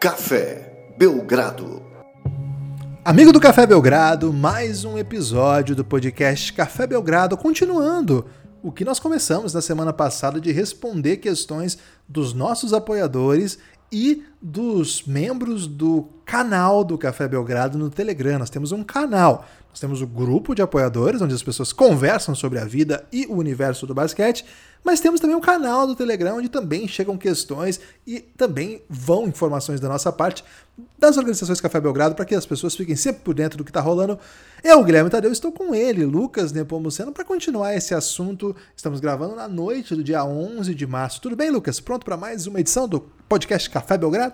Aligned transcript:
Café 0.00 0.94
Belgrado. 0.96 1.82
Amigo 3.04 3.34
do 3.34 3.38
Café 3.38 3.66
Belgrado, 3.66 4.32
mais 4.32 4.82
um 4.82 4.96
episódio 4.96 5.76
do 5.76 5.84
podcast 5.84 6.54
Café 6.54 6.86
Belgrado, 6.86 7.36
continuando 7.36 8.24
o 8.62 8.72
que 8.72 8.82
nós 8.82 8.98
começamos 8.98 9.52
na 9.52 9.60
semana 9.60 9.92
passada 9.92 10.40
de 10.40 10.52
responder 10.52 11.18
questões 11.18 11.76
dos 12.08 12.32
nossos 12.32 12.72
apoiadores 12.72 13.58
e 13.92 14.24
dos 14.40 15.04
membros 15.04 15.66
do 15.66 16.08
canal 16.24 16.82
do 16.82 16.96
Café 16.96 17.28
Belgrado 17.28 17.76
no 17.76 17.90
Telegram. 17.90 18.38
Nós 18.38 18.48
temos 18.48 18.72
um 18.72 18.82
canal, 18.82 19.46
nós 19.68 19.78
temos 19.78 20.00
o 20.00 20.06
grupo 20.06 20.54
de 20.54 20.62
apoiadores, 20.62 21.20
onde 21.20 21.34
as 21.34 21.42
pessoas 21.42 21.72
conversam 21.72 22.34
sobre 22.34 22.58
a 22.58 22.64
vida 22.64 23.04
e 23.12 23.26
o 23.26 23.36
universo 23.36 23.86
do 23.86 23.94
basquete, 23.94 24.44
mas 24.82 25.00
temos 25.00 25.20
também 25.20 25.36
um 25.36 25.40
canal 25.40 25.86
do 25.86 25.94
Telegram, 25.94 26.38
onde 26.38 26.48
também 26.48 26.88
chegam 26.88 27.18
questões 27.18 27.80
e 28.06 28.20
também 28.20 28.82
vão 28.88 29.28
informações 29.28 29.78
da 29.78 29.88
nossa 29.88 30.10
parte 30.10 30.42
das 30.98 31.18
organizações 31.18 31.60
Café 31.60 31.80
Belgrado 31.80 32.14
para 32.14 32.24
que 32.24 32.34
as 32.34 32.46
pessoas 32.46 32.74
fiquem 32.74 32.96
sempre 32.96 33.22
por 33.22 33.34
dentro 33.34 33.58
do 33.58 33.64
que 33.64 33.70
está 33.70 33.80
rolando. 33.80 34.18
Eu, 34.64 34.82
Guilherme 34.82 35.10
Tadeu, 35.10 35.30
estou 35.30 35.52
com 35.52 35.74
ele, 35.74 36.04
Lucas 36.04 36.52
Nepomuceno, 36.52 37.12
para 37.12 37.24
continuar 37.24 37.74
esse 37.74 37.94
assunto. 37.94 38.56
Estamos 38.74 39.00
gravando 39.00 39.34
na 39.34 39.48
noite 39.48 39.94
do 39.94 40.02
dia 40.02 40.24
11 40.24 40.74
de 40.74 40.86
março. 40.86 41.20
Tudo 41.20 41.36
bem, 41.36 41.50
Lucas? 41.50 41.78
Pronto 41.80 42.04
para 42.04 42.16
mais 42.16 42.46
uma 42.46 42.60
edição 42.60 42.88
do 42.88 43.00
podcast 43.28 43.68
Café 43.68 43.98
Belgrado? 43.98 44.29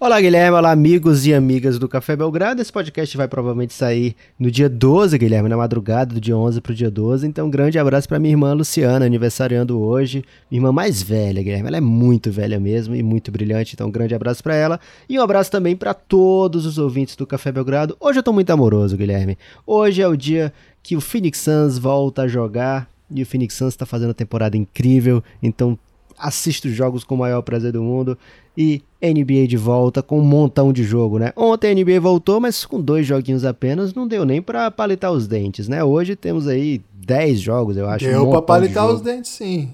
Olá, 0.00 0.20
Guilherme. 0.20 0.56
Olá, 0.56 0.70
amigos 0.70 1.26
e 1.26 1.34
amigas 1.34 1.76
do 1.76 1.88
Café 1.88 2.14
Belgrado. 2.14 2.62
Esse 2.62 2.72
podcast 2.72 3.16
vai 3.16 3.26
provavelmente 3.26 3.74
sair 3.74 4.14
no 4.38 4.48
dia 4.48 4.68
12, 4.68 5.18
Guilherme, 5.18 5.48
na 5.48 5.56
madrugada 5.56 6.14
do 6.14 6.20
dia 6.20 6.36
11 6.36 6.60
para 6.60 6.70
o 6.70 6.74
dia 6.74 6.88
12. 6.88 7.26
Então, 7.26 7.48
um 7.48 7.50
grande 7.50 7.80
abraço 7.80 8.08
para 8.08 8.20
minha 8.20 8.32
irmã 8.32 8.52
Luciana, 8.52 9.06
aniversariando 9.06 9.76
hoje. 9.80 10.24
Minha 10.48 10.60
irmã 10.60 10.70
mais 10.70 11.02
velha, 11.02 11.42
Guilherme. 11.42 11.66
Ela 11.66 11.78
é 11.78 11.80
muito 11.80 12.30
velha 12.30 12.60
mesmo 12.60 12.94
e 12.94 13.02
muito 13.02 13.32
brilhante. 13.32 13.74
Então, 13.74 13.88
um 13.88 13.90
grande 13.90 14.14
abraço 14.14 14.40
para 14.40 14.54
ela. 14.54 14.78
E 15.08 15.18
um 15.18 15.22
abraço 15.22 15.50
também 15.50 15.74
para 15.74 15.92
todos 15.92 16.64
os 16.64 16.78
ouvintes 16.78 17.16
do 17.16 17.26
Café 17.26 17.50
Belgrado. 17.50 17.96
Hoje 17.98 18.18
eu 18.18 18.20
estou 18.20 18.32
muito 18.32 18.50
amoroso, 18.50 18.96
Guilherme. 18.96 19.36
Hoje 19.66 20.00
é 20.00 20.06
o 20.06 20.16
dia 20.16 20.52
que 20.80 20.94
o 20.94 21.00
Phoenix 21.00 21.40
Suns 21.40 21.76
volta 21.76 22.22
a 22.22 22.28
jogar. 22.28 22.88
E 23.10 23.20
o 23.20 23.26
Phoenix 23.26 23.54
Suns 23.54 23.74
está 23.74 23.84
fazendo 23.84 24.10
uma 24.10 24.14
temporada 24.14 24.56
incrível. 24.56 25.24
Então, 25.42 25.76
assisto 26.18 26.68
jogos 26.68 27.04
com 27.04 27.14
o 27.14 27.18
maior 27.18 27.42
prazer 27.42 27.72
do 27.72 27.82
mundo 27.82 28.18
e 28.56 28.82
NBA 29.02 29.46
de 29.46 29.56
volta 29.56 30.02
com 30.02 30.18
um 30.18 30.24
montão 30.24 30.72
de 30.72 30.82
jogo, 30.82 31.18
né? 31.18 31.32
Ontem 31.36 31.70
a 31.70 31.74
NBA 31.74 32.00
voltou, 32.00 32.40
mas 32.40 32.64
com 32.64 32.80
dois 32.80 33.06
joguinhos 33.06 33.44
apenas, 33.44 33.94
não 33.94 34.08
deu 34.08 34.24
nem 34.24 34.42
para 34.42 34.70
palitar 34.70 35.12
os 35.12 35.28
dentes, 35.28 35.68
né? 35.68 35.84
Hoje 35.84 36.16
temos 36.16 36.48
aí 36.48 36.82
10 36.94 37.40
jogos, 37.40 37.76
eu 37.76 37.88
acho. 37.88 38.04
Deu 38.04 38.26
um 38.26 38.30
para 38.30 38.42
palitar 38.42 38.86
de 38.88 38.94
os 38.94 39.00
dentes, 39.00 39.30
sim. 39.30 39.70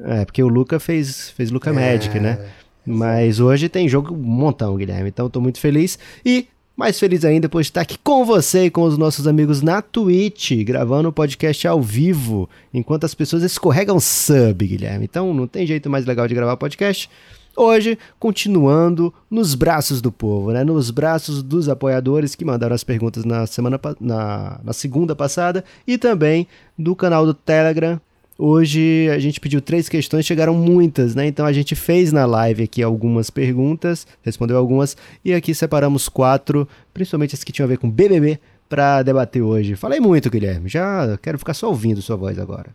É, 0.00 0.24
porque 0.24 0.42
o 0.42 0.48
Luca 0.48 0.80
fez, 0.80 1.30
fez 1.30 1.50
Luca 1.50 1.70
é, 1.70 1.72
Magic, 1.72 2.18
né? 2.18 2.38
Mas 2.86 3.40
hoje 3.40 3.68
tem 3.68 3.88
jogo 3.88 4.12
um 4.12 4.18
montão, 4.18 4.76
Guilherme. 4.76 5.08
Então 5.08 5.30
tô 5.30 5.40
muito 5.40 5.58
feliz. 5.58 5.98
E 6.24 6.48
mais 6.76 6.98
feliz 6.98 7.24
ainda 7.24 7.48
por 7.48 7.60
estar 7.60 7.82
aqui 7.82 7.96
com 8.02 8.24
você 8.24 8.64
e 8.64 8.70
com 8.70 8.82
os 8.82 8.98
nossos 8.98 9.26
amigos 9.26 9.62
na 9.62 9.80
Twitch, 9.80 10.52
gravando 10.64 11.08
o 11.08 11.12
podcast 11.12 11.66
ao 11.68 11.80
vivo, 11.80 12.48
enquanto 12.72 13.04
as 13.04 13.14
pessoas 13.14 13.42
escorregam 13.42 14.00
sub, 14.00 14.66
Guilherme. 14.66 15.04
Então 15.04 15.32
não 15.32 15.46
tem 15.46 15.66
jeito 15.66 15.88
mais 15.88 16.04
legal 16.04 16.26
de 16.26 16.34
gravar 16.34 16.56
podcast 16.56 17.08
Hoje, 17.56 17.96
continuando 18.18 19.14
nos 19.30 19.54
braços 19.54 20.02
do 20.02 20.10
povo, 20.10 20.50
né? 20.50 20.64
nos 20.64 20.90
braços 20.90 21.40
dos 21.40 21.68
apoiadores 21.68 22.34
que 22.34 22.44
mandaram 22.44 22.74
as 22.74 22.82
perguntas 22.82 23.24
na 23.24 23.46
semana 23.46 23.78
na, 24.00 24.60
na 24.64 24.72
segunda 24.72 25.14
passada 25.14 25.64
e 25.86 25.96
também 25.96 26.48
do 26.76 26.96
canal 26.96 27.24
do 27.24 27.32
Telegram. 27.32 28.00
Hoje 28.36 29.08
a 29.10 29.18
gente 29.18 29.38
pediu 29.38 29.60
três 29.60 29.88
questões, 29.88 30.26
chegaram 30.26 30.54
muitas, 30.54 31.14
né? 31.14 31.26
Então 31.26 31.46
a 31.46 31.52
gente 31.52 31.76
fez 31.76 32.12
na 32.12 32.26
live 32.26 32.64
aqui 32.64 32.82
algumas 32.82 33.30
perguntas, 33.30 34.06
respondeu 34.22 34.56
algumas 34.56 34.96
e 35.24 35.32
aqui 35.32 35.54
separamos 35.54 36.08
quatro, 36.08 36.68
principalmente 36.92 37.34
as 37.34 37.44
que 37.44 37.52
tinham 37.52 37.66
a 37.66 37.68
ver 37.68 37.78
com 37.78 37.88
BBB, 37.88 38.40
para 38.68 39.02
debater 39.02 39.40
hoje. 39.40 39.76
Falei 39.76 40.00
muito, 40.00 40.28
Guilherme, 40.28 40.68
já 40.68 41.16
quero 41.22 41.38
ficar 41.38 41.54
só 41.54 41.68
ouvindo 41.68 42.02
sua 42.02 42.16
voz 42.16 42.38
agora. 42.38 42.74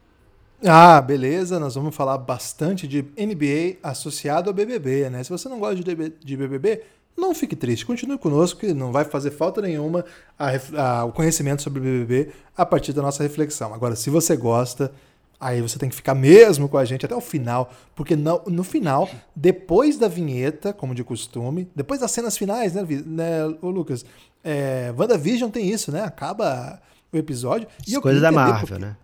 Ah, 0.66 1.02
beleza. 1.02 1.60
Nós 1.60 1.76
vamos 1.76 1.96
falar 1.96 2.18
bastante 2.18 2.88
de 2.88 3.02
NBA 3.18 3.78
associado 3.82 4.50
ao 4.50 4.54
BBB, 4.54 5.10
né? 5.10 5.24
Se 5.24 5.30
você 5.30 5.48
não 5.50 5.60
gosta 5.60 5.76
de 5.76 6.38
BBB, 6.38 6.82
não 7.18 7.34
fique 7.34 7.56
triste. 7.56 7.86
Continue 7.86 8.18
conosco, 8.18 8.60
que 8.60 8.74
não 8.74 8.92
vai 8.92 9.06
fazer 9.06 9.32
falta 9.32 9.62
nenhuma 9.62 10.06
a, 10.38 10.50
a, 10.78 11.06
o 11.06 11.12
conhecimento 11.12 11.62
sobre 11.62 11.82
BBB 11.82 12.32
a 12.56 12.66
partir 12.66 12.94
da 12.94 13.02
nossa 13.02 13.24
reflexão. 13.24 13.74
Agora, 13.74 13.96
se 13.96 14.10
você 14.10 14.36
gosta, 14.36 14.92
aí 15.40 15.62
você 15.62 15.80
tem 15.80 15.90
que 15.90 15.96
ficar 15.96 16.14
mesmo 16.14 16.68
com 16.68 16.78
a 16.78 16.86
gente 16.86 17.06
até 17.06 17.16
o 17.16 17.22
final, 17.22 17.72
porque 17.96 18.16
no, 18.16 18.42
no 18.48 18.64
final, 18.64 19.10
depois 19.36 19.98
da 19.98 20.08
vinheta, 20.08 20.74
como 20.74 20.94
de 20.94 21.04
costume, 21.04 21.70
depois 21.76 22.00
das 22.00 22.12
cenas 22.12 22.38
finais, 22.38 22.74
né, 22.74 22.86
né 23.06 23.46
Lucas? 23.62 24.06
É, 24.44 24.94
WandaVision 24.98 25.50
tem 25.50 25.70
isso, 25.70 25.92
né? 25.92 26.04
Acaba 26.04 26.82
o 27.12 27.18
episódio. 27.18 27.68
E 27.88 28.00
Coisa 28.00 28.20
da 28.20 28.32
Marvel, 28.32 28.68
porque... 28.68 28.86
né? 28.86 28.96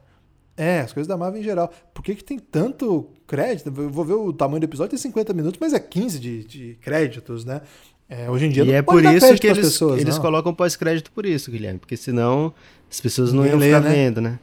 É, 0.58 0.80
as 0.80 0.94
coisas 0.94 1.08
da 1.08 1.18
Marvel 1.18 1.42
em 1.42 1.44
geral. 1.44 1.72
Por 1.94 2.02
que, 2.02 2.16
que 2.16 2.24
tem 2.24 2.40
tanto 2.40 3.10
crédito? 3.28 3.74
Eu 3.76 3.90
vou 3.90 4.06
ver 4.06 4.14
o 4.14 4.32
tamanho 4.32 4.62
do 4.62 4.64
episódio, 4.64 4.92
tem 4.92 5.00
50 5.00 5.34
minutos, 5.34 5.60
mas 5.60 5.74
é 5.74 5.80
15 5.80 6.20
de, 6.20 6.44
de 6.46 6.78
créditos, 6.82 7.44
né? 7.44 7.62
É, 8.08 8.30
hoje 8.30 8.46
em 8.46 8.50
dia 8.50 8.64
e 8.64 8.72
é 8.72 8.82
por 8.84 9.04
isso 9.04 9.36
que 9.36 9.48
eles, 9.48 9.66
pessoas, 9.66 10.00
eles 10.00 10.20
colocam 10.20 10.54
pós-crédito 10.54 11.12
por 11.12 11.26
isso, 11.26 11.50
Guilherme, 11.50 11.80
porque 11.80 11.98
senão 11.98 12.54
as 12.90 13.02
pessoas 13.02 13.34
não 13.34 13.46
iam 13.46 13.60
ficar 13.60 13.82
né? 13.82 13.90
vendo, 13.90 14.22
né? 14.22 14.40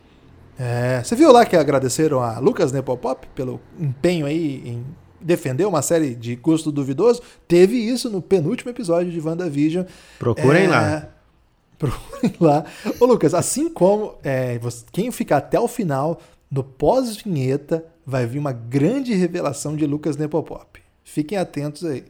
É, 0.58 1.02
você 1.02 1.16
viu 1.16 1.32
lá 1.32 1.44
que 1.44 1.56
agradeceram 1.56 2.20
a 2.20 2.38
Lucas 2.38 2.72
Nepopop 2.72 3.26
pelo 3.34 3.60
empenho 3.78 4.26
aí 4.26 4.62
em 4.64 4.84
defender 5.20 5.64
uma 5.66 5.82
série 5.82 6.14
de 6.14 6.36
gosto 6.36 6.70
duvidoso? 6.70 7.22
Teve 7.48 7.76
isso 7.76 8.10
no 8.10 8.20
penúltimo 8.20 8.70
episódio 8.70 9.10
de 9.10 9.20
WandaVision. 9.20 9.84
Procurem 10.18 10.64
é, 10.64 10.68
lá. 10.68 11.08
Procurem 11.78 12.34
lá. 12.38 12.64
Ô, 13.00 13.06
Lucas, 13.06 13.34
assim 13.34 13.68
como 13.68 14.14
é, 14.22 14.60
quem 14.92 15.10
ficar 15.10 15.38
até 15.38 15.58
o 15.58 15.66
final, 15.66 16.20
no 16.50 16.62
pós-vinheta, 16.62 17.84
vai 18.04 18.26
vir 18.26 18.38
uma 18.38 18.52
grande 18.52 19.14
revelação 19.14 19.74
de 19.74 19.86
Lucas 19.86 20.16
Nepopop. 20.16 20.80
Fiquem 21.04 21.38
atentos 21.38 21.84
aí. 21.84 22.04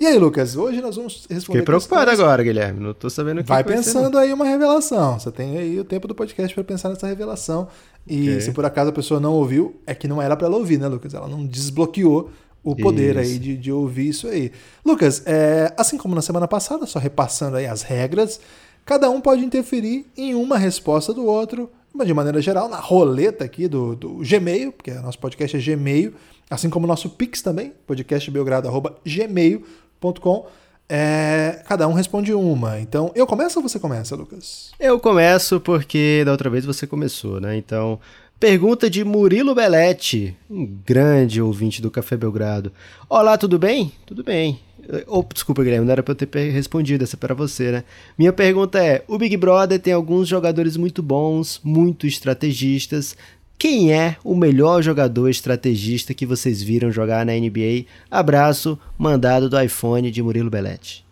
E 0.00 0.06
aí, 0.06 0.18
Lucas, 0.18 0.56
hoje 0.56 0.80
nós 0.80 0.96
vamos 0.96 1.26
responder. 1.28 1.40
Fiquei 1.40 1.62
preocupado 1.62 2.06
questões. 2.06 2.20
agora, 2.20 2.42
Guilherme. 2.42 2.80
Não 2.80 2.94
tô 2.94 3.10
sabendo 3.10 3.40
o 3.40 3.42
que 3.42 3.48
Vai 3.48 3.64
pensando 3.64 4.16
aí 4.16 4.32
uma 4.32 4.44
revelação. 4.44 5.18
Você 5.18 5.32
tem 5.32 5.58
aí 5.58 5.80
o 5.80 5.84
tempo 5.84 6.06
do 6.06 6.14
podcast 6.14 6.54
para 6.54 6.62
pensar 6.62 6.88
nessa 6.88 7.06
revelação. 7.06 7.68
E 8.06 8.30
okay. 8.30 8.40
se 8.40 8.52
por 8.52 8.64
acaso 8.64 8.90
a 8.90 8.92
pessoa 8.92 9.18
não 9.18 9.32
ouviu, 9.32 9.76
é 9.86 9.94
que 9.94 10.06
não 10.06 10.22
era 10.22 10.36
para 10.36 10.46
ela 10.46 10.56
ouvir, 10.56 10.78
né, 10.78 10.86
Lucas? 10.86 11.14
Ela 11.14 11.26
não 11.26 11.44
desbloqueou 11.44 12.30
o 12.62 12.76
poder 12.76 13.16
isso. 13.16 13.32
aí 13.32 13.38
de, 13.38 13.56
de 13.56 13.72
ouvir 13.72 14.08
isso 14.08 14.28
aí. 14.28 14.52
Lucas, 14.84 15.22
é, 15.26 15.72
assim 15.76 15.98
como 15.98 16.14
na 16.14 16.22
semana 16.22 16.46
passada, 16.46 16.86
só 16.86 16.98
repassando 16.98 17.56
aí 17.56 17.66
as 17.66 17.82
regras, 17.82 18.40
Cada 18.88 19.08
um 19.10 19.20
pode 19.20 19.44
interferir 19.44 20.06
em 20.16 20.34
uma 20.34 20.56
resposta 20.56 21.12
do 21.12 21.26
outro, 21.26 21.70
mas 21.92 22.06
de 22.06 22.14
maneira 22.14 22.40
geral, 22.40 22.70
na 22.70 22.80
roleta 22.80 23.44
aqui 23.44 23.68
do, 23.68 23.94
do 23.94 24.22
Gmail, 24.26 24.72
porque 24.72 24.90
nosso 24.94 25.18
podcast 25.18 25.58
é 25.58 25.60
Gmail, 25.60 26.14
assim 26.48 26.70
como 26.70 26.86
o 26.86 26.88
nosso 26.88 27.10
Pix 27.10 27.42
também, 27.42 27.74
podcastbelgrado.gmail.com. 27.86 29.87
É, 30.88 31.62
cada 31.66 31.86
um 31.86 31.92
responde 31.92 32.32
uma. 32.32 32.80
Então, 32.80 33.12
eu 33.14 33.26
começo 33.26 33.58
ou 33.58 33.68
você 33.68 33.78
começa, 33.78 34.16
Lucas? 34.16 34.70
Eu 34.80 34.98
começo 34.98 35.60
porque 35.60 36.22
da 36.24 36.32
outra 36.32 36.48
vez 36.48 36.64
você 36.64 36.86
começou, 36.86 37.38
né? 37.40 37.56
Então, 37.56 38.00
pergunta 38.40 38.88
de 38.88 39.04
Murilo 39.04 39.54
Belletti, 39.54 40.34
um 40.48 40.64
grande 40.86 41.42
ouvinte 41.42 41.82
do 41.82 41.90
Café 41.90 42.16
Belgrado. 42.16 42.72
Olá, 43.08 43.36
tudo 43.36 43.58
bem? 43.58 43.92
Tudo 44.06 44.24
bem. 44.24 44.60
Oh, 45.06 45.22
desculpa, 45.22 45.62
Guilherme, 45.62 45.84
não 45.84 45.92
era 45.92 46.02
pra 46.02 46.12
eu 46.12 46.16
ter 46.16 46.50
respondido 46.50 47.04
essa 47.04 47.16
para 47.16 47.34
você, 47.34 47.70
né? 47.70 47.84
Minha 48.16 48.32
pergunta 48.32 48.82
é: 48.82 49.04
o 49.06 49.18
Big 49.18 49.36
Brother 49.36 49.78
tem 49.78 49.92
alguns 49.92 50.26
jogadores 50.26 50.78
muito 50.78 51.02
bons, 51.02 51.60
muito 51.62 52.06
estrategistas. 52.06 53.14
Quem 53.58 53.92
é 53.92 54.16
o 54.22 54.36
melhor 54.36 54.80
jogador 54.82 55.28
estrategista 55.28 56.14
que 56.14 56.24
vocês 56.24 56.62
viram 56.62 56.92
jogar 56.92 57.26
na 57.26 57.32
NBA? 57.32 57.86
Abraço, 58.08 58.78
mandado 58.96 59.50
do 59.50 59.60
iPhone 59.60 60.12
de 60.12 60.22
Murilo 60.22 60.48
Belletti. 60.48 61.04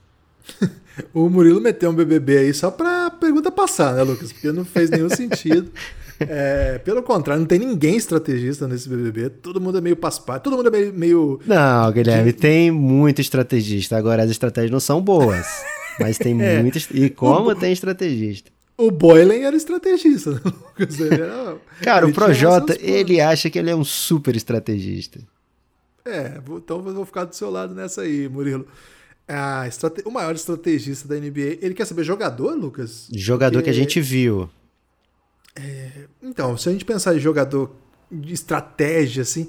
o 1.12 1.28
Murilo 1.28 1.60
meteu 1.60 1.90
um 1.90 1.94
BBB 1.94 2.38
aí 2.38 2.54
só 2.54 2.70
pra 2.70 3.10
pergunta 3.10 3.50
passar, 3.50 3.94
né, 3.94 4.02
Lucas? 4.04 4.32
Porque 4.32 4.52
não 4.52 4.64
fez 4.64 4.88
nenhum 4.90 5.08
sentido. 5.10 5.72
É, 6.20 6.78
pelo 6.84 7.02
contrário, 7.02 7.40
não 7.40 7.48
tem 7.48 7.58
ninguém 7.58 7.96
estrategista 7.96 8.68
nesse 8.68 8.88
BBB. 8.88 9.28
Todo 9.28 9.60
mundo 9.60 9.78
é 9.78 9.80
meio 9.80 9.96
paspar, 9.96 10.38
todo 10.38 10.56
mundo 10.56 10.68
é 10.68 10.70
meio. 10.70 10.94
meio 10.94 11.40
não, 11.44 11.90
Guilherme, 11.90 12.32
de... 12.32 12.38
tem 12.38 12.70
muito 12.70 13.20
estrategista. 13.20 13.96
Agora, 13.96 14.22
as 14.22 14.30
estratégias 14.30 14.70
não 14.70 14.80
são 14.80 15.02
boas. 15.02 15.46
mas 15.98 16.16
tem 16.16 16.30
é. 16.40 16.62
muito. 16.62 16.78
E 16.94 17.10
como 17.10 17.52
tem 17.56 17.72
estrategista? 17.72 18.55
O 18.78 18.90
Boylan 18.90 19.36
era 19.36 19.56
estrategista, 19.56 20.32
né, 20.36 20.40
Lucas? 20.44 21.00
Era... 21.00 21.56
Cara, 21.82 22.06
o 22.06 22.12
Projota, 22.12 22.76
ele 22.80 23.20
acha 23.20 23.48
que 23.48 23.58
ele 23.58 23.70
é 23.70 23.76
um 23.76 23.84
super 23.84 24.36
estrategista. 24.36 25.20
É, 26.04 26.40
então 26.56 26.76
eu 26.86 26.94
vou 26.94 27.06
ficar 27.06 27.24
do 27.24 27.34
seu 27.34 27.50
lado 27.50 27.74
nessa 27.74 28.02
aí, 28.02 28.28
Murilo. 28.28 28.66
Estrate... 29.66 30.02
O 30.04 30.10
maior 30.10 30.34
estrategista 30.34 31.08
da 31.08 31.16
NBA, 31.16 31.58
ele 31.60 31.74
quer 31.74 31.84
saber 31.84 32.04
jogador, 32.04 32.54
Lucas? 32.54 33.08
Jogador 33.12 33.58
Porque... 33.58 33.64
que 33.64 33.70
a 33.70 33.80
gente 33.80 34.00
viu. 34.00 34.48
É, 35.56 36.04
então, 36.22 36.56
se 36.56 36.68
a 36.68 36.72
gente 36.72 36.84
pensar 36.84 37.16
em 37.16 37.18
jogador 37.18 37.74
de 38.12 38.34
estratégia, 38.34 39.22
assim, 39.22 39.48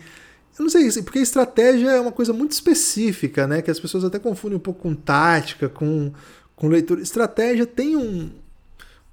Eu 0.57 0.63
não 0.63 0.69
sei, 0.69 0.89
porque 1.03 1.19
estratégia 1.19 1.89
é 1.91 2.00
uma 2.00 2.12
coisa 2.12 2.33
muito 2.33 2.53
específica, 2.53 3.45
né? 3.45 3.62
Que 3.62 3.69
as 3.69 3.80
pessoas 3.80 4.03
até 4.03 4.18
confundem 4.18 4.57
um 4.57 4.62
pouco 4.62 4.81
com 4.81 4.95
tática, 4.95 5.69
com, 5.69 6.12
com 6.56 6.68
leitura. 6.68 7.01
Estratégia 7.01 7.68
tem 7.68 7.95
um, 7.95 8.31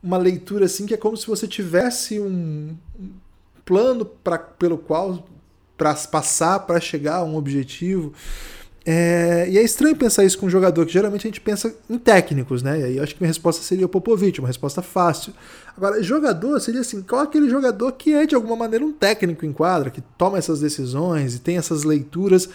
uma 0.04 0.18
leitura 0.18 0.66
assim 0.66 0.84
que 0.84 0.92
é 0.92 0.98
como 0.98 1.16
se 1.16 1.26
você 1.26 1.48
tivesse 1.48 2.20
um 2.20 2.76
plano 3.64 4.04
pra, 4.04 4.36
pelo 4.36 4.76
qual 4.76 5.26
para 5.78 5.94
passar 5.94 6.60
para 6.60 6.78
chegar 6.78 7.16
a 7.16 7.24
um 7.24 7.36
objetivo. 7.36 8.12
É, 8.86 9.46
e 9.48 9.56
é 9.56 9.62
estranho 9.62 9.96
pensar 9.96 10.24
isso 10.24 10.38
com 10.38 10.44
um 10.44 10.50
jogador, 10.50 10.84
que 10.84 10.92
geralmente 10.92 11.26
a 11.26 11.30
gente 11.30 11.40
pensa 11.40 11.74
em 11.88 11.96
técnicos, 11.96 12.62
né? 12.62 12.80
E 12.80 12.84
aí 12.84 12.96
eu 12.98 13.02
acho 13.02 13.14
que 13.14 13.22
minha 13.22 13.30
resposta 13.30 13.62
seria 13.62 13.86
o 13.86 13.88
Popovich, 13.88 14.38
uma 14.40 14.48
resposta 14.48 14.82
fácil. 14.82 15.32
Agora, 15.74 16.02
jogador 16.02 16.60
seria 16.60 16.82
assim: 16.82 17.00
qual 17.00 17.22
é 17.22 17.24
aquele 17.24 17.48
jogador 17.48 17.90
que 17.92 18.12
é 18.12 18.26
de 18.26 18.34
alguma 18.34 18.56
maneira 18.56 18.84
um 18.84 18.92
técnico 18.92 19.46
em 19.46 19.54
quadra, 19.54 19.88
que 19.88 20.02
toma 20.18 20.36
essas 20.36 20.60
decisões 20.60 21.34
e 21.34 21.38
tem 21.38 21.56
essas 21.56 21.82
leituras 21.82 22.46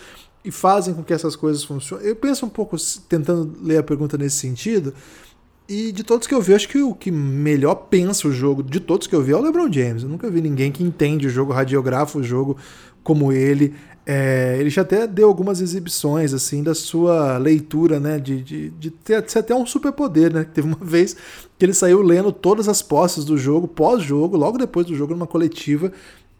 e 0.45 0.51
fazem 0.51 0.93
com 0.93 1.03
que 1.03 1.13
essas 1.13 1.35
coisas 1.35 1.63
funcionem? 1.63 2.05
Eu 2.05 2.15
penso 2.15 2.45
um 2.45 2.49
pouco, 2.49 2.77
tentando 3.09 3.57
ler 3.63 3.79
a 3.79 3.83
pergunta 3.83 4.15
nesse 4.15 4.37
sentido, 4.37 4.93
e 5.69 5.91
de 5.91 6.03
todos 6.03 6.25
que 6.25 6.33
eu 6.33 6.41
vi, 6.41 6.55
acho 6.55 6.67
que 6.67 6.81
o 6.81 6.95
que 6.95 7.11
melhor 7.11 7.75
pensa 7.75 8.27
o 8.27 8.31
jogo, 8.31 8.63
de 8.63 8.79
todos 8.79 9.05
que 9.05 9.15
eu 9.15 9.21
vi, 9.21 9.33
é 9.33 9.35
o 9.35 9.41
LeBron 9.41 9.71
James. 9.71 10.01
Eu 10.01 10.09
nunca 10.09 10.27
vi 10.27 10.41
ninguém 10.41 10.71
que 10.71 10.83
entende 10.83 11.27
o 11.27 11.29
jogo, 11.29 11.53
radiografa 11.53 12.17
o 12.17 12.23
jogo 12.23 12.57
como 13.03 13.31
ele. 13.31 13.75
É, 14.03 14.57
ele 14.59 14.71
já 14.71 14.81
até 14.81 15.05
deu 15.05 15.27
algumas 15.27 15.61
exibições 15.61 16.33
assim 16.33 16.63
da 16.63 16.73
sua 16.73 17.37
leitura, 17.37 17.99
né? 17.99 18.17
De, 18.17 18.41
de, 18.41 18.69
de 18.71 18.89
ter, 18.89 19.21
de 19.21 19.31
ser 19.31 19.39
até 19.39 19.53
um 19.53 19.63
superpoder, 19.63 20.33
né? 20.33 20.43
Teve 20.43 20.67
uma 20.67 20.77
vez 20.81 21.15
que 21.57 21.63
ele 21.63 21.73
saiu 21.75 22.01
lendo 22.01 22.31
todas 22.31 22.67
as 22.67 22.81
posses 22.81 23.23
do 23.23 23.37
jogo, 23.37 23.67
pós-jogo, 23.67 24.35
logo 24.35 24.57
depois 24.57 24.87
do 24.87 24.95
jogo, 24.95 25.13
numa 25.13 25.27
coletiva, 25.27 25.91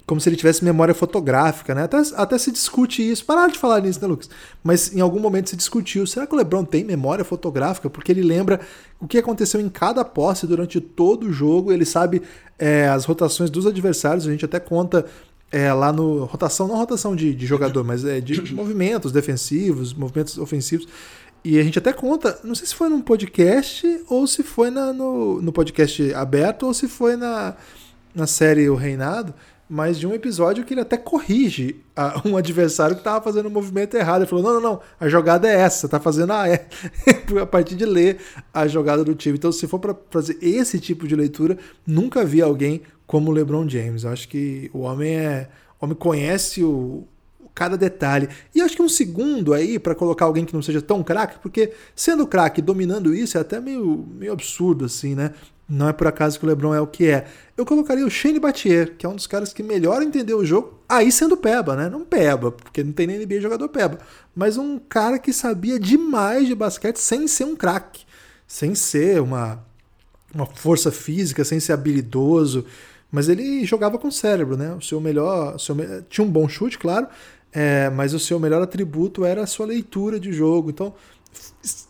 como 0.09 0.19
se 0.19 0.27
ele 0.27 0.35
tivesse 0.35 0.65
memória 0.65 0.95
fotográfica, 0.95 1.75
né? 1.75 1.83
Até, 1.83 2.01
até 2.15 2.37
se 2.39 2.51
discute 2.51 3.07
isso. 3.07 3.23
Parar 3.23 3.47
de 3.47 3.59
falar 3.59 3.79
nisso, 3.79 4.01
né, 4.01 4.07
Lucas? 4.07 4.27
Mas 4.63 4.91
em 4.91 5.01
algum 5.01 5.19
momento 5.19 5.51
se 5.51 5.55
discutiu: 5.55 6.07
será 6.07 6.25
que 6.25 6.33
o 6.33 6.35
Lebron 6.35 6.65
tem 6.65 6.83
memória 6.83 7.23
fotográfica? 7.23 7.91
Porque 7.91 8.11
ele 8.11 8.23
lembra 8.23 8.59
o 8.99 9.07
que 9.07 9.19
aconteceu 9.19 9.61
em 9.61 9.69
cada 9.69 10.03
posse 10.03 10.47
durante 10.47 10.81
todo 10.81 11.27
o 11.27 11.31
jogo, 11.31 11.71
ele 11.71 11.85
sabe 11.85 12.23
é, 12.57 12.87
as 12.87 13.05
rotações 13.05 13.51
dos 13.51 13.67
adversários, 13.67 14.27
a 14.27 14.31
gente 14.31 14.43
até 14.43 14.59
conta 14.59 15.05
é, 15.51 15.71
lá 15.71 15.93
no. 15.93 16.25
Rotação, 16.25 16.67
não 16.67 16.75
rotação 16.75 17.15
de, 17.15 17.35
de 17.35 17.45
jogador, 17.45 17.83
mas 17.83 18.03
é 18.03 18.19
de 18.19 18.41
movimentos 18.51 19.11
defensivos, 19.11 19.93
movimentos 19.93 20.39
ofensivos. 20.39 20.87
E 21.45 21.59
a 21.59 21.63
gente 21.63 21.77
até 21.77 21.93
conta, 21.93 22.39
não 22.43 22.55
sei 22.55 22.65
se 22.65 22.73
foi 22.73 22.89
num 22.89 22.99
podcast 22.99 23.85
ou 24.09 24.25
se 24.25 24.41
foi 24.41 24.71
na, 24.71 24.91
no, 24.91 25.39
no 25.39 25.53
podcast 25.53 26.15
aberto 26.15 26.65
ou 26.65 26.73
se 26.73 26.87
foi 26.87 27.15
na, 27.15 27.55
na 28.15 28.25
série 28.25 28.67
O 28.69 28.75
Reinado, 28.75 29.35
mas 29.69 29.99
de 29.99 30.07
um 30.07 30.13
episódio 30.13 30.65
que 30.65 30.73
ele 30.73 30.81
até 30.81 30.97
corrige 30.97 31.75
a, 31.95 32.21
um 32.27 32.35
adversário 32.35 32.95
que 32.95 33.01
estava 33.01 33.23
fazendo 33.23 33.45
o 33.45 33.49
um 33.49 33.53
movimento 33.53 33.95
errado. 33.95 34.21
Ele 34.21 34.29
falou: 34.29 34.43
não, 34.43 34.53
não, 34.55 34.61
não, 34.61 34.81
a 34.99 35.07
jogada 35.07 35.47
é 35.47 35.53
essa, 35.53 35.87
tá 35.87 35.99
fazendo 35.99 36.33
a 36.33 36.47
é 36.49 36.67
a 37.39 37.45
partir 37.45 37.75
de 37.75 37.85
ler 37.85 38.19
a 38.51 38.67
jogada 38.67 39.03
do 39.03 39.13
time. 39.13 39.37
Então, 39.37 39.51
se 39.51 39.67
for 39.67 39.77
para 39.77 39.95
fazer 40.09 40.37
esse 40.41 40.79
tipo 40.79 41.07
de 41.07 41.15
leitura, 41.15 41.57
nunca 41.85 42.25
vi 42.25 42.41
alguém 42.41 42.81
como 43.05 43.29
o 43.29 43.33
LeBron 43.33 43.69
James. 43.69 44.03
Eu 44.03 44.09
acho 44.09 44.27
que 44.27 44.71
o 44.73 44.79
homem 44.79 45.15
é, 45.15 45.49
o 45.79 45.85
homem 45.85 45.95
conhece 45.95 46.63
o, 46.63 47.07
cada 47.53 47.77
detalhe. 47.77 48.29
E 48.55 48.61
acho 48.61 48.75
que 48.75 48.81
um 48.81 48.89
segundo 48.89 49.53
aí 49.53 49.77
para 49.77 49.93
colocar 49.93 50.25
alguém 50.25 50.45
que 50.45 50.53
não 50.53 50.61
seja 50.61 50.81
tão 50.81 51.03
craque, 51.03 51.39
porque 51.39 51.73
sendo 51.95 52.25
craque 52.25 52.61
dominando 52.61 53.13
isso 53.13 53.37
é 53.37 53.41
até 53.41 53.59
meio, 53.59 54.07
meio 54.15 54.31
absurdo 54.31 54.85
assim, 54.85 55.13
né? 55.13 55.33
Não 55.69 55.89
é 55.89 55.93
por 55.93 56.07
acaso 56.07 56.39
que 56.39 56.45
o 56.45 56.47
LeBron 56.47 56.73
é 56.73 56.81
o 56.81 56.87
que 56.87 57.07
é. 57.07 57.27
Eu 57.55 57.65
colocaria 57.65 58.05
o 58.05 58.09
Shane 58.09 58.39
Battier, 58.39 58.95
que 58.97 59.05
é 59.05 59.09
um 59.09 59.15
dos 59.15 59.27
caras 59.27 59.53
que 59.53 59.61
melhor 59.61 60.01
entendeu 60.01 60.39
o 60.39 60.45
jogo, 60.45 60.79
aí 60.89 61.11
sendo 61.11 61.37
peba, 61.37 61.75
né? 61.75 61.87
Não 61.87 62.03
peba, 62.03 62.51
porque 62.51 62.83
não 62.83 62.91
tem 62.91 63.05
nem 63.05 63.19
NBA 63.19 63.39
jogador 63.39 63.69
peba, 63.69 63.99
mas 64.35 64.57
um 64.57 64.79
cara 64.79 65.19
que 65.19 65.31
sabia 65.31 65.79
demais 65.79 66.47
de 66.47 66.55
basquete 66.55 66.97
sem 66.97 67.27
ser 67.27 67.43
um 67.43 67.55
craque, 67.55 68.03
sem 68.47 68.73
ser 68.73 69.21
uma 69.21 69.63
uma 70.33 70.45
força 70.45 70.91
física, 70.91 71.43
sem 71.43 71.59
ser 71.59 71.73
habilidoso, 71.73 72.65
mas 73.11 73.27
ele 73.29 73.65
jogava 73.65 73.97
com 73.97 74.11
cérebro, 74.11 74.55
né? 74.55 74.73
O 74.73 74.81
seu 74.81 75.01
melhor. 75.01 75.55
O 75.55 75.59
seu, 75.59 75.75
tinha 76.09 76.25
um 76.25 76.29
bom 76.29 76.47
chute, 76.47 76.77
claro, 76.77 77.07
é, 77.51 77.89
mas 77.89 78.13
o 78.13 78.19
seu 78.19 78.39
melhor 78.39 78.61
atributo 78.61 79.25
era 79.25 79.43
a 79.43 79.47
sua 79.47 79.65
leitura 79.65 80.19
de 80.19 80.31
jogo. 80.31 80.69
Então, 80.69 80.93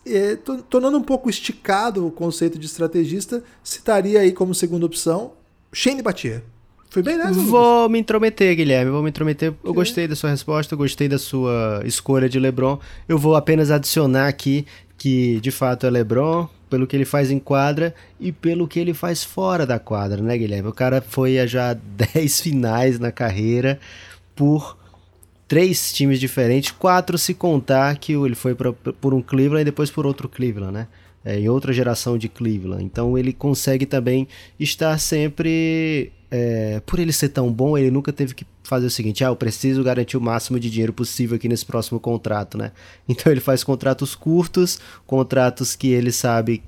é, 0.06 0.36
tornando 0.68 0.98
um 0.98 1.02
pouco 1.02 1.30
esticado 1.30 2.06
o 2.06 2.10
conceito 2.10 2.58
de 2.58 2.66
estrategista, 2.66 3.42
citaria 3.62 4.20
aí 4.20 4.32
como 4.32 4.54
segunda 4.54 4.86
opção 4.86 5.32
Shane 5.72 6.02
Battier. 6.02 6.42
Foi 6.90 7.02
bem 7.02 7.16
nessa? 7.16 7.34
Vou 7.34 7.88
me 7.88 8.00
intrometer, 8.00 8.56
Guilherme. 8.56 8.90
Vou 8.90 9.02
me 9.02 9.10
intrometer. 9.10 9.54
Eu 9.62 9.72
gostei 9.72 10.08
da 10.08 10.16
sua 10.16 10.30
resposta, 10.30 10.74
eu 10.74 10.78
gostei 10.78 11.08
da 11.08 11.18
sua 11.18 11.82
escolha 11.84 12.28
de 12.28 12.40
LeBron. 12.40 12.80
Eu 13.08 13.16
vou 13.16 13.36
apenas 13.36 13.70
adicionar 13.70 14.26
aqui 14.26 14.66
que 14.98 15.40
de 15.40 15.52
fato 15.52 15.86
é 15.86 15.90
LeBron, 15.90 16.48
pelo 16.68 16.88
que 16.88 16.96
ele 16.96 17.04
faz 17.04 17.30
em 17.30 17.38
quadra 17.38 17.94
e 18.18 18.32
pelo 18.32 18.66
que 18.66 18.80
ele 18.80 18.92
faz 18.92 19.22
fora 19.22 19.64
da 19.64 19.78
quadra, 19.78 20.20
né, 20.20 20.36
Guilherme? 20.36 20.68
O 20.68 20.72
cara 20.72 21.00
foi 21.00 21.38
a 21.38 21.46
já 21.46 21.74
10 22.12 22.40
finais 22.40 22.98
na 22.98 23.12
carreira 23.12 23.78
por 24.34 24.76
três 25.50 25.92
times 25.92 26.20
diferentes, 26.20 26.70
quatro 26.70 27.18
se 27.18 27.34
contar 27.34 27.98
que 27.98 28.12
ele 28.12 28.36
foi 28.36 28.54
pra, 28.54 28.72
por 28.72 29.12
um 29.12 29.20
Cleveland 29.20 29.62
e 29.62 29.64
depois 29.64 29.90
por 29.90 30.06
outro 30.06 30.28
Cleveland, 30.28 30.72
né? 30.72 30.86
É, 31.24 31.40
em 31.40 31.48
outra 31.48 31.72
geração 31.72 32.16
de 32.16 32.28
Cleveland. 32.28 32.84
Então 32.84 33.18
ele 33.18 33.32
consegue 33.32 33.84
também 33.84 34.28
estar 34.60 34.96
sempre. 34.98 36.12
É, 36.30 36.80
por 36.86 37.00
ele 37.00 37.12
ser 37.12 37.30
tão 37.30 37.52
bom, 37.52 37.76
ele 37.76 37.90
nunca 37.90 38.12
teve 38.12 38.32
que 38.32 38.46
fazer 38.62 38.86
o 38.86 38.90
seguinte: 38.90 39.24
ah, 39.24 39.26
eu 39.26 39.34
preciso 39.34 39.82
garantir 39.82 40.16
o 40.16 40.20
máximo 40.20 40.60
de 40.60 40.70
dinheiro 40.70 40.92
possível 40.92 41.34
aqui 41.34 41.48
nesse 41.48 41.66
próximo 41.66 41.98
contrato, 41.98 42.56
né? 42.56 42.70
Então 43.08 43.32
ele 43.32 43.40
faz 43.40 43.64
contratos 43.64 44.14
curtos, 44.14 44.78
contratos 45.04 45.74
que 45.74 45.88
ele 45.88 46.12
sabe 46.12 46.62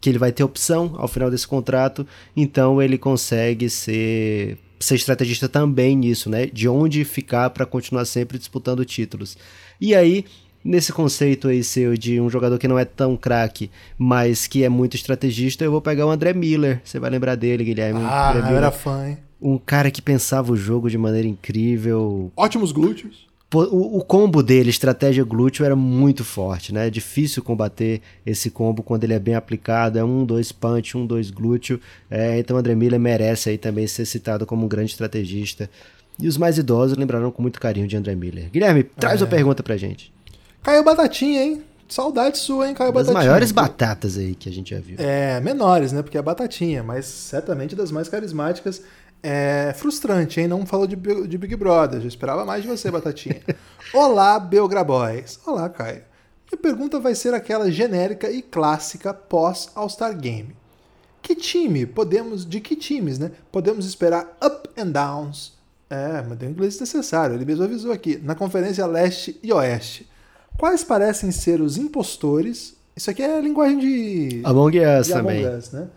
que 0.00 0.08
ele 0.08 0.18
vai 0.18 0.32
ter 0.32 0.44
opção 0.44 0.94
ao 0.96 1.08
final 1.08 1.30
desse 1.30 1.46
contrato, 1.46 2.06
então 2.34 2.80
ele 2.80 2.96
consegue 2.96 3.68
ser 3.68 4.58
ser 4.84 4.96
estrategista 4.96 5.48
também 5.48 5.96
nisso, 5.96 6.28
né? 6.28 6.46
De 6.46 6.68
onde 6.68 7.04
ficar 7.04 7.50
para 7.50 7.66
continuar 7.66 8.04
sempre 8.04 8.38
disputando 8.38 8.84
títulos. 8.84 9.36
E 9.80 9.94
aí, 9.94 10.24
nesse 10.64 10.92
conceito 10.92 11.48
aí 11.48 11.62
seu 11.64 11.96
de 11.96 12.20
um 12.20 12.30
jogador 12.30 12.58
que 12.58 12.68
não 12.68 12.78
é 12.78 12.84
tão 12.84 13.16
craque, 13.16 13.70
mas 13.98 14.46
que 14.46 14.64
é 14.64 14.68
muito 14.68 14.96
estrategista, 14.96 15.64
eu 15.64 15.70
vou 15.70 15.80
pegar 15.80 16.06
o 16.06 16.10
André 16.10 16.32
Miller. 16.32 16.80
Você 16.84 16.98
vai 16.98 17.10
lembrar 17.10 17.34
dele, 17.34 17.64
Guilherme. 17.64 18.00
Ah, 18.02 18.34
eu 18.50 18.56
era 18.56 18.70
fã, 18.70 19.08
hein? 19.08 19.18
Um 19.40 19.58
cara 19.58 19.90
que 19.90 20.00
pensava 20.00 20.52
o 20.52 20.56
jogo 20.56 20.88
de 20.88 20.96
maneira 20.96 21.28
incrível. 21.28 22.32
Ótimos 22.36 22.72
glúteos 22.72 23.26
o, 23.58 23.98
o, 23.98 24.04
combo 24.04 24.42
dele, 24.42 24.70
estratégia 24.70 25.24
glúteo, 25.24 25.64
era 25.64 25.76
muito 25.76 26.24
forte, 26.24 26.72
né? 26.72 26.86
É 26.86 26.90
difícil 26.90 27.42
combater 27.42 28.00
esse 28.24 28.50
combo 28.50 28.82
quando 28.82 29.04
ele 29.04 29.14
é 29.14 29.18
bem 29.18 29.34
aplicado. 29.34 29.98
É 29.98 30.04
um, 30.04 30.24
dois 30.24 30.52
punch, 30.52 30.96
um, 30.96 31.06
dois 31.06 31.30
glúteo. 31.30 31.80
É, 32.10 32.38
então, 32.38 32.56
André 32.56 32.74
Miller 32.74 32.98
merece 32.98 33.50
aí 33.50 33.58
também 33.58 33.86
ser 33.86 34.06
citado 34.06 34.46
como 34.46 34.64
um 34.64 34.68
grande 34.68 34.90
estrategista. 34.90 35.68
E 36.18 36.28
os 36.28 36.36
mais 36.36 36.58
idosos 36.58 36.96
lembraram 36.96 37.30
com 37.30 37.42
muito 37.42 37.60
carinho 37.60 37.88
de 37.88 37.96
André 37.96 38.14
Miller. 38.14 38.48
Guilherme, 38.50 38.84
traz 38.84 39.20
é. 39.20 39.24
uma 39.24 39.30
pergunta 39.30 39.62
pra 39.62 39.76
gente. 39.76 40.12
Caiu 40.62 40.84
Batatinha, 40.84 41.42
hein? 41.42 41.62
Saudade 41.88 42.38
sua, 42.38 42.68
hein, 42.68 42.74
Caio 42.74 42.90
das 42.92 43.06
Batatinha. 43.06 43.14
Das 43.14 43.26
maiores 43.26 43.52
batatas 43.52 44.16
aí 44.16 44.34
que 44.34 44.48
a 44.48 44.52
gente 44.52 44.74
já 44.74 44.80
viu. 44.80 44.96
É, 44.98 45.38
menores, 45.40 45.92
né? 45.92 46.02
Porque 46.02 46.16
é 46.16 46.22
Batatinha, 46.22 46.82
mas 46.82 47.04
certamente 47.04 47.76
das 47.76 47.90
mais 47.90 48.08
carismáticas 48.08 48.82
é 49.26 49.72
frustrante, 49.72 50.38
hein? 50.38 50.46
Não 50.46 50.66
falou 50.66 50.86
de, 50.86 50.94
de 50.94 51.38
Big 51.38 51.56
Brother. 51.56 51.98
Já 51.98 52.06
esperava 52.06 52.44
mais 52.44 52.62
de 52.62 52.68
você, 52.68 52.90
Batatinha. 52.90 53.40
Olá, 53.94 54.38
Belgraboys. 54.38 55.40
Olá, 55.46 55.66
Caio. 55.70 56.02
Minha 56.52 56.60
pergunta 56.60 57.00
vai 57.00 57.14
ser 57.14 57.32
aquela 57.32 57.70
genérica 57.70 58.30
e 58.30 58.42
clássica 58.42 59.14
pós 59.14 59.70
All-Star 59.74 60.14
Game. 60.14 60.54
Que 61.22 61.34
time 61.34 61.86
podemos, 61.86 62.44
de 62.44 62.60
que 62.60 62.76
times, 62.76 63.18
né? 63.18 63.30
Podemos 63.50 63.86
esperar 63.86 64.36
up 64.44 64.68
and 64.76 64.88
downs? 64.88 65.54
É, 65.88 66.22
mas 66.28 66.38
tem 66.38 66.50
inglês 66.50 66.78
necessário. 66.78 67.34
Ele 67.34 67.46
mesmo 67.46 67.64
avisou 67.64 67.92
aqui. 67.92 68.20
Na 68.22 68.34
Conferência 68.34 68.84
Leste 68.84 69.40
e 69.42 69.50
Oeste. 69.54 70.06
Quais 70.58 70.84
parecem 70.84 71.32
ser 71.32 71.62
os 71.62 71.78
impostores? 71.78 72.76
Isso 72.94 73.10
aqui 73.10 73.22
é 73.22 73.38
a 73.38 73.40
linguagem 73.40 73.78
de. 73.78 74.42
Among 74.44 74.78
Us 74.80 75.06
de 75.06 75.12
também. 75.14 75.46
Among 75.46 75.58
Us, 75.58 75.72
né? 75.72 75.88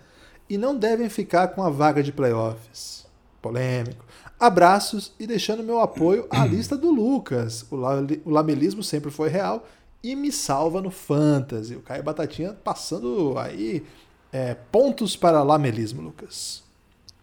E 0.50 0.58
não 0.58 0.78
devem 0.78 1.10
ficar 1.10 1.50
com 1.50 1.62
a 1.62 1.70
vaga 1.70 2.02
de 2.02 2.14
playoffs 2.14 2.97
polêmico. 3.42 4.06
Abraços 4.40 5.14
e 5.20 5.26
deixando 5.26 5.64
meu 5.64 5.80
apoio 5.80 6.28
à 6.30 6.46
lista 6.48 6.78
do 6.78 6.92
Lucas. 6.92 7.66
O, 7.72 7.76
la 7.76 7.96
o 8.26 8.30
lamelismo 8.30 8.84
sempre 8.84 9.12
foi 9.12 9.30
real 9.30 9.68
e 10.04 10.16
me 10.16 10.32
salva 10.32 10.82
no 10.82 10.92
Fantasy. 10.92 11.76
O 11.76 11.82
Caio 11.82 12.04
Batatinha 12.04 12.54
passando 12.54 13.38
aí 13.38 13.84
é, 14.32 14.56
pontos 14.72 15.16
para 15.16 15.44
lamelismo, 15.44 16.02
Lucas. 16.02 16.64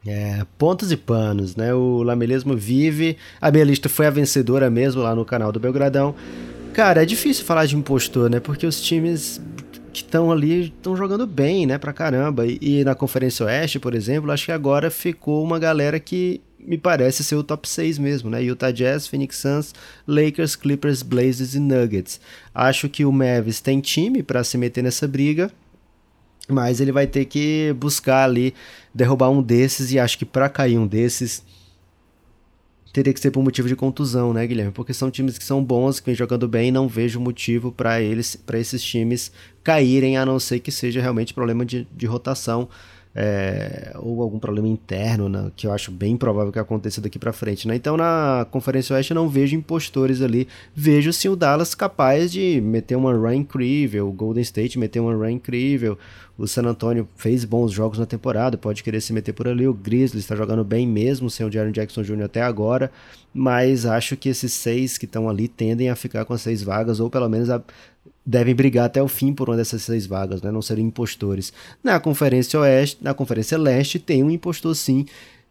É, 0.07 0.45
pontos 0.59 0.93
e 0.93 0.97
panos, 0.97 1.57
né? 1.57 1.73
O 1.73 2.03
lamelismo 2.03 2.57
vive. 2.57 3.17
A 3.41 3.51
minha 3.51 3.65
lista 3.65 3.89
foi 3.89 4.07
a 4.07 4.11
vencedora 4.11 4.69
mesmo 4.69 5.01
lá 5.03 5.15
no 5.15 5.25
canal 5.25 5.51
do 5.51 5.59
Belgradão. 5.59 6.15
Cara, 6.75 7.03
é 7.03 7.07
difícil 7.07 7.45
falar 7.45 7.67
de 7.67 7.77
impostor, 7.77 8.29
né? 8.29 8.41
Porque 8.41 8.67
os 8.67 8.81
times 8.81 9.41
que 9.95 10.03
estão 10.03 10.31
ali 10.31 10.67
estão 10.67 10.97
jogando 10.97 11.27
bem, 11.27 11.67
né, 11.67 11.79
pra 11.79 11.93
caramba. 11.93 12.47
E, 12.47 12.59
e, 12.61 12.85
na 12.85 12.95
Conferência 12.95 13.47
Oeste, 13.47 13.79
por 13.79 13.95
exemplo, 13.95 14.31
acho 14.31 14.47
que 14.47 14.53
agora 14.53 14.91
ficou 14.91 15.43
uma 15.43 15.59
galera 15.59 15.99
que 16.01 16.41
me 16.59 16.77
parece 16.77 17.23
ser 17.23 17.37
o 17.37 17.45
top 17.45 17.69
6 17.69 17.99
mesmo, 17.99 18.31
né? 18.31 18.43
Utah 18.43 18.71
Jazz, 18.71 19.07
Phoenix 19.07 19.37
Suns, 19.37 19.75
Lakers, 20.07 20.57
Clippers, 20.57 21.03
Blazers 21.03 21.55
e 21.55 21.61
Nuggets. 21.61 22.21
Acho 22.55 22.89
que 22.89 23.05
o 23.05 23.13
Mavis 23.13 23.61
tem 23.61 23.81
time 23.81 24.23
para 24.23 24.43
se 24.43 24.57
meter 24.57 24.83
nessa 24.83 25.07
briga, 25.07 25.51
mas 26.49 26.81
ele 26.81 26.91
vai 26.91 27.07
ter 27.07 27.27
que 27.27 27.75
buscar 27.79 28.25
ali 28.25 28.55
derrubar 28.95 29.31
um 29.31 29.43
desses 29.43 29.93
e 29.93 29.99
acho 29.99 30.19
que 30.19 30.25
para 30.25 30.49
cair 30.49 30.79
um 30.79 30.87
desses 30.87 31.43
teria 32.95 33.13
que 33.13 33.19
ser 33.19 33.33
por 33.33 33.43
motivo 33.43 33.67
de 33.67 33.75
contusão, 33.75 34.33
né, 34.33 34.47
Guilherme? 34.47 34.71
Porque 34.71 34.95
são 34.95 35.11
times 35.11 35.37
que 35.37 35.45
são 35.45 35.63
bons, 35.63 35.99
que 35.99 36.07
vêm 36.07 36.15
jogando 36.15 36.47
bem, 36.47 36.71
não 36.71 36.87
vejo 36.87 37.19
motivo 37.19 37.73
para 37.73 38.01
eles, 38.01 38.37
para 38.37 38.57
esses 38.57 38.81
times 38.85 39.33
caírem, 39.65 40.17
a 40.17 40.25
não 40.25 40.39
ser 40.39 40.61
que 40.61 40.71
seja 40.71 41.03
realmente 41.03 41.35
problema 41.35 41.67
de, 41.67 41.89
de 41.93 42.07
rotação 42.07 42.69
é, 43.15 43.93
ou 44.01 44.21
algum 44.21 44.39
problema 44.39 44.67
interno, 44.67 45.29
né, 45.29 45.51
que 45.55 45.67
eu 45.67 45.73
acho 45.73 45.93
bem 45.93 46.17
provável 46.17 46.51
que 46.51 46.59
aconteça 46.59 47.01
daqui 47.01 47.19
para 47.19 47.33
frente. 47.33 47.69
Né? 47.69 47.77
Então, 47.77 47.97
na 47.97 48.47
Conferência 48.51 48.95
Oeste, 48.95 49.13
eu 49.13 49.15
não 49.15 49.29
vejo 49.29 49.55
impostores 49.55 50.21
ali. 50.21 50.49
Vejo 50.75 51.13
sim 51.13 51.29
o 51.29 51.37
Dallas 51.37 51.75
capaz 51.75 52.33
de 52.33 52.61
meter 52.61 52.97
uma 52.97 53.13
run 53.13 53.33
incrível, 53.33 54.09
o 54.09 54.13
Golden 54.13 54.43
State 54.43 54.79
meter 54.79 54.99
uma 54.99 55.15
run 55.15 55.31
incrível. 55.31 55.97
O 56.37 56.49
San 56.49 56.63
Antonio 56.63 57.09
fez 57.15 57.45
bons 57.45 57.71
jogos 57.71 57.99
na 57.99 58.07
temporada, 58.07 58.59
pode 58.59 58.83
querer 58.83 59.01
se 59.01 59.13
meter 59.13 59.33
por 59.33 59.47
ali. 59.47 59.69
O 59.69 59.73
Grizzlies 59.73 60.25
está 60.25 60.35
jogando 60.35 60.65
bem 60.65 60.85
mesmo 60.85 61.31
sem 61.31 61.47
o 61.47 61.53
Jaron 61.53 61.71
Jackson 61.71 62.03
Jr. 62.03 62.25
até 62.25 62.43
agora, 62.43 62.91
mas 63.33 63.87
acho 63.87 64.17
que 64.17 64.29
esses 64.29 64.53
seis 64.53 64.99
que 64.99 65.05
estão 65.05 65.29
ali 65.29 65.47
tendem 65.47 65.91
a 65.91 65.95
ficar 65.95 66.25
com 66.25 66.33
as 66.35 66.41
seis 66.41 66.61
vagas, 66.61 66.99
ou 66.99 67.09
pelo 67.09 67.29
menos 67.29 67.49
a, 67.51 67.63
devem 68.25 68.55
brigar 68.55 68.87
até 68.87 69.03
o 69.03 69.09
fim 69.09 69.35
por 69.35 69.51
uma 69.51 69.57
dessas 69.57 69.83
seis 69.83 70.07
vagas, 70.07 70.41
né? 70.43 70.51
não 70.51 70.63
serem 70.63 70.87
impostores. 70.87 71.53
Na 71.83 72.01
Conferência 72.01 72.59
Oeste, 72.61 73.03
na 73.03 73.13
Conferência 73.13 73.59
Leste 73.59 73.99
tem 73.99 74.23
um 74.23 74.31
impostor 74.31 74.75
sim, 74.75 75.05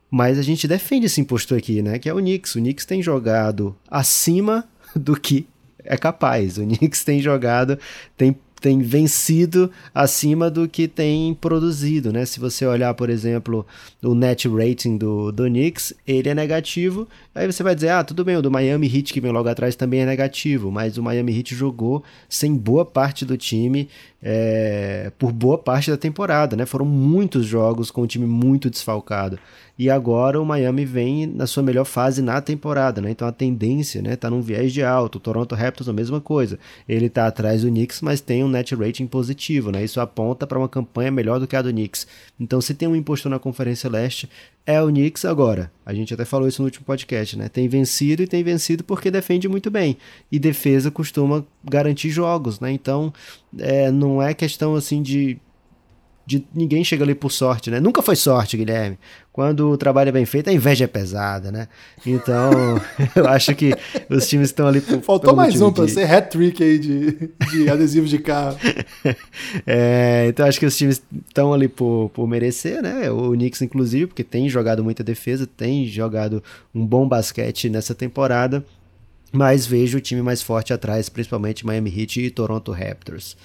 mas 0.09 0.39
a 0.39 0.41
gente 0.41 0.67
defende 0.67 1.05
esse 1.05 1.21
impostor 1.21 1.57
aqui, 1.57 1.81
né? 1.81 1.97
Que 1.97 2.07
é 2.07 2.13
o 2.13 2.17
Knicks. 2.17 2.55
O 2.55 2.59
Knicks 2.59 2.85
tem 2.85 3.01
jogado 3.01 3.75
acima 3.89 4.67
do 4.95 5.19
que 5.19 5.47
é 5.83 5.97
capaz. 5.97 6.57
O 6.57 6.61
Knicks 6.63 7.03
tem 7.03 7.19
jogado, 7.21 7.77
tem 8.15 8.35
tem 8.63 8.79
vencido 8.79 9.69
acima 9.93 10.49
do 10.49 10.69
que 10.69 10.87
tem 10.87 11.33
produzido, 11.33 12.13
né? 12.13 12.23
Se 12.23 12.39
você 12.39 12.65
olhar, 12.65 12.93
por 12.93 13.09
exemplo, 13.09 13.67
o 14.01 14.15
net 14.15 14.47
rating 14.47 14.95
do, 14.95 15.33
do 15.33 15.43
Knicks, 15.47 15.93
ele 16.07 16.29
é 16.29 16.33
negativo. 16.33 17.05
Aí 17.35 17.45
você 17.45 17.61
vai 17.61 17.75
dizer, 17.75 17.89
ah, 17.89 18.05
tudo 18.05 18.23
bem, 18.23 18.37
o 18.37 18.41
do 18.41 18.49
Miami 18.49 18.87
Heat 18.87 19.11
que 19.11 19.19
vem 19.19 19.33
logo 19.33 19.49
atrás 19.49 19.75
também 19.75 19.99
é 19.99 20.05
negativo, 20.05 20.71
mas 20.71 20.97
o 20.97 21.03
Miami 21.03 21.37
Heat 21.37 21.53
jogou 21.53 22.05
sem 22.29 22.55
boa 22.55 22.85
parte 22.85 23.25
do 23.25 23.35
time 23.35 23.89
é, 24.21 25.11
por 25.19 25.33
boa 25.33 25.57
parte 25.57 25.91
da 25.91 25.97
temporada, 25.97 26.55
né? 26.55 26.65
Foram 26.65 26.85
muitos 26.85 27.45
jogos 27.45 27.91
com 27.91 28.03
o 28.03 28.07
time 28.07 28.25
muito 28.25 28.69
desfalcado. 28.69 29.37
E 29.77 29.89
agora 29.89 30.39
o 30.39 30.45
Miami 30.45 30.85
vem 30.85 31.25
na 31.25 31.47
sua 31.47 31.63
melhor 31.63 31.85
fase 31.85 32.21
na 32.21 32.39
temporada, 32.39 33.01
né? 33.01 33.09
Então 33.09 33.27
a 33.27 33.31
tendência, 33.31 34.01
né, 34.01 34.15
tá 34.15 34.29
num 34.29 34.41
viés 34.41 34.71
de 34.71 34.83
alto. 34.83 35.15
O 35.15 35.19
Toronto 35.19 35.55
Raptors 35.55 35.89
a 35.89 35.93
mesma 35.93 36.21
coisa. 36.21 36.59
Ele 36.87 37.09
tá 37.09 37.25
atrás 37.25 37.63
do 37.63 37.69
Knicks, 37.69 38.01
mas 38.01 38.21
tem 38.21 38.43
um 38.43 38.49
net 38.49 38.75
rating 38.75 39.07
positivo, 39.07 39.71
né? 39.71 39.83
Isso 39.83 39.99
aponta 39.99 40.45
para 40.45 40.59
uma 40.59 40.69
campanha 40.69 41.09
melhor 41.09 41.39
do 41.39 41.47
que 41.47 41.55
a 41.55 41.61
do 41.61 41.71
Knicks. 41.71 42.05
Então 42.39 42.61
se 42.61 42.75
tem 42.75 42.87
um 42.87 42.95
impostor 42.95 43.31
na 43.31 43.39
Conferência 43.39 43.89
Leste, 43.89 44.29
é 44.65 44.79
o 44.81 44.87
Knicks 44.87 45.25
agora. 45.25 45.71
A 45.83 45.93
gente 45.93 46.13
até 46.13 46.23
falou 46.23 46.47
isso 46.47 46.61
no 46.61 46.67
último 46.67 46.85
podcast, 46.85 47.35
né? 47.37 47.49
Tem 47.49 47.67
vencido 47.67 48.21
e 48.21 48.27
tem 48.27 48.43
vencido 48.43 48.83
porque 48.83 49.09
defende 49.09 49.47
muito 49.47 49.71
bem. 49.71 49.97
E 50.31 50.37
defesa 50.37 50.91
costuma 50.91 51.43
garantir 51.63 52.09
jogos, 52.09 52.59
né? 52.59 52.71
Então, 52.71 53.11
é, 53.57 53.89
não 53.89 54.21
é 54.21 54.33
questão 54.35 54.75
assim 54.75 55.01
de 55.01 55.37
de 56.25 56.45
ninguém 56.53 56.83
chega 56.83 57.03
ali 57.03 57.13
por 57.13 57.31
sorte, 57.31 57.69
né? 57.69 57.79
Nunca 57.79 58.01
foi 58.01 58.15
sorte, 58.15 58.55
Guilherme. 58.55 58.97
Quando 59.31 59.71
o 59.71 59.77
trabalho 59.77 60.09
é 60.09 60.11
bem 60.11 60.25
feito, 60.25 60.49
a 60.49 60.53
inveja 60.53 60.85
é 60.85 60.87
pesada, 60.87 61.51
né? 61.51 61.67
Então, 62.05 62.79
eu 63.15 63.27
acho 63.27 63.53
que 63.55 63.73
os 64.09 64.27
times 64.29 64.49
estão 64.49 64.67
ali 64.67 64.79
por. 64.79 65.01
Faltou 65.01 65.35
mais 65.35 65.59
um 65.59 65.71
para 65.71 65.87
ser 65.87 66.09
hat-trick 66.09 66.63
aí 66.63 66.79
de, 66.79 67.29
de 67.51 67.67
adesivo 67.69 68.07
de 68.07 68.19
carro. 68.19 68.57
é, 69.67 70.27
então, 70.29 70.45
acho 70.45 70.59
que 70.59 70.65
os 70.65 70.77
times 70.77 71.03
estão 71.27 71.51
ali 71.51 71.67
por, 71.67 72.09
por 72.13 72.25
merecer, 72.25 72.81
né? 72.81 73.11
O 73.11 73.31
Knicks, 73.31 73.61
inclusive, 73.61 74.07
porque 74.07 74.23
tem 74.23 74.47
jogado 74.47 74.83
muita 74.83 75.03
defesa, 75.03 75.45
tem 75.45 75.85
jogado 75.87 76.41
um 76.73 76.85
bom 76.85 77.05
basquete 77.05 77.69
nessa 77.69 77.93
temporada, 77.93 78.63
mas 79.31 79.65
vejo 79.65 79.97
o 79.97 80.01
time 80.01 80.21
mais 80.21 80.41
forte 80.41 80.71
atrás, 80.71 81.09
principalmente 81.09 81.65
Miami 81.65 81.89
Heat 81.89 82.21
e 82.21 82.29
Toronto 82.29 82.71
Raptors. 82.71 83.35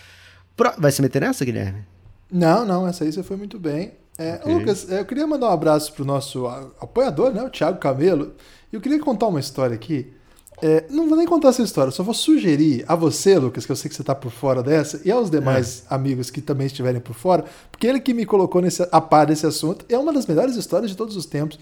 Vai 0.77 0.93
se 0.93 1.03
meter 1.03 1.23
nessa, 1.23 1.45
Guilherme? 1.45 1.98
Não, 2.31 2.65
não, 2.65 2.87
essa 2.87 3.05
aí 3.05 3.13
você 3.13 3.23
foi 3.23 3.37
muito 3.37 3.59
bem. 3.59 3.93
É, 4.19 4.35
okay. 4.35 4.55
Lucas, 4.55 4.91
é, 4.91 5.01
eu 5.01 5.05
queria 5.05 5.27
mandar 5.27 5.49
um 5.49 5.53
abraço 5.53 5.93
pro 5.93 6.05
nosso 6.05 6.47
apoiador, 6.81 7.33
né, 7.33 7.43
o 7.43 7.51
Thiago 7.51 7.79
Camelo. 7.79 8.35
E 8.73 8.77
eu 8.77 8.81
queria 8.81 8.99
contar 8.99 9.29
uma 9.29 9.41
história 9.41 9.75
aqui. 9.75 10.13
É, 10.61 10.85
não 10.91 11.09
vou 11.09 11.17
nem 11.17 11.27
contar 11.27 11.51
essa 11.51 11.63
história, 11.63 11.93
só 11.93 12.03
vou 12.03 12.13
sugerir 12.13 12.85
a 12.89 12.97
você, 12.97 13.39
Lucas, 13.39 13.65
que 13.65 13.71
eu 13.71 13.77
sei 13.77 13.89
que 13.89 13.95
você 13.95 14.03
está 14.03 14.13
por 14.13 14.33
fora 14.33 14.61
dessa, 14.61 15.01
e 15.05 15.11
aos 15.11 15.31
demais 15.31 15.85
é. 15.89 15.95
amigos 15.95 16.31
que 16.31 16.41
também 16.41 16.67
estiverem 16.67 17.01
por 17.01 17.15
fora, 17.15 17.45
porque 17.71 17.87
ele 17.87 18.01
que 18.01 18.13
me 18.13 18.27
colocou 18.27 18.61
nesse, 18.61 18.83
a 18.91 19.01
par 19.01 19.27
desse 19.27 19.47
assunto 19.47 19.85
é 19.89 19.97
uma 19.97 20.13
das 20.13 20.27
melhores 20.27 20.57
histórias 20.57 20.91
de 20.91 20.97
todos 20.97 21.17
os 21.17 21.27
tempos. 21.27 21.61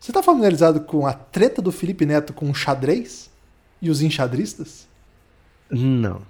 Você 0.00 0.10
está 0.10 0.22
familiarizado 0.22 0.80
com 0.80 1.06
a 1.06 1.12
treta 1.12 1.60
do 1.60 1.70
Felipe 1.70 2.06
Neto 2.06 2.32
com 2.32 2.48
o 2.48 2.54
xadrez 2.54 3.28
e 3.82 3.90
os 3.90 4.00
enxadristas? 4.00 4.88
Não. 5.70 6.22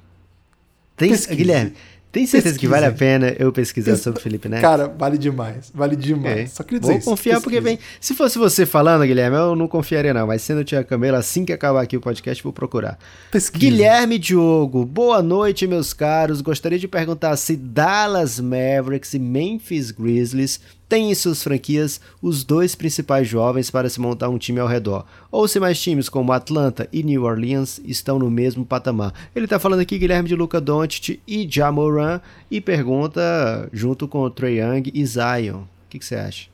Tem, 0.96 1.12
Guilherme, 1.12 1.74
tem 2.12 2.26
certeza 2.26 2.58
que 2.58 2.66
vale 2.66 2.86
a 2.86 2.92
pena 2.92 3.34
eu 3.38 3.52
pesquisar 3.52 3.96
sobre 3.96 4.18
o 4.18 4.22
Felipe 4.22 4.48
Neto? 4.48 4.60
Cara, 4.62 4.88
vale 4.88 5.16
demais. 5.16 5.70
Vale 5.74 5.94
demais. 5.94 6.38
É. 6.38 6.46
Só 6.46 6.62
queria 6.64 6.80
dizer 6.80 6.92
Vou 6.92 6.98
isso. 6.98 7.10
confiar 7.10 7.34
Pesquisa. 7.34 7.42
porque 7.42 7.60
vem. 7.60 7.78
Se 8.00 8.14
fosse 8.14 8.38
você 8.38 8.66
falando, 8.66 9.04
Guilherme, 9.06 9.36
eu 9.36 9.54
não 9.54 9.68
confiaria, 9.68 10.12
não. 10.12 10.26
Mas 10.26 10.42
sendo 10.42 10.60
o 10.60 10.64
Tia 10.64 10.82
Camelo, 10.82 11.16
assim 11.16 11.44
que 11.44 11.52
acabar 11.52 11.82
aqui 11.82 11.96
o 11.96 12.00
podcast, 12.00 12.42
vou 12.42 12.52
procurar. 12.52 12.98
Pesquisa. 13.30 13.60
Guilherme 13.64 14.18
Diogo, 14.18 14.84
boa 14.84 15.22
noite, 15.22 15.66
meus 15.66 15.92
caros. 15.92 16.40
Gostaria 16.40 16.78
de 16.78 16.88
perguntar 16.88 17.36
se 17.36 17.56
Dallas 17.56 18.40
Mavericks 18.40 19.14
e 19.14 19.18
Memphis 19.18 19.90
Grizzlies 19.90 20.60
tem 20.90 21.08
em 21.08 21.14
suas 21.14 21.40
franquias 21.40 22.00
os 22.20 22.42
dois 22.42 22.74
principais 22.74 23.28
jovens 23.28 23.70
para 23.70 23.88
se 23.88 24.00
montar 24.00 24.28
um 24.28 24.36
time 24.36 24.58
ao 24.58 24.66
redor, 24.66 25.06
ou 25.30 25.46
se 25.46 25.60
mais 25.60 25.80
times 25.80 26.08
como 26.08 26.32
Atlanta 26.32 26.88
e 26.92 27.04
New 27.04 27.22
Orleans 27.22 27.80
estão 27.84 28.18
no 28.18 28.28
mesmo 28.28 28.66
patamar. 28.66 29.14
Ele 29.34 29.46
está 29.46 29.60
falando 29.60 29.80
aqui 29.80 29.96
Guilherme 29.96 30.28
de 30.28 30.34
Luca 30.34 30.60
Doncic 30.60 31.20
e 31.28 31.48
Jamoran 31.48 32.20
e 32.50 32.60
pergunta 32.60 33.68
junto 33.72 34.08
com 34.08 34.22
o 34.22 34.30
Trey 34.30 34.60
Young 34.60 34.90
e 34.92 35.06
Zion. 35.06 35.60
O 35.60 35.88
que, 35.88 36.04
você 36.04 36.16
acha? 36.16 36.48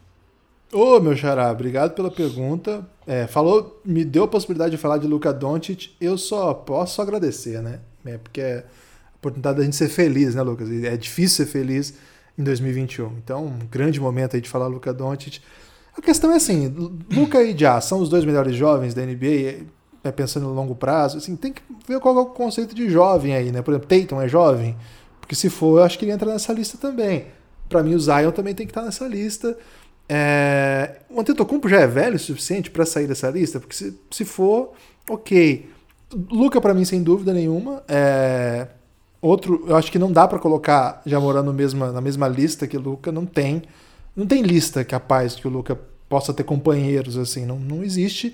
Ô, 0.71 1.01
meu 1.01 1.17
xará, 1.17 1.51
obrigado 1.51 1.95
pela 1.95 2.11
pergunta. 2.11 2.87
É, 3.07 3.27
falou, 3.27 3.81
me 3.83 4.05
deu 4.05 4.25
a 4.25 4.29
possibilidade 4.29 4.73
de 4.73 4.77
falar 4.77 4.99
de 4.99 5.07
Luca 5.07 5.33
Doncic. 5.33 5.93
Eu 5.99 6.19
só 6.19 6.53
posso 6.53 7.01
agradecer, 7.01 7.63
né? 7.63 7.81
É, 8.05 8.19
porque 8.19 8.43
é 8.43 8.59
a 8.59 9.17
oportunidade 9.17 9.57
da 9.57 9.65
gente 9.65 9.77
ser 9.77 9.89
feliz, 9.89 10.35
né, 10.35 10.43
Lucas? 10.43 10.71
É 10.71 10.95
difícil 10.95 11.47
ser 11.47 11.51
feliz 11.51 11.95
em 12.39 12.43
2021. 12.43 13.13
Então, 13.19 13.47
um 13.47 13.67
grande 13.71 14.01
momento 14.01 14.35
aí 14.37 14.41
de 14.41 14.49
falar 14.49 14.67
Luca 14.67 14.93
Doncic. 14.93 15.41
A 15.97 16.03
questão 16.03 16.31
é 16.33 16.37
assim, 16.37 16.69
Luca 17.11 17.43
e 17.43 17.57
Já 17.57 17.81
são 17.81 18.01
os 18.01 18.09
dois 18.09 18.25
melhores 18.25 18.55
jovens 18.55 18.93
da 18.93 19.03
NBA, 19.03 19.65
é, 20.05 20.13
pensando 20.13 20.47
no 20.47 20.53
longo 20.53 20.75
prazo, 20.75 21.19
assim, 21.19 21.35
tem 21.35 21.53
que 21.53 21.63
ver 21.89 21.99
qual 22.01 22.17
é 22.19 22.21
o 22.21 22.27
conceito 22.27 22.75
de 22.75 22.89
jovem 22.89 23.35
aí, 23.35 23.51
né? 23.51 23.63
Por 23.63 23.73
exemplo, 23.73 23.89
Tatum 23.89 24.21
é 24.21 24.29
jovem, 24.29 24.77
porque 25.21 25.35
se 25.35 25.49
for, 25.49 25.79
eu 25.79 25.85
acho 25.85 25.99
que 25.99 26.05
ele 26.05 26.13
entra 26.13 26.31
nessa 26.31 26.53
lista 26.53 26.77
também. 26.79 27.27
Para 27.69 27.83
mim, 27.83 27.95
o 27.95 27.99
Zion 27.99 28.31
também 28.31 28.55
tem 28.55 28.67
que 28.67 28.71
estar 28.71 28.83
nessa 28.83 29.09
lista. 29.09 29.57
É... 30.09 31.01
O 31.11 31.21
Antetokounmpo 31.21 31.69
já 31.69 31.81
é 31.81 31.87
velho 31.87 32.17
o 32.17 32.19
suficiente 32.19 32.71
para 32.71 32.85
sair 32.87 33.07
dessa 33.07 33.29
lista, 33.31 33.59
porque 33.59 33.75
se, 33.75 33.99
se 34.11 34.25
for, 34.25 34.73
ok. 35.09 35.69
Luca, 36.31 36.61
para 36.61 36.73
mim, 36.73 36.85
sem 36.85 37.03
dúvida 37.03 37.33
nenhuma, 37.33 37.83
é... 37.89 38.69
Outro, 39.27 39.65
eu 39.67 39.75
acho 39.75 39.91
que 39.91 39.99
não 39.99 40.13
dá 40.13 40.29
para 40.29 40.39
colocar 40.39 41.03
Jamoran 41.05 41.43
no 41.43 41.53
mesma, 41.53 41.91
na 41.91 42.01
mesma 42.01 42.29
lista 42.29 42.65
que 42.65 42.77
o 42.77 42.81
Luca, 42.81 43.11
não 43.11 43.27
tem. 43.27 43.63
Não 44.15 44.25
tem 44.25 44.41
lista 44.41 44.85
capaz 44.85 45.35
que 45.35 45.49
o 45.49 45.51
Luca 45.51 45.77
possa 46.09 46.33
ter 46.33 46.45
companheiros 46.45 47.19
assim, 47.19 47.45
não, 47.45 47.59
não 47.59 47.83
existe. 47.83 48.33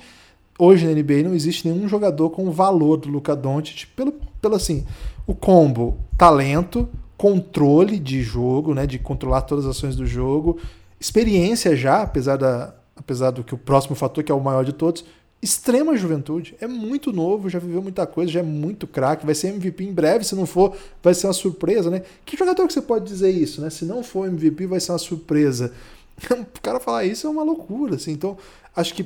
Hoje 0.58 0.84
na 0.84 0.92
NBA 0.92 1.22
não 1.22 1.34
existe 1.34 1.66
nenhum 1.66 1.88
jogador 1.88 2.28
com 2.28 2.46
o 2.46 2.52
valor 2.52 2.98
do 2.98 3.08
Luca 3.08 3.34
Doncic 3.34 3.86
pelo, 3.96 4.12
pelo 4.38 4.54
assim, 4.54 4.84
o 5.26 5.34
combo 5.34 5.96
talento, 6.18 6.86
controle 7.16 7.98
de 7.98 8.22
jogo, 8.22 8.74
né, 8.74 8.86
de 8.86 8.98
controlar 8.98 9.40
todas 9.40 9.64
as 9.64 9.74
ações 9.74 9.96
do 9.96 10.04
jogo, 10.04 10.58
experiência 11.00 11.74
já, 11.74 12.02
apesar 12.02 12.36
da 12.36 12.74
apesar 12.94 13.30
do 13.30 13.42
que 13.42 13.54
o 13.54 13.58
próximo 13.58 13.96
fator 13.96 14.22
que 14.22 14.30
é 14.30 14.34
o 14.34 14.40
maior 14.40 14.62
de 14.62 14.74
todos, 14.74 15.06
extrema 15.42 15.96
juventude. 15.96 16.54
É 16.60 16.68
muito 16.68 17.12
novo, 17.12 17.50
já 17.50 17.58
viveu 17.58 17.82
muita 17.82 18.06
coisa, 18.06 18.30
já 18.30 18.40
é 18.40 18.44
muito 18.44 18.86
craque, 18.86 19.26
vai 19.26 19.34
ser 19.34 19.48
MVP 19.48 19.82
em 19.82 19.92
breve, 19.92 20.24
se 20.24 20.36
não 20.36 20.46
for, 20.46 20.76
vai 21.02 21.12
ser 21.12 21.26
uma 21.26 21.32
surpresa, 21.32 21.90
né? 21.90 22.02
Que 22.24 22.36
jogador 22.36 22.66
que 22.66 22.72
você 22.72 22.80
pode 22.80 23.04
dizer 23.04 23.30
isso, 23.30 23.60
né? 23.60 23.68
Se 23.68 23.84
não 23.84 24.04
for 24.04 24.28
MVP, 24.28 24.66
vai 24.66 24.78
ser 24.78 24.92
uma 24.92 24.98
surpresa. 24.98 25.72
O 26.30 26.60
cara 26.62 26.78
falar 26.78 27.04
isso 27.04 27.26
é 27.26 27.30
uma 27.30 27.42
loucura, 27.42 27.96
assim. 27.96 28.12
Então, 28.12 28.38
acho 28.76 28.94
que 28.94 29.04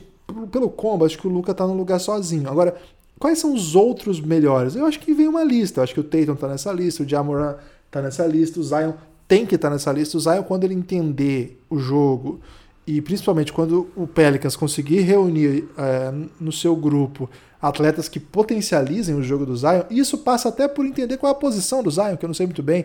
pelo 0.50 0.68
combo, 0.68 1.06
acho 1.06 1.16
que 1.16 1.26
o 1.26 1.30
Luca 1.30 1.54
tá 1.54 1.66
no 1.66 1.74
lugar 1.74 1.98
sozinho. 1.98 2.50
Agora, 2.50 2.76
quais 3.18 3.38
são 3.38 3.54
os 3.54 3.74
outros 3.74 4.20
melhores? 4.20 4.76
Eu 4.76 4.84
acho 4.84 5.00
que 5.00 5.14
vem 5.14 5.28
uma 5.28 5.42
lista. 5.42 5.80
Eu 5.80 5.84
acho 5.84 5.94
que 5.94 6.00
o 6.00 6.04
Tatum 6.04 6.34
tá 6.34 6.48
nessa 6.48 6.70
lista, 6.72 7.02
o 7.02 7.08
Jamoran 7.08 7.54
tá 7.90 8.02
nessa 8.02 8.26
lista, 8.26 8.60
o 8.60 8.62
Zion 8.62 8.92
tem 9.26 9.46
que 9.46 9.54
estar 9.54 9.68
tá 9.68 9.74
nessa 9.74 9.90
lista. 9.92 10.16
O 10.18 10.20
Zion, 10.20 10.42
quando 10.42 10.64
ele 10.64 10.74
entender 10.74 11.58
o 11.70 11.78
jogo 11.78 12.40
e 12.86 13.00
principalmente 13.00 13.52
quando 13.52 13.88
o 13.96 14.06
Pelicans 14.06 14.54
conseguir 14.54 15.00
reunir 15.00 15.68
é, 15.76 16.12
no 16.38 16.52
seu 16.52 16.76
grupo 16.76 17.28
atletas 17.60 18.08
que 18.08 18.20
potencializem 18.20 19.14
o 19.14 19.22
jogo 19.22 19.44
do 19.44 19.56
Zion, 19.56 19.82
isso 19.90 20.18
passa 20.18 20.50
até 20.50 20.68
por 20.68 20.86
entender 20.86 21.16
qual 21.16 21.32
é 21.32 21.36
a 21.36 21.38
posição 21.38 21.82
do 21.82 21.90
Zion, 21.90 22.16
que 22.16 22.24
eu 22.24 22.28
não 22.28 22.34
sei 22.34 22.46
muito 22.46 22.62
bem. 22.62 22.84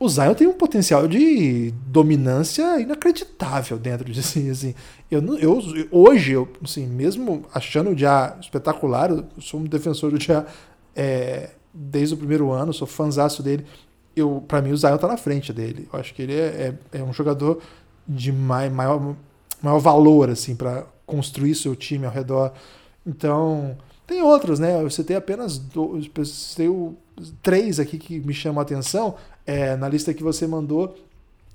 O 0.00 0.08
Zion 0.08 0.34
tem 0.34 0.48
um 0.48 0.52
potencial 0.52 1.06
de 1.06 1.72
dominância 1.86 2.80
inacreditável 2.80 3.78
dentro 3.78 4.10
de 4.10 4.20
si. 4.22 4.50
Assim. 4.50 4.74
Eu, 5.08 5.22
eu, 5.38 5.62
hoje, 5.92 6.32
eu, 6.32 6.48
assim, 6.62 6.86
mesmo 6.86 7.44
achando 7.54 7.90
o 7.90 7.94
Dia 7.94 8.36
espetacular, 8.40 9.10
eu 9.10 9.24
sou 9.38 9.60
um 9.60 9.64
defensor 9.64 10.10
do 10.10 10.18
Dia 10.18 10.44
é, 10.96 11.50
desde 11.72 12.14
o 12.14 12.16
primeiro 12.16 12.50
ano, 12.50 12.74
sou 12.74 12.88
fãzaço 12.88 13.42
dele. 13.42 13.64
Eu, 14.16 14.44
para 14.46 14.60
mim, 14.60 14.72
o 14.72 14.76
Zion 14.76 14.98
tá 14.98 15.06
na 15.06 15.16
frente 15.16 15.52
dele. 15.52 15.88
Eu 15.92 15.98
acho 15.98 16.12
que 16.12 16.22
ele 16.22 16.34
é, 16.34 16.74
é, 16.92 16.98
é 16.98 17.02
um 17.02 17.12
jogador 17.12 17.62
de 18.06 18.32
mai, 18.32 18.68
maior, 18.70 19.14
maior 19.62 19.78
valor 19.78 20.30
assim 20.30 20.54
para 20.54 20.84
construir 21.06 21.54
seu 21.54 21.74
time 21.74 22.06
ao 22.06 22.12
redor. 22.12 22.52
Então, 23.06 23.76
tem 24.06 24.22
outros, 24.22 24.58
né? 24.58 24.82
Eu 24.82 24.90
citei 24.90 25.16
apenas 25.16 25.58
dois, 25.58 26.10
citei 26.26 26.68
três 27.42 27.78
aqui 27.78 27.98
que 27.98 28.20
me 28.20 28.34
chamam 28.34 28.60
a 28.60 28.62
atenção. 28.62 29.14
É, 29.46 29.76
na 29.76 29.88
lista 29.88 30.14
que 30.14 30.22
você 30.22 30.46
mandou, 30.46 30.96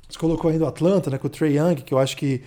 você 0.08 0.18
colocou 0.18 0.50
ainda 0.50 0.66
o 0.66 0.68
Atlanta, 0.68 1.10
né, 1.10 1.18
com 1.18 1.28
o 1.28 1.30
Trey 1.30 1.58
Young, 1.58 1.76
que 1.76 1.94
eu 1.94 2.00
acho 2.00 2.16
que 2.18 2.42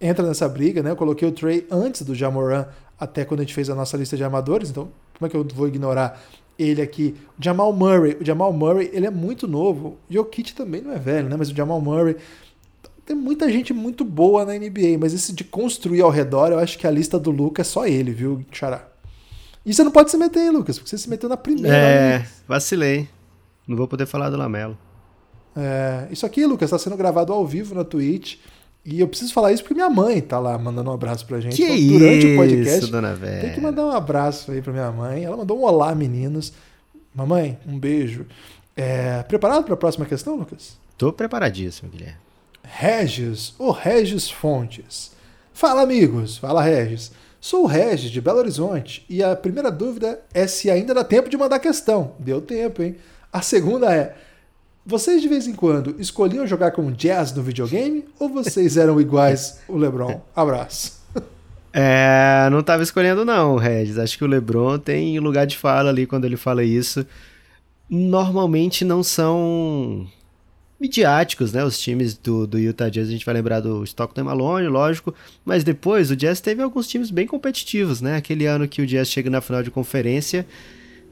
entra 0.00 0.26
nessa 0.26 0.48
briga, 0.48 0.82
né? 0.82 0.90
Eu 0.90 0.96
coloquei 0.96 1.26
o 1.26 1.32
Trey 1.32 1.66
antes 1.70 2.02
do 2.02 2.14
Jamoran, 2.14 2.66
até 2.98 3.24
quando 3.24 3.40
a 3.40 3.42
gente 3.42 3.54
fez 3.54 3.70
a 3.70 3.74
nossa 3.74 3.96
lista 3.96 4.16
de 4.16 4.24
amadores, 4.24 4.70
então 4.70 4.88
como 5.16 5.26
é 5.26 5.28
que 5.30 5.36
eu 5.36 5.44
vou 5.54 5.68
ignorar 5.68 6.20
ele 6.58 6.80
aqui? 6.82 7.14
O 7.38 7.42
Jamal 7.42 7.72
Murray, 7.72 8.16
o 8.20 8.24
Jamal 8.24 8.52
Murray, 8.52 8.90
ele 8.92 9.06
é 9.06 9.10
muito 9.10 9.46
novo. 9.46 9.98
O 10.08 10.12
Jokic 10.12 10.54
também 10.54 10.82
não 10.82 10.92
é 10.92 10.98
velho, 10.98 11.28
né? 11.28 11.36
Mas 11.36 11.50
o 11.50 11.54
Jamal 11.54 11.80
Murray 11.80 12.16
tem 13.06 13.16
muita 13.16 13.50
gente 13.50 13.72
muito 13.72 14.04
boa 14.04 14.44
na 14.44 14.52
NBA, 14.54 14.98
mas 14.98 15.14
esse 15.14 15.32
de 15.32 15.44
construir 15.44 16.02
ao 16.02 16.10
redor, 16.10 16.50
eu 16.50 16.58
acho 16.58 16.76
que 16.76 16.86
a 16.86 16.90
lista 16.90 17.18
do 17.18 17.30
Lucas 17.30 17.68
é 17.68 17.70
só 17.70 17.86
ele, 17.86 18.10
viu, 18.10 18.44
Xará? 18.50 18.88
E 19.64 19.72
você 19.72 19.84
não 19.84 19.92
pode 19.92 20.10
se 20.10 20.16
meter, 20.16 20.40
hein, 20.40 20.50
Lucas, 20.50 20.76
porque 20.76 20.90
você 20.90 20.98
se 20.98 21.08
meteu 21.08 21.28
na 21.28 21.36
primeira. 21.36 21.76
É, 21.76 22.18
né? 22.18 22.28
vacilei. 22.46 23.08
Não 23.66 23.76
vou 23.76 23.86
poder 23.86 24.06
falar 24.06 24.28
do 24.28 24.36
Lamelo. 24.36 24.76
É, 25.56 26.08
isso 26.10 26.26
aqui, 26.26 26.44
Lucas, 26.44 26.66
está 26.66 26.78
sendo 26.78 26.96
gravado 26.96 27.32
ao 27.32 27.46
vivo 27.46 27.74
na 27.74 27.84
Twitch. 27.84 28.36
E 28.84 29.00
eu 29.00 29.08
preciso 29.08 29.32
falar 29.32 29.52
isso 29.52 29.62
porque 29.62 29.74
minha 29.74 29.90
mãe 29.90 30.20
tá 30.20 30.38
lá 30.38 30.56
mandando 30.56 30.90
um 30.90 30.94
abraço 30.94 31.26
pra 31.26 31.40
gente. 31.40 31.56
Que 31.56 31.64
então, 31.64 31.98
durante 31.98 32.26
isso, 32.26 32.34
o 32.34 32.36
podcast. 32.36 32.90
Dona 32.90 33.14
Vera. 33.14 33.40
Tem 33.40 33.54
que 33.54 33.60
mandar 33.60 33.86
um 33.86 33.90
abraço 33.90 34.52
aí 34.52 34.62
pra 34.62 34.72
minha 34.72 34.92
mãe. 34.92 35.24
Ela 35.24 35.36
mandou 35.36 35.58
um 35.58 35.62
olá, 35.62 35.92
meninos. 35.94 36.52
Mamãe, 37.12 37.58
um 37.66 37.76
beijo. 37.78 38.26
É, 38.76 39.24
preparado 39.24 39.64
para 39.64 39.74
a 39.74 39.76
próxima 39.76 40.06
questão, 40.06 40.36
Lucas? 40.36 40.76
Tô 40.96 41.12
preparadíssimo, 41.12 41.90
Guilherme. 41.90 42.25
Regis, 42.66 43.54
o 43.58 43.70
Regis 43.70 44.28
Fontes. 44.28 45.12
Fala, 45.54 45.82
amigos. 45.82 46.36
Fala, 46.36 46.62
Regis. 46.62 47.12
Sou 47.40 47.62
o 47.62 47.66
Regis, 47.66 48.10
de 48.10 48.20
Belo 48.20 48.38
Horizonte, 48.38 49.06
e 49.08 49.22
a 49.22 49.36
primeira 49.36 49.70
dúvida 49.70 50.20
é 50.34 50.46
se 50.46 50.68
ainda 50.68 50.92
dá 50.92 51.04
tempo 51.04 51.28
de 51.28 51.36
mandar 51.36 51.60
questão. 51.60 52.12
Deu 52.18 52.40
tempo, 52.40 52.82
hein? 52.82 52.96
A 53.32 53.40
segunda 53.40 53.94
é: 53.94 54.16
vocês 54.84 55.22
de 55.22 55.28
vez 55.28 55.46
em 55.46 55.54
quando 55.54 55.94
escolhiam 55.98 56.46
jogar 56.46 56.72
com 56.72 56.90
jazz 56.90 57.32
no 57.32 57.42
videogame 57.42 58.04
ou 58.18 58.28
vocês 58.28 58.76
eram 58.76 59.00
iguais 59.00 59.60
o 59.68 59.76
LeBron? 59.76 60.20
Abraço. 60.34 60.96
É, 61.78 62.48
não 62.50 62.60
estava 62.60 62.82
escolhendo 62.82 63.22
não, 63.22 63.56
Regis. 63.56 63.98
Acho 63.98 64.16
que 64.16 64.24
o 64.24 64.26
LeBron 64.26 64.78
tem 64.78 65.18
lugar 65.18 65.46
de 65.46 65.58
fala 65.58 65.90
ali 65.90 66.06
quando 66.06 66.24
ele 66.24 66.38
fala 66.38 66.64
isso. 66.64 67.06
Normalmente 67.86 68.82
não 68.82 69.02
são 69.02 70.08
midiáticos, 70.80 71.52
né? 71.52 71.64
Os 71.64 71.78
times 71.78 72.16
do, 72.16 72.46
do 72.46 72.58
Utah 72.58 72.88
Jazz, 72.88 73.08
a 73.08 73.10
gente 73.10 73.24
vai 73.24 73.34
lembrar 73.34 73.60
do 73.60 73.82
Stockton 73.84 74.24
Malone, 74.24 74.68
lógico, 74.68 75.14
mas 75.44 75.64
depois 75.64 76.10
o 76.10 76.16
Jazz 76.16 76.40
teve 76.40 76.62
alguns 76.62 76.86
times 76.86 77.10
bem 77.10 77.26
competitivos, 77.26 78.00
né? 78.00 78.16
Aquele 78.16 78.46
ano 78.46 78.68
que 78.68 78.82
o 78.82 78.86
Jazz 78.86 79.08
chega 79.08 79.30
na 79.30 79.40
final 79.40 79.62
de 79.62 79.70
conferência, 79.70 80.46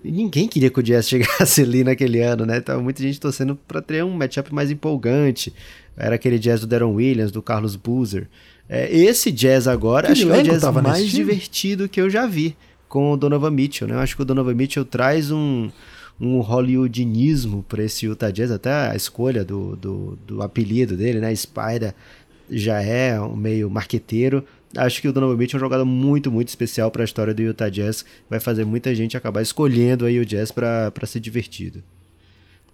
ninguém 0.02 0.46
queria 0.46 0.70
que 0.70 0.78
o 0.78 0.82
Jazz 0.82 1.08
chegasse 1.08 1.62
ali 1.62 1.82
naquele 1.82 2.20
ano, 2.20 2.44
né? 2.44 2.60
Tava 2.60 2.82
muita 2.82 3.02
gente 3.02 3.18
torcendo 3.18 3.56
para 3.56 3.80
ter 3.80 4.04
um 4.04 4.10
matchup 4.10 4.52
mais 4.54 4.70
empolgante. 4.70 5.52
Era 5.96 6.16
aquele 6.16 6.38
Jazz 6.38 6.60
do 6.60 6.66
Deron 6.66 6.92
Williams, 6.92 7.32
do 7.32 7.40
Carlos 7.40 7.76
Boozer. 7.76 8.28
É, 8.68 8.94
esse 8.94 9.30
Jazz 9.30 9.68
agora, 9.68 10.12
acho 10.12 10.26
que 10.26 10.32
é 10.32 10.38
o 10.38 10.42
Jazz 10.42 10.62
mais 10.82 11.08
divertido 11.08 11.88
que 11.88 12.00
eu 12.00 12.10
já 12.10 12.26
vi 12.26 12.56
com 12.88 13.12
o 13.12 13.16
Donovan 13.16 13.50
Mitchell, 13.50 13.88
né? 13.88 13.94
Eu 13.94 14.00
acho 14.00 14.14
que 14.16 14.22
o 14.22 14.24
Donovan 14.24 14.54
Mitchell 14.54 14.84
traz 14.84 15.30
um 15.30 15.70
um 16.20 16.40
hollywoodinismo 16.40 17.64
para 17.64 17.82
esse 17.82 18.06
Utah 18.06 18.30
Jazz, 18.30 18.50
até 18.50 18.70
a 18.90 18.96
escolha 18.96 19.44
do, 19.44 19.76
do, 19.76 20.18
do 20.26 20.42
apelido 20.42 20.96
dele, 20.96 21.20
né? 21.20 21.34
Spider 21.34 21.94
já 22.50 22.80
é 22.82 23.20
um 23.20 23.36
meio 23.36 23.70
marqueteiro. 23.70 24.44
Acho 24.76 25.00
que 25.00 25.08
o 25.08 25.12
Donovan 25.12 25.36
Mitchell 25.36 25.58
é 25.58 25.60
um 25.60 25.66
jogador 25.66 25.84
muito, 25.84 26.30
muito 26.30 26.48
especial 26.48 26.90
para 26.90 27.02
a 27.02 27.04
história 27.04 27.32
do 27.32 27.42
Utah 27.42 27.68
Jazz. 27.68 28.04
Vai 28.28 28.40
fazer 28.40 28.64
muita 28.64 28.94
gente 28.94 29.16
acabar 29.16 29.42
escolhendo 29.42 30.04
aí 30.04 30.18
o 30.18 30.26
Jazz 30.26 30.50
para 30.50 31.06
ser 31.06 31.20
divertido. 31.20 31.82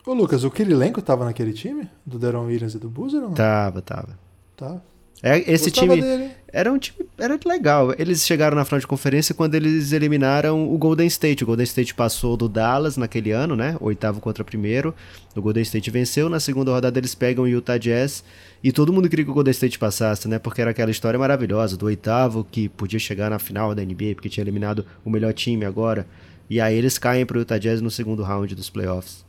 Ô 0.07 0.15
Lucas, 0.15 0.45
o 0.45 0.51
Kirilenko 0.51 1.03
tava 1.03 1.25
naquele 1.25 1.53
time? 1.53 1.89
Do 2.07 2.19
Deron 2.19 2.47
Williams 2.47 2.75
e 2.75 2.79
do 2.79 2.89
Boozer? 2.89 3.21
Não? 3.21 3.35
Tava, 3.35 3.83
tava. 3.83 4.19
Tá. 4.57 4.81
É, 5.23 5.39
esse 5.53 5.71
Gostava 5.71 5.93
time 5.93 6.01
dele. 6.01 6.31
era 6.51 6.73
um 6.73 6.79
time 6.79 7.07
era 7.19 7.39
legal. 7.45 7.95
Eles 7.99 8.25
chegaram 8.27 8.57
na 8.57 8.65
final 8.65 8.81
de 8.81 8.87
conferência 8.87 9.35
quando 9.35 9.55
eles 9.55 9.93
eliminaram 9.93 10.73
o 10.73 10.79
Golden 10.79 11.07
State. 11.07 11.45
O 11.45 11.47
Golden 11.47 11.65
State 11.65 11.95
passou 11.95 12.37
do 12.37 12.49
Dallas 12.49 12.97
naquele 12.97 13.31
ano, 13.31 13.55
né? 13.55 13.77
Oitavo 13.81 14.21
contra 14.21 14.43
primeiro. 14.43 14.95
O 15.37 15.43
Golden 15.43 15.63
State 15.63 15.91
venceu. 15.91 16.31
Na 16.31 16.41
segunda 16.41 16.73
rodada 16.73 16.99
eles 16.99 17.15
pegam 17.15 17.45
o 17.45 17.49
Utah 17.49 17.77
Jazz 17.77 18.25
e 18.65 18.73
todo 18.73 18.93
mundo 18.93 19.09
queria 19.09 19.25
que 19.25 19.31
o 19.31 19.35
Golden 19.35 19.51
State 19.51 19.79
passasse, 19.79 20.27
né? 20.27 20.39
Porque 20.39 20.63
era 20.63 20.71
aquela 20.71 20.91
história 20.91 21.19
maravilhosa 21.19 21.77
do 21.77 21.85
oitavo 21.87 22.47
que 22.51 22.71
podia 22.71 22.99
chegar 22.99 23.29
na 23.29 23.39
final 23.39 23.75
da 23.75 23.85
NBA 23.85 24.15
porque 24.15 24.31
tinha 24.31 24.43
eliminado 24.43 24.87
o 25.05 25.11
melhor 25.11 25.35
time 25.35 25.67
agora. 25.67 26.07
E 26.49 26.61
aí 26.61 26.75
eles 26.75 26.97
caem 26.97 27.27
pro 27.27 27.39
Utah 27.39 27.59
Jazz 27.59 27.83
no 27.83 27.91
segundo 27.91 28.23
round 28.23 28.55
dos 28.55 28.71
playoffs. 28.71 29.25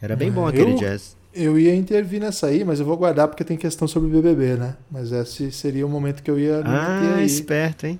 Era 0.00 0.16
bem 0.16 0.32
bom 0.32 0.46
aquele 0.46 0.72
eu, 0.72 0.76
Jazz. 0.76 1.16
Eu 1.34 1.58
ia 1.58 1.74
intervir 1.74 2.20
nessa 2.20 2.46
aí, 2.46 2.64
mas 2.64 2.78
eu 2.78 2.86
vou 2.86 2.96
guardar 2.96 3.26
porque 3.26 3.42
tem 3.42 3.56
questão 3.56 3.88
sobre 3.88 4.08
o 4.08 4.12
BBB, 4.12 4.56
né? 4.56 4.76
Mas 4.90 5.10
esse 5.10 5.50
seria 5.50 5.84
o 5.84 5.88
momento 5.88 6.22
que 6.22 6.30
eu 6.30 6.38
ia 6.38 6.62
ah, 6.64 7.22
esperto, 7.22 7.86
hein? 7.86 7.98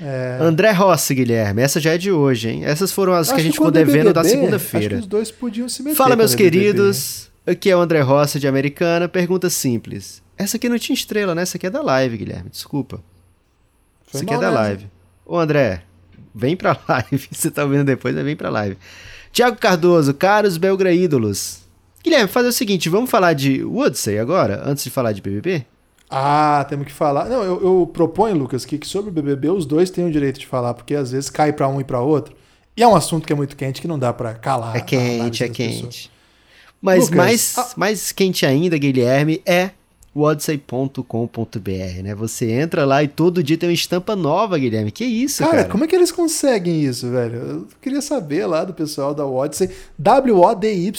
É... 0.00 0.38
André 0.40 0.70
Rossi, 0.70 1.12
Guilherme, 1.12 1.60
essa 1.60 1.80
já 1.80 1.94
é 1.94 1.98
de 1.98 2.12
hoje, 2.12 2.48
hein? 2.50 2.64
Essas 2.64 2.92
foram 2.92 3.14
as 3.14 3.28
acho 3.28 3.34
que 3.34 3.40
a 3.40 3.44
gente 3.44 3.54
ficou 3.54 3.70
devendo 3.70 4.12
da 4.12 4.22
segunda-feira. 4.22 4.86
Acho 4.86 4.94
que 4.96 5.00
os 5.00 5.06
dois 5.06 5.30
podiam 5.30 5.68
se 5.68 5.82
meter. 5.82 5.96
Fala, 5.96 6.14
meus 6.14 6.34
queridos. 6.34 7.28
Aqui 7.44 7.70
é 7.70 7.76
o 7.76 7.80
André 7.80 8.00
Rossi 8.00 8.38
de 8.38 8.46
Americana. 8.46 9.08
Pergunta 9.08 9.50
simples. 9.50 10.22
Essa 10.36 10.56
aqui 10.56 10.68
não 10.68 10.78
tinha 10.78 10.94
estrela, 10.94 11.34
né? 11.34 11.42
Essa 11.42 11.56
aqui 11.56 11.66
é 11.66 11.70
da 11.70 11.82
live, 11.82 12.16
Guilherme. 12.16 12.50
Desculpa. 12.50 13.02
Foi 14.06 14.20
Essa 14.20 14.24
aqui 14.24 14.34
é 14.34 14.38
da 14.38 14.50
live. 14.50 14.86
Ô, 15.26 15.36
André, 15.36 15.82
vem 16.32 16.56
pra 16.56 16.78
live. 16.88 17.28
Você 17.32 17.50
tá 17.50 17.64
ouvindo 17.64 17.84
depois, 17.84 18.14
mas 18.14 18.24
vem 18.24 18.36
pra 18.36 18.50
live. 18.50 18.78
Tiago 19.32 19.56
Cardoso, 19.56 20.14
caros 20.14 20.56
Belgra 20.56 20.92
ídolos. 20.92 21.67
Guilherme, 22.02 22.28
fazer 22.28 22.48
o 22.48 22.52
seguinte, 22.52 22.88
vamos 22.88 23.10
falar 23.10 23.32
de 23.32 23.64
Woodsey 23.64 24.18
agora, 24.18 24.62
antes 24.64 24.84
de 24.84 24.90
falar 24.90 25.12
de 25.12 25.20
BBB? 25.20 25.64
Ah, 26.10 26.64
temos 26.68 26.86
que 26.86 26.92
falar. 26.92 27.26
Não, 27.26 27.42
eu, 27.42 27.62
eu 27.62 27.90
proponho, 27.92 28.36
Lucas, 28.36 28.64
que, 28.64 28.78
que, 28.78 28.86
sobre 28.86 29.10
o 29.10 29.12
BBB 29.12 29.50
os 29.50 29.66
dois 29.66 29.90
têm 29.90 30.06
o 30.06 30.10
direito 30.10 30.40
de 30.40 30.46
falar, 30.46 30.72
porque 30.74 30.94
às 30.94 31.10
vezes 31.10 31.28
cai 31.28 31.52
para 31.52 31.68
um 31.68 31.80
e 31.80 31.84
para 31.84 32.00
outro. 32.00 32.34
E 32.76 32.82
é 32.82 32.88
um 32.88 32.94
assunto 32.94 33.26
que 33.26 33.32
é 33.32 33.36
muito 33.36 33.56
quente, 33.56 33.80
que 33.80 33.88
não 33.88 33.98
dá 33.98 34.12
para 34.12 34.34
calar. 34.34 34.76
É 34.76 34.80
quente, 34.80 35.44
é 35.44 35.48
quente. 35.48 35.76
Pessoas. 35.76 36.10
Mas 36.80 37.04
Lucas, 37.04 37.16
mais, 37.16 37.58
ah, 37.58 37.68
mais 37.76 38.12
quente 38.12 38.46
ainda, 38.46 38.78
Guilherme, 38.78 39.42
é 39.44 39.70
odyssey.com.br, 40.14 42.02
né? 42.02 42.14
Você 42.14 42.50
entra 42.50 42.84
lá 42.84 43.02
e 43.02 43.08
todo 43.08 43.42
dia 43.42 43.56
tem 43.56 43.68
uma 43.68 43.74
estampa 43.74 44.16
nova, 44.16 44.58
Guilherme. 44.58 44.90
Que 44.90 45.04
isso, 45.04 45.42
cara? 45.44 45.56
Cara, 45.58 45.68
como 45.68 45.84
é 45.84 45.86
que 45.86 45.94
eles 45.94 46.10
conseguem 46.10 46.82
isso, 46.82 47.10
velho? 47.10 47.36
Eu 47.36 47.66
queria 47.80 48.00
saber 48.00 48.46
lá 48.46 48.64
do 48.64 48.72
pessoal 48.74 49.14
da 49.14 49.26
Odyssey. 49.26 49.70
W-O-D-Y-S-S-E-Y. 49.98 50.92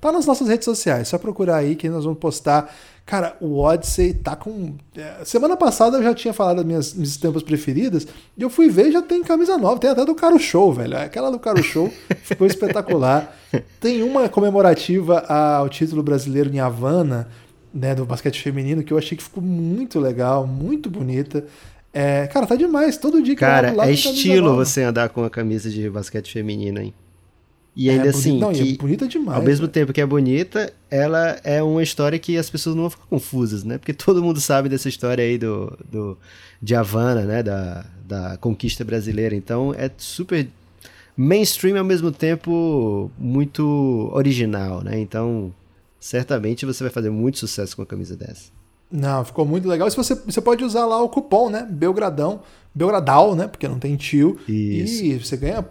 Tá 0.00 0.12
nas 0.12 0.26
nossas 0.26 0.48
redes 0.48 0.64
sociais. 0.64 1.08
Só 1.08 1.18
procurar 1.18 1.56
aí 1.56 1.76
que 1.76 1.88
nós 1.88 2.04
vamos 2.04 2.18
postar 2.18 2.74
Cara, 3.06 3.36
o 3.40 3.60
Odyssey 3.60 4.12
tá 4.14 4.34
com. 4.34 4.74
É, 4.96 5.24
semana 5.24 5.56
passada 5.56 5.96
eu 5.96 6.02
já 6.02 6.12
tinha 6.12 6.34
falado 6.34 6.56
das 6.56 6.66
minhas, 6.66 6.92
minhas 6.92 7.10
estampas 7.10 7.44
preferidas, 7.44 8.04
e 8.36 8.42
eu 8.42 8.50
fui 8.50 8.68
ver 8.68 8.90
já 8.90 9.00
tem 9.00 9.22
camisa 9.22 9.56
nova, 9.56 9.78
tem 9.78 9.88
até 9.88 10.04
do 10.04 10.12
Caro 10.12 10.40
Show, 10.40 10.72
velho. 10.72 10.98
Aquela 10.98 11.30
do 11.30 11.38
Caro 11.38 11.62
Show 11.62 11.88
ficou 12.24 12.48
espetacular. 12.48 13.32
Tem 13.80 14.02
uma 14.02 14.28
comemorativa 14.28 15.20
ao 15.20 15.68
título 15.68 16.02
brasileiro 16.02 16.52
em 16.52 16.58
Havana, 16.58 17.28
né, 17.72 17.94
do 17.94 18.04
basquete 18.04 18.42
feminino, 18.42 18.82
que 18.82 18.92
eu 18.92 18.98
achei 18.98 19.16
que 19.16 19.22
ficou 19.22 19.42
muito 19.42 20.00
legal, 20.00 20.44
muito 20.44 20.90
bonita. 20.90 21.46
É, 21.92 22.26
cara, 22.26 22.44
tá 22.44 22.56
demais. 22.56 22.96
Todo 22.96 23.22
dia 23.22 23.36
que 23.36 23.40
cara, 23.40 23.68
eu 23.68 23.76
lá, 23.76 23.88
é 23.88 23.92
estilo 23.92 24.56
você 24.56 24.82
andar 24.82 25.10
com 25.10 25.22
a 25.22 25.30
camisa 25.30 25.70
de 25.70 25.88
basquete 25.88 26.32
feminino, 26.32 26.80
hein? 26.80 26.92
E 27.76 27.90
ainda 27.90 28.06
é, 28.06 28.08
assim, 28.08 28.38
não, 28.38 28.54
que, 28.54 28.72
é 28.72 28.76
bonita 28.76 29.06
demais. 29.06 29.38
Ao 29.38 29.44
mesmo 29.44 29.68
tempo 29.68 29.92
que 29.92 30.00
é 30.00 30.06
bonita, 30.06 30.72
ela 30.90 31.38
é 31.44 31.62
uma 31.62 31.82
história 31.82 32.18
que 32.18 32.38
as 32.38 32.48
pessoas 32.48 32.74
não 32.74 32.84
vão 32.84 32.90
ficar 32.90 33.04
confusas, 33.04 33.64
né? 33.64 33.76
Porque 33.76 33.92
todo 33.94 34.22
mundo 34.22 34.40
sabe 34.40 34.70
dessa 34.70 34.88
história 34.88 35.22
aí 35.22 35.36
do, 35.36 35.76
do 35.92 36.16
de 36.62 36.74
Havana, 36.74 37.22
né? 37.22 37.42
Da, 37.42 37.84
da 38.08 38.38
conquista 38.38 38.82
brasileira. 38.82 39.36
Então 39.36 39.74
é 39.76 39.90
super 39.98 40.48
mainstream 41.14 41.76
ao 41.76 41.84
mesmo 41.84 42.10
tempo 42.10 43.10
muito 43.18 44.10
original, 44.14 44.82
né? 44.82 44.98
Então 44.98 45.52
certamente 46.00 46.64
você 46.64 46.82
vai 46.82 46.90
fazer 46.90 47.10
muito 47.10 47.38
sucesso 47.38 47.76
com 47.76 47.82
a 47.82 47.86
camisa 47.86 48.16
dessa. 48.16 48.56
Não, 48.90 49.22
ficou 49.22 49.44
muito 49.44 49.68
legal. 49.68 49.90
Se 49.90 49.96
você, 49.96 50.14
você 50.14 50.40
pode 50.40 50.64
usar 50.64 50.86
lá 50.86 51.02
o 51.02 51.10
cupom, 51.10 51.50
né? 51.50 51.66
Belgradão, 51.68 52.40
Belgradal, 52.74 53.34
né? 53.34 53.48
Porque 53.48 53.68
não 53.68 53.78
tem 53.78 53.96
tio. 53.96 54.38
Isso. 54.48 55.04
E 55.04 55.18
você 55.18 55.36
ganha 55.36 55.62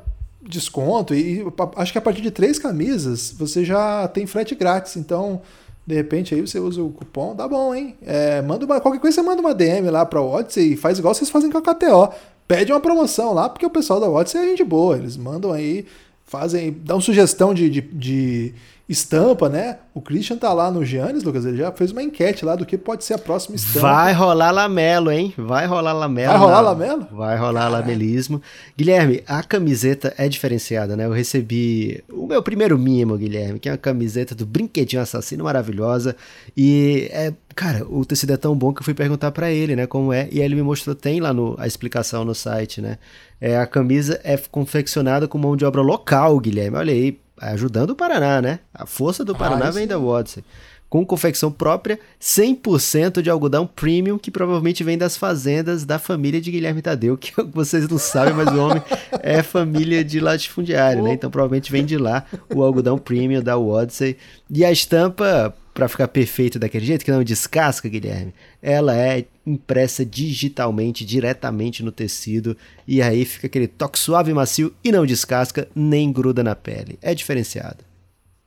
desconto. 0.48 1.14
E, 1.14 1.44
acho 1.76 1.92
que 1.92 1.98
a 1.98 2.02
partir 2.02 2.22
de 2.22 2.32
três 2.32 2.60
camisas 2.60 3.34
você 3.38 3.64
já 3.64 4.08
tem 4.08 4.26
frete 4.26 4.56
grátis. 4.56 4.96
Então, 4.96 5.42
de 5.86 5.94
repente 5.96 6.34
aí 6.34 6.42
você 6.42 6.60
usa 6.60 6.82
o 6.82 6.90
cupom, 6.90 7.36
dá 7.36 7.48
bom, 7.48 7.74
hein? 7.74 7.96
É, 8.02 8.42
manda 8.42 8.66
uma, 8.66 8.80
qualquer 8.80 9.00
coisa 9.00 9.16
você 9.16 9.22
manda 9.22 9.42
uma 9.42 9.54
DM 9.54 9.90
lá 9.90 10.06
pra 10.06 10.22
Odyssey 10.22 10.74
e 10.74 10.78
faz 10.78 10.98
igual 10.98 11.14
vocês 11.14 11.30
fazem 11.30 11.52
com 11.52 11.58
a 11.58 11.62
KTO. 11.62 12.14
Pede 12.48 12.72
uma 12.72 12.80
promoção 12.80 13.34
lá, 13.34 13.50
porque 13.50 13.66
o 13.66 13.70
pessoal 13.70 14.00
da 14.00 14.10
Odyssey 14.10 14.42
é 14.42 14.46
gente 14.46 14.64
boa. 14.64 14.98
Eles 14.98 15.18
mandam 15.18 15.52
aí, 15.52 15.86
fazem, 16.26 16.72
dão 16.72 17.00
sugestão 17.02 17.54
de, 17.54 17.70
de, 17.70 17.82
de 17.82 18.54
estampa, 18.88 19.50
né? 19.50 19.80
O 19.94 20.02
Christian 20.02 20.38
tá 20.38 20.54
lá 20.54 20.70
no 20.70 20.86
Giannis, 20.86 21.24
Lucas, 21.24 21.46
ele 21.46 21.58
já 21.58 21.72
fez 21.72 21.92
uma 21.92 22.04
enquete 22.04 22.46
lá 22.46 22.56
do 22.56 22.66
que 22.66 22.78
pode 22.78 23.04
ser 23.04 23.16
a 23.16 23.18
próxima 23.18 23.56
estampa. 23.56 23.80
Vai 23.80 24.14
rolar 24.14 24.52
lamelo, 24.52 25.12
hein? 25.12 25.34
Vai 25.36 25.66
rolar 25.66 25.94
lamelo. 25.94 26.32
Vai 26.32 26.40
rolar 26.40 26.62
lamelo? 26.62 27.08
Vai 27.12 27.38
rolar 27.38 27.68
lamelismo. 27.70 28.42
Guilherme, 28.78 29.24
a 29.28 29.42
camiseta 29.42 30.14
é 30.18 30.30
diferenciada, 30.30 30.96
né? 30.96 31.06
Eu 31.06 31.12
recebi 31.12 32.04
o 32.12 32.28
meu 32.28 32.44
primeiro 32.44 32.78
mimo, 32.78 33.18
Guilherme, 33.18 33.60
que 33.60 33.70
é 33.70 33.72
uma 33.72 33.78
camiseta 33.78 34.36
do 34.36 34.46
Brinquedinho 34.46 35.02
Assassino 35.02 35.46
maravilhosa. 35.46 36.16
E 36.56 37.08
é, 37.12 37.34
cara, 37.56 37.86
o 37.90 38.06
tecido 38.06 38.34
é 38.34 38.38
tão 38.38 38.56
bom 38.56 38.72
que 38.72 38.82
eu 38.82 38.86
fui 38.86 38.94
perguntar 38.94 39.32
para 39.32 39.50
ele, 39.50 39.76
né, 39.76 39.88
como 39.88 40.14
é, 40.14 40.28
e 40.32 40.40
aí 40.40 40.46
ele 40.46 40.56
me 40.56 40.62
mostrou, 40.62 40.96
tem 40.96 41.20
lá 41.20 41.34
no, 41.34 41.56
a 41.58 41.66
explicação 41.66 42.24
no 42.24 42.36
site, 42.36 42.82
né? 42.82 43.00
É, 43.42 43.58
a 43.58 43.66
camisa 43.66 44.20
é 44.24 44.38
confeccionada 44.38 45.28
com 45.28 45.38
mão 45.38 45.56
de 45.56 45.66
obra 45.66 45.82
local, 45.82 46.40
Guilherme. 46.40 46.78
Olha 46.78 46.94
aí, 46.94 47.20
ajudando 47.40 47.92
o 47.92 47.96
Paraná, 47.96 48.42
né? 48.42 48.60
A 48.74 48.86
força 48.86 49.24
do 49.24 49.36
Paraná 49.36 49.68
Ah, 49.68 49.72
vem 49.72 49.88
da 49.88 50.00
Odyssey. 50.00 50.44
Com 50.90 51.06
confecção 51.06 51.52
própria, 51.52 52.00
100% 52.22 53.22
de 53.22 53.30
algodão 53.30 53.68
premium, 53.68 54.18
que 54.18 54.32
provavelmente 54.32 54.84
vem 54.84 54.98
das 54.98 55.18
fazendas 55.18 55.84
da 55.84 55.98
família 56.00 56.40
de 56.40 56.52
Guilherme 56.52 56.82
Tadeu, 56.82 57.18
que 57.18 57.34
vocês 57.52 57.88
não 57.90 57.98
sabem, 57.98 58.34
mas 58.34 58.48
o 58.54 58.58
homem 58.60 58.82
é 59.22 59.42
família 59.44 60.04
de 60.04 60.20
latifundiário, 60.20 61.04
né? 61.04 61.14
Então 61.14 61.30
provavelmente 61.30 61.72
vem 61.72 61.84
de 61.84 61.98
lá 61.98 62.24
o 62.54 62.64
algodão 62.64 62.98
premium 62.98 63.42
da 63.42 63.58
Odyssey. 63.58 64.16
E 64.50 64.64
a 64.64 64.72
estampa, 64.72 65.54
para 65.76 65.90
ficar 65.90 66.08
perfeito 66.08 66.58
daquele 66.58 66.86
jeito, 66.86 67.04
que 67.04 67.12
não 67.12 67.22
descasca, 67.22 67.90
Guilherme, 67.90 68.34
ela 68.62 68.96
é 68.96 69.26
impressa 69.46 70.06
digitalmente, 70.06 71.06
diretamente 71.06 71.84
no 71.84 71.92
tecido, 71.92 72.56
e 72.88 73.02
aí 73.02 73.26
fica 73.26 73.48
aquele 73.48 73.68
toque 73.68 74.00
suave 74.00 74.32
e 74.32 74.34
macio 74.34 74.74
e 74.82 74.90
não 74.90 75.06
descasca, 75.06 75.68
nem 75.76 76.14
gruda 76.14 76.42
na 76.42 76.56
pele. 76.56 76.98
É 77.02 77.14
diferenciado. 77.14 77.84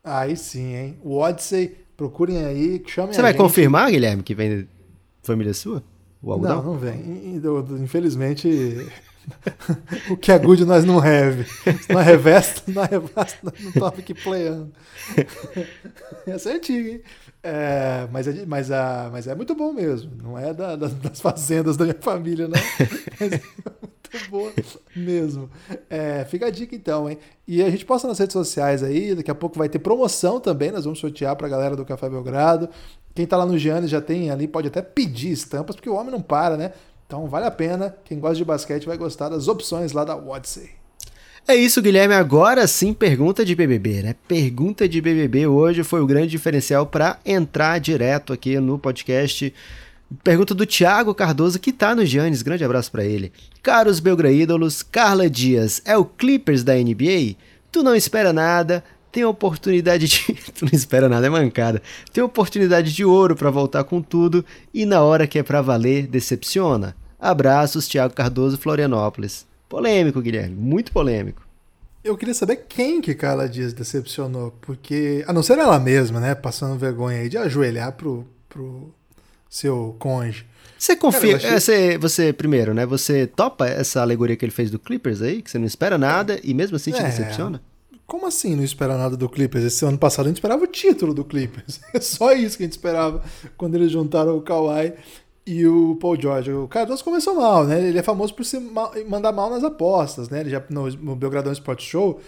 Aí 0.02 0.38
sim, 0.38 0.74
hein? 0.74 0.96
O 1.04 1.18
Odyssey, 1.18 1.76
procurem 1.98 2.44
aí, 2.46 2.82
chamem 2.86 3.12
Você 3.12 3.20
vai 3.20 3.32
gente. 3.32 3.40
confirmar, 3.40 3.90
Guilherme, 3.90 4.22
que 4.22 4.34
vem 4.34 4.60
de 4.60 4.66
família 5.22 5.52
sua? 5.52 5.84
O 6.22 6.32
algodão? 6.32 6.56
Não, 6.62 6.72
não 6.72 6.78
vem. 6.78 6.98
In- 6.98 7.36
in- 7.36 7.82
Infelizmente, 7.84 8.48
o 10.10 10.16
que 10.16 10.32
é 10.32 10.38
good 10.38 10.64
nós 10.64 10.84
não 10.84 10.98
have. 10.98 11.46
Não 11.88 12.00
revesta, 12.00 12.62
não 12.70 12.82
revesta, 12.82 13.52
não 13.62 13.72
tava 13.72 13.98
aqui 13.98 14.14
playando. 14.14 14.72
Essa 16.26 16.50
é 16.50 16.54
antiga, 16.54 16.88
hein? 16.90 17.00
É, 17.42 18.08
mas, 18.12 18.26
é, 18.26 18.44
mas, 18.46 18.70
a, 18.70 19.08
mas 19.12 19.26
é 19.26 19.34
muito 19.34 19.54
bom 19.54 19.72
mesmo. 19.72 20.10
Não 20.22 20.38
é 20.38 20.52
da- 20.52 20.76
das, 20.76 20.92
das 20.94 21.20
fazendas 21.20 21.76
da 21.76 21.84
minha 21.84 21.96
família, 22.00 22.48
não. 22.48 22.58
Mas 23.20 23.32
é 23.32 23.40
muito 24.12 24.30
boa 24.30 24.52
mesmo. 24.96 25.50
É, 25.88 26.24
fica 26.24 26.46
a 26.46 26.50
dica 26.50 26.74
então, 26.74 27.08
hein? 27.08 27.18
E 27.46 27.62
a 27.62 27.70
gente 27.70 27.84
posta 27.86 28.08
nas 28.08 28.18
redes 28.18 28.32
sociais 28.32 28.82
aí. 28.82 29.14
Daqui 29.14 29.30
a 29.30 29.34
pouco 29.34 29.56
vai 29.58 29.68
ter 29.68 29.78
promoção 29.78 30.40
também. 30.40 30.72
Nós 30.72 30.84
vamos 30.84 30.98
sortear 30.98 31.36
pra 31.36 31.48
galera 31.48 31.76
do 31.76 31.84
Café 31.84 32.08
Belgrado. 32.10 32.68
Quem 33.14 33.26
tá 33.26 33.36
lá 33.36 33.46
no 33.46 33.56
Giannis 33.58 33.90
já 33.90 34.00
tem 34.00 34.30
ali, 34.30 34.46
pode 34.46 34.68
até 34.68 34.80
pedir 34.82 35.32
estampas, 35.32 35.74
porque 35.74 35.88
o 35.90 35.94
homem 35.94 36.12
não 36.12 36.20
para, 36.22 36.56
né? 36.56 36.72
Então 37.08 37.26
vale 37.26 37.46
a 37.46 37.50
pena. 37.50 37.96
Quem 38.04 38.20
gosta 38.20 38.36
de 38.36 38.44
basquete 38.44 38.84
vai 38.84 38.98
gostar 38.98 39.30
das 39.30 39.48
opções 39.48 39.92
lá 39.92 40.04
da 40.04 40.14
Odyssey. 40.14 40.68
É 41.48 41.56
isso, 41.56 41.80
Guilherme. 41.80 42.12
Agora 42.12 42.66
sim, 42.66 42.92
pergunta 42.92 43.46
de 43.46 43.54
BBB, 43.54 44.02
né? 44.02 44.14
Pergunta 44.28 44.86
de 44.86 45.00
BBB 45.00 45.46
hoje 45.46 45.82
foi 45.82 46.02
o 46.02 46.06
grande 46.06 46.28
diferencial 46.28 46.84
para 46.84 47.18
entrar 47.24 47.80
direto 47.80 48.34
aqui 48.34 48.60
no 48.60 48.78
podcast. 48.78 49.54
Pergunta 50.22 50.54
do 50.54 50.66
Thiago 50.66 51.14
Cardoso, 51.14 51.58
que 51.58 51.72
tá 51.72 51.94
no 51.94 52.04
Giannis. 52.04 52.42
Grande 52.42 52.62
abraço 52.62 52.92
para 52.92 53.06
ele. 53.06 53.32
Caros 53.62 54.00
Belgraídolos, 54.00 54.82
Carla 54.82 55.30
Dias 55.30 55.80
é 55.86 55.96
o 55.96 56.04
Clippers 56.04 56.62
da 56.62 56.74
NBA? 56.74 57.36
Tu 57.72 57.82
não 57.82 57.94
espera 57.94 58.34
nada, 58.34 58.84
tem 59.10 59.24
oportunidade 59.24 60.06
de. 60.06 60.32
tu 60.52 60.64
não 60.64 60.72
espera 60.72 61.08
nada, 61.08 61.26
é 61.26 61.30
mancada. 61.30 61.82
Tem 62.12 62.22
oportunidade 62.22 62.92
de 62.92 63.04
ouro 63.04 63.34
para 63.36 63.50
voltar 63.50 63.84
com 63.84 64.00
tudo 64.02 64.44
e 64.72 64.84
na 64.86 65.02
hora 65.02 65.26
que 65.26 65.38
é 65.38 65.42
pra 65.42 65.60
valer, 65.62 66.06
decepciona. 66.06 66.94
Abraços, 67.18 67.88
Thiago 67.88 68.14
Cardoso, 68.14 68.58
Florianópolis. 68.58 69.46
Polêmico, 69.68 70.20
Guilherme, 70.20 70.54
muito 70.54 70.92
polêmico. 70.92 71.46
Eu 72.04 72.16
queria 72.16 72.32
saber 72.32 72.64
quem 72.68 73.00
que 73.00 73.14
Carla 73.14 73.48
Dias 73.48 73.72
decepcionou, 73.72 74.54
porque, 74.62 75.24
a 75.26 75.32
não 75.32 75.42
ser 75.42 75.58
ela 75.58 75.78
mesma, 75.78 76.20
né? 76.20 76.34
Passando 76.34 76.78
vergonha 76.78 77.18
aí 77.20 77.28
de 77.28 77.36
ajoelhar 77.36 77.92
pro, 77.92 78.24
pro 78.48 78.94
seu 79.50 79.94
cônjuge. 79.98 80.46
Você 80.78 80.94
confia, 80.94 81.32
eu 81.32 81.36
achei- 81.36 81.50
é, 81.50 81.58
você, 81.60 81.98
você, 81.98 82.32
primeiro, 82.32 82.72
né? 82.72 82.86
Você 82.86 83.26
topa 83.26 83.66
essa 83.66 84.00
alegoria 84.00 84.36
que 84.36 84.44
ele 84.44 84.52
fez 84.52 84.70
do 84.70 84.78
Clippers 84.78 85.20
aí, 85.20 85.42
que 85.42 85.50
você 85.50 85.58
não 85.58 85.66
espera 85.66 85.98
nada 85.98 86.38
e 86.44 86.54
mesmo 86.54 86.76
assim 86.76 86.92
te 86.92 87.00
É. 87.00 87.02
decepciona? 87.02 87.60
Como 88.08 88.26
assim 88.26 88.56
não 88.56 88.64
espera 88.64 88.96
nada 88.96 89.18
do 89.18 89.28
Clippers? 89.28 89.64
Esse 89.64 89.84
ano 89.84 89.98
passado 89.98 90.24
a 90.24 90.28
gente 90.28 90.38
esperava 90.38 90.64
o 90.64 90.66
título 90.66 91.12
do 91.12 91.22
Clippers. 91.22 91.78
É 91.92 92.00
só 92.00 92.32
isso 92.32 92.56
que 92.56 92.62
a 92.62 92.66
gente 92.66 92.72
esperava 92.72 93.22
quando 93.56 93.74
eles 93.74 93.92
juntaram 93.92 94.34
o 94.34 94.40
Kawhi 94.40 94.94
e 95.46 95.66
o 95.66 95.94
Paul 95.96 96.18
George. 96.18 96.50
O 96.50 96.66
Cardoso 96.66 97.04
começou 97.04 97.34
mal, 97.34 97.66
né? 97.66 97.86
Ele 97.86 97.98
é 97.98 98.02
famoso 98.02 98.32
por 98.34 98.46
se 98.46 98.58
ma- 98.58 98.90
mandar 99.06 99.30
mal 99.30 99.50
nas 99.50 99.62
apostas, 99.62 100.30
né? 100.30 100.40
Ele 100.40 100.48
já 100.48 100.64
no, 100.70 100.88
no 100.90 101.14
Belgradão 101.14 101.52
Sport 101.52 101.82
Show, 101.82 102.18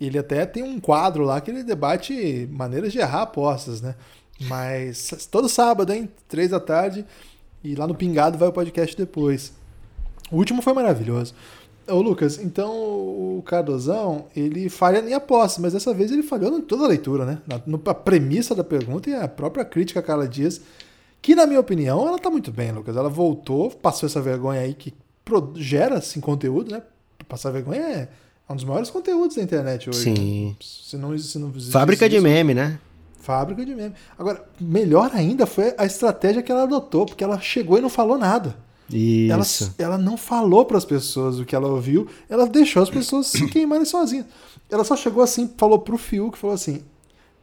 ele 0.00 0.18
até 0.18 0.44
tem 0.44 0.64
um 0.64 0.80
quadro 0.80 1.22
lá 1.22 1.40
que 1.40 1.52
ele 1.52 1.62
debate 1.62 2.48
maneiras 2.50 2.92
de 2.92 2.98
errar 2.98 3.22
apostas, 3.22 3.80
né? 3.80 3.94
Mas 4.40 5.28
todo 5.30 5.48
sábado, 5.48 5.92
hein? 5.92 6.08
Três 6.28 6.50
da 6.50 6.58
tarde. 6.58 7.06
E 7.62 7.76
lá 7.76 7.86
no 7.86 7.94
Pingado 7.94 8.36
vai 8.36 8.48
o 8.48 8.52
podcast 8.52 8.96
depois. 8.96 9.52
O 10.32 10.36
último 10.36 10.62
foi 10.62 10.72
maravilhoso. 10.72 11.32
Ô 11.90 12.00
Lucas, 12.02 12.38
então 12.38 12.70
o 12.70 13.42
Cardozão, 13.46 14.26
ele 14.36 14.68
falha 14.68 14.98
em 14.98 15.14
aposta, 15.14 15.60
mas 15.60 15.72
dessa 15.72 15.92
vez 15.94 16.10
ele 16.10 16.22
falhou 16.22 16.56
em 16.58 16.60
toda 16.60 16.84
a 16.84 16.88
leitura, 16.88 17.24
né? 17.24 17.38
Na, 17.46 17.60
no- 17.66 17.80
a 17.86 17.94
premissa 17.94 18.54
da 18.54 18.62
pergunta 18.64 19.08
e 19.10 19.14
a 19.14 19.26
própria 19.28 19.64
crítica 19.64 20.00
a 20.00 20.02
Carla 20.02 20.28
Dias, 20.28 20.60
que 21.22 21.34
na 21.34 21.46
minha 21.46 21.60
opinião, 21.60 22.06
ela 22.06 22.18
tá 22.18 22.30
muito 22.30 22.52
bem, 22.52 22.70
Lucas. 22.72 22.96
Ela 22.96 23.08
voltou, 23.08 23.70
passou 23.70 24.06
essa 24.06 24.20
vergonha 24.20 24.60
aí 24.60 24.74
que 24.74 24.92
pro- 25.24 25.52
gera 25.56 25.98
assim, 25.98 26.20
conteúdo, 26.20 26.70
né? 26.70 26.82
Passar 27.28 27.50
vergonha 27.50 27.80
é 27.82 28.08
um 28.48 28.54
dos 28.56 28.64
maiores 28.64 28.88
conteúdos 28.90 29.36
da 29.36 29.42
internet 29.42 29.88
hoje. 29.90 30.00
Sim. 30.00 30.56
Se 30.60 30.96
não, 30.96 31.16
se 31.18 31.38
não 31.38 31.52
Fábrica 31.70 32.08
de 32.08 32.16
isso- 32.16 32.22
meme, 32.24 32.54
né? 32.54 32.78
Fábrica 33.20 33.64
de 33.66 33.74
meme. 33.74 33.94
Agora, 34.18 34.42
melhor 34.58 35.10
ainda 35.12 35.44
foi 35.44 35.74
a 35.76 35.84
estratégia 35.84 36.42
que 36.42 36.50
ela 36.50 36.62
adotou, 36.62 37.04
porque 37.04 37.22
ela 37.22 37.38
chegou 37.40 37.76
e 37.76 37.80
não 37.80 37.90
falou 37.90 38.16
nada. 38.16 38.56
Ela, 38.90 39.42
Isso. 39.42 39.74
ela 39.78 39.98
não 39.98 40.16
falou 40.16 40.64
para 40.64 40.78
as 40.78 40.84
pessoas 40.84 41.38
o 41.38 41.44
que 41.44 41.54
ela 41.54 41.68
ouviu, 41.68 42.06
ela 42.28 42.46
deixou 42.46 42.82
as 42.82 42.88
pessoas 42.88 43.26
se 43.26 43.46
queimarem 43.50 43.84
sozinhas. 43.84 44.26
Ela 44.70 44.82
só 44.84 44.96
chegou 44.96 45.22
assim, 45.22 45.50
falou 45.58 45.78
pro 45.78 45.98
Fiuk, 45.98 46.38
falou 46.38 46.54
assim: 46.54 46.82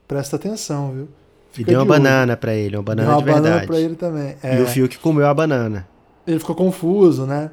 presta 0.07 0.35
atenção, 0.37 0.91
viu? 0.91 1.07
E 1.53 1.57
Fica 1.57 1.71
deu 1.71 1.79
uma 1.81 1.85
de 1.85 1.91
olho." 1.91 2.01
banana 2.03 2.35
pra 2.37 2.53
ele, 2.55 2.75
uma 2.75 2.83
Deu 2.83 2.95
banana 2.95 3.11
uma 3.13 3.17
de 3.19 3.23
verdade. 3.25 3.43
banana 3.49 3.67
pra 3.67 3.79
ele 3.79 3.95
também. 3.95 4.35
É, 4.41 4.59
E 4.59 4.61
o 4.63 4.67
Fiuk 4.67 4.97
comeu 4.99 5.27
a 5.27 5.33
banana. 5.33 5.87
ele 6.25 6.39
ficou 6.39 6.55
confuso, 6.55 7.25
né? 7.25 7.51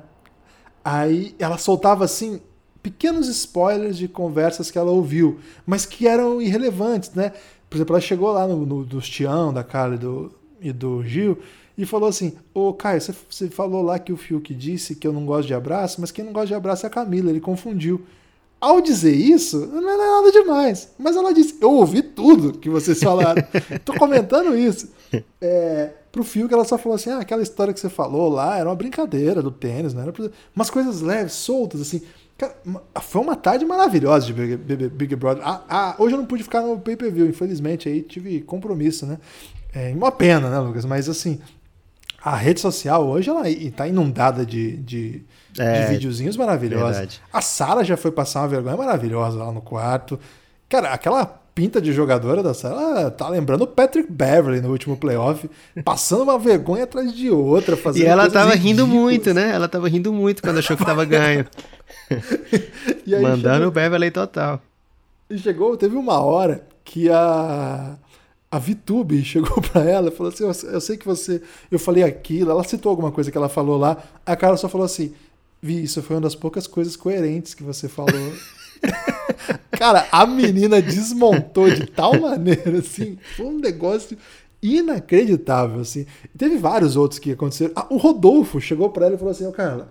Aí 0.84 1.34
ela 1.38 1.58
soltava 1.58 2.04
assim 2.04 2.40
pequenos 2.82 3.28
spoilers 3.28 3.96
de 3.96 4.08
conversas 4.08 4.70
que 4.70 4.76
ela 4.78 4.90
ouviu, 4.90 5.38
mas 5.64 5.86
que 5.86 6.08
eram 6.08 6.42
irrelevantes, 6.42 7.12
né? 7.14 7.32
Por 7.70 7.76
exemplo, 7.76 7.94
ela 7.94 8.00
chegou 8.00 8.32
lá 8.32 8.46
no, 8.48 8.66
no 8.66 8.84
dos 8.84 9.08
Tião, 9.08 9.52
da 9.52 9.62
Carla 9.62 9.94
e 9.94 9.98
do, 9.98 10.32
e 10.60 10.72
do 10.72 11.02
Gil 11.04 11.38
e 11.76 11.86
falou 11.86 12.08
assim: 12.08 12.32
Ô 12.54 12.72
Caio, 12.72 13.00
você, 13.00 13.14
você 13.28 13.48
falou 13.48 13.82
lá 13.82 13.98
que 13.98 14.12
o 14.12 14.16
Fiuk 14.16 14.52
disse 14.54 14.94
que 14.96 15.06
eu 15.06 15.12
não 15.12 15.24
gosto 15.26 15.46
de 15.48 15.54
abraço, 15.54 16.00
mas 16.00 16.10
quem 16.10 16.24
não 16.24 16.32
gosta 16.32 16.48
de 16.48 16.54
abraço 16.54 16.84
é 16.84 16.88
a 16.88 16.90
Camila, 16.90 17.30
ele 17.30 17.40
confundiu. 17.40 18.02
Ao 18.60 18.80
dizer 18.80 19.12
isso, 19.14 19.58
não 19.66 19.90
é 19.90 19.96
nada 19.96 20.30
demais. 20.30 20.90
Mas 20.98 21.16
ela 21.16 21.34
disse: 21.34 21.56
Eu 21.60 21.72
ouvi 21.72 22.00
tudo 22.02 22.56
que 22.58 22.70
vocês 22.70 23.00
falaram. 23.00 23.42
Tô 23.84 23.92
comentando 23.94 24.56
isso. 24.56 24.88
É, 25.40 25.90
pro 26.12 26.22
Fiuk, 26.22 26.52
ela 26.54 26.64
só 26.64 26.78
falou 26.78 26.94
assim: 26.94 27.10
Ah, 27.10 27.18
aquela 27.18 27.42
história 27.42 27.72
que 27.74 27.80
você 27.80 27.88
falou 27.88 28.28
lá 28.28 28.56
era 28.58 28.68
uma 28.68 28.76
brincadeira 28.76 29.42
do 29.42 29.50
tênis, 29.50 29.92
não 29.94 30.02
era 30.02 30.12
pra... 30.12 30.30
umas 30.54 30.70
coisas 30.70 31.00
leves, 31.00 31.32
soltas, 31.32 31.80
assim. 31.80 32.02
Foi 33.02 33.20
uma 33.20 33.36
tarde 33.36 33.64
maravilhosa 33.64 34.26
de 34.26 34.32
Big, 34.32 34.56
Big- 34.56 34.88
Big 34.88 35.16
Brother. 35.16 35.42
Ah, 35.46 35.62
ah, 35.68 35.94
hoje 35.98 36.14
eu 36.14 36.18
não 36.18 36.26
pude 36.26 36.42
ficar 36.42 36.60
no 36.60 36.78
pay 36.78 36.96
per 36.96 37.10
view, 37.12 37.26
infelizmente, 37.28 37.88
aí 37.88 38.02
tive 38.02 38.40
compromisso, 38.42 39.06
né? 39.06 39.18
É 39.74 39.92
uma 39.94 40.10
pena, 40.12 40.50
né, 40.50 40.58
Lucas? 40.58 40.84
Mas 40.84 41.08
assim, 41.08 41.40
a 42.24 42.36
rede 42.36 42.60
social 42.60 43.06
hoje 43.06 43.28
ela 43.30 43.48
está 43.48 43.86
inundada 43.88 44.44
de, 44.46 44.76
de, 44.78 45.22
É, 45.58 45.82
de 45.86 45.92
videozinhos 45.92 46.36
maravilhosos. 46.36 46.90
verdade. 46.90 47.20
A 47.32 47.40
Sara 47.40 47.82
já 47.84 47.96
foi 47.96 48.10
passar 48.12 48.40
uma 48.42 48.48
vergonha 48.48 48.76
maravilhosa 48.76 49.38
lá 49.38 49.50
no 49.52 49.60
quarto. 49.60 50.18
Cara, 50.68 50.92
aquela 50.92 51.26
pinta 51.54 51.82
de 51.82 51.92
jogadora 51.92 52.42
da 52.42 52.54
sala 52.54 53.10
tá 53.10 53.28
lembrando 53.28 53.64
o 53.64 53.66
Patrick 53.66 54.10
Beverly 54.10 54.62
no 54.62 54.70
último 54.70 54.96
playoff, 54.96 55.50
passando 55.84 56.22
uma 56.22 56.38
vergonha 56.38 56.84
atrás 56.84 57.12
de 57.14 57.28
outra, 57.28 57.76
fazendo 57.76 58.04
E 58.04 58.06
ela 58.06 58.30
tava 58.30 58.54
ridículas. 58.54 58.64
rindo 58.64 58.86
muito, 58.86 59.34
né? 59.34 59.50
Ela 59.50 59.68
tava 59.68 59.88
rindo 59.88 60.12
muito 60.12 60.40
quando 60.42 60.58
achou 60.60 60.76
que 60.76 60.84
tava 60.84 61.04
ganho. 61.04 61.44
Mandando 63.20 63.54
chegou, 63.54 63.68
o 63.68 63.70
Beverly 63.70 64.10
total. 64.10 64.60
E 65.28 65.38
chegou, 65.38 65.76
teve 65.76 65.96
uma 65.96 66.20
hora 66.20 66.64
que 66.84 67.10
a 67.10 67.96
a 68.52 68.58
VTube 68.58 69.24
chegou 69.24 69.62
para 69.72 69.82
ela 69.82 70.08
e 70.08 70.12
falou 70.12 70.30
assim: 70.30 70.44
eu, 70.44 70.80
sei 70.80 70.98
que 70.98 71.06
você. 71.06 71.40
Eu 71.70 71.78
falei 71.78 72.04
aquilo, 72.04 72.50
ela 72.50 72.62
citou 72.62 72.90
alguma 72.90 73.10
coisa 73.10 73.30
que 73.30 73.38
ela 73.38 73.48
falou 73.48 73.78
lá. 73.78 73.96
A 74.26 74.36
Carla 74.36 74.58
só 74.58 74.68
falou 74.68 74.84
assim: 74.84 75.14
Vi, 75.62 75.82
isso 75.82 76.02
foi 76.02 76.16
uma 76.16 76.22
das 76.22 76.34
poucas 76.34 76.66
coisas 76.66 76.94
coerentes 76.94 77.54
que 77.54 77.62
você 77.62 77.88
falou. 77.88 78.12
Cara, 79.72 80.06
a 80.12 80.26
menina 80.26 80.82
desmontou 80.82 81.70
de 81.70 81.86
tal 81.86 82.20
maneira, 82.20 82.78
assim, 82.78 83.16
foi 83.36 83.46
um 83.46 83.58
negócio 83.58 84.18
inacreditável, 84.62 85.80
assim. 85.80 86.04
Teve 86.36 86.58
vários 86.58 86.94
outros 86.94 87.18
que 87.18 87.32
aconteceram. 87.32 87.72
Ah, 87.74 87.86
o 87.88 87.96
Rodolfo 87.96 88.60
chegou 88.60 88.90
para 88.90 89.06
ela 89.06 89.14
e 89.14 89.18
falou 89.18 89.32
assim: 89.32 89.46
Ô, 89.46 89.48
oh, 89.48 89.52
Carla. 89.52 89.90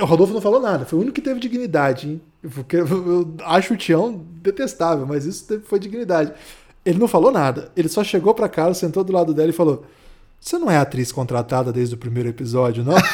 O 0.00 0.06
Rodolfo 0.06 0.32
não 0.32 0.40
falou 0.40 0.58
nada, 0.58 0.86
foi 0.86 0.98
o 0.98 1.02
único 1.02 1.16
que 1.16 1.20
teve 1.20 1.38
dignidade, 1.38 2.08
hein? 2.08 2.20
Porque 2.54 2.76
eu 2.76 3.34
acho 3.44 3.74
o 3.74 3.76
Tião 3.76 4.24
detestável, 4.40 5.06
mas 5.06 5.26
isso 5.26 5.60
foi 5.66 5.78
dignidade. 5.78 6.32
Ele 6.86 7.00
não 7.00 7.08
falou 7.08 7.32
nada. 7.32 7.72
Ele 7.76 7.88
só 7.88 8.04
chegou 8.04 8.32
pra 8.32 8.48
Carla, 8.48 8.72
sentou 8.72 9.02
do 9.02 9.12
lado 9.12 9.34
dela 9.34 9.50
e 9.50 9.52
falou: 9.52 9.84
Você 10.40 10.56
não 10.56 10.70
é 10.70 10.76
atriz 10.76 11.10
contratada 11.10 11.72
desde 11.72 11.96
o 11.96 11.98
primeiro 11.98 12.28
episódio, 12.28 12.84
não? 12.84 12.94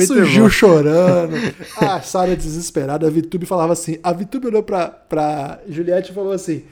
Isso 0.00 0.14
o 0.14 0.24
Gil 0.24 0.50
chorando, 0.50 1.36
a 1.78 2.00
Sara 2.00 2.36
desesperada, 2.36 3.06
a 3.06 3.10
Vitube 3.10 3.46
falava 3.46 3.72
assim. 3.72 3.98
A 4.02 4.12
Vitube 4.12 4.48
olhou 4.48 4.62
pra, 4.62 4.88
pra 4.88 5.60
Juliette 5.68 6.10
e 6.10 6.14
falou 6.14 6.32
assim: 6.32 6.64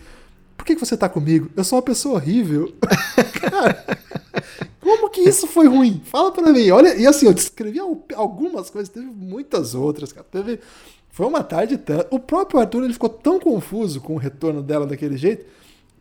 Por 0.56 0.66
que, 0.66 0.74
que 0.74 0.84
você 0.84 0.96
tá 0.96 1.08
comigo? 1.08 1.48
Eu 1.56 1.62
sou 1.62 1.78
uma 1.78 1.84
pessoa 1.84 2.16
horrível. 2.16 2.74
Cara, 3.40 3.98
como 4.80 5.08
que 5.10 5.20
isso 5.20 5.46
foi 5.46 5.68
ruim? 5.68 6.02
Fala 6.04 6.32
pra 6.32 6.52
mim. 6.52 6.70
Olha, 6.70 6.96
e 6.96 7.06
assim, 7.06 7.26
eu 7.26 7.32
descrevi 7.32 7.78
algumas 8.14 8.68
coisas, 8.68 8.88
teve 8.88 9.06
muitas 9.06 9.76
outras, 9.76 10.12
cara. 10.12 10.26
Teve 10.30 10.58
foi 11.14 11.26
uma 11.26 11.44
tarde 11.44 11.78
tanto. 11.78 12.08
O 12.10 12.18
próprio 12.18 12.58
Arthur 12.58 12.82
ele 12.82 12.92
ficou 12.92 13.08
tão 13.08 13.38
confuso 13.38 14.00
com 14.00 14.14
o 14.14 14.18
retorno 14.18 14.60
dela 14.60 14.84
daquele 14.84 15.16
jeito 15.16 15.46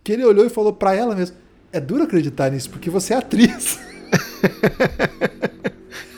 que 0.04 0.12
ele 0.12 0.26
olhou 0.26 0.44
e 0.44 0.50
falou 0.50 0.74
para 0.74 0.96
ela 0.96 1.14
mesmo: 1.16 1.38
É 1.72 1.80
duro 1.80 2.02
acreditar 2.02 2.50
nisso, 2.50 2.72
porque 2.72 2.90
você 2.90 3.14
é 3.14 3.18
atriz. 3.18 3.80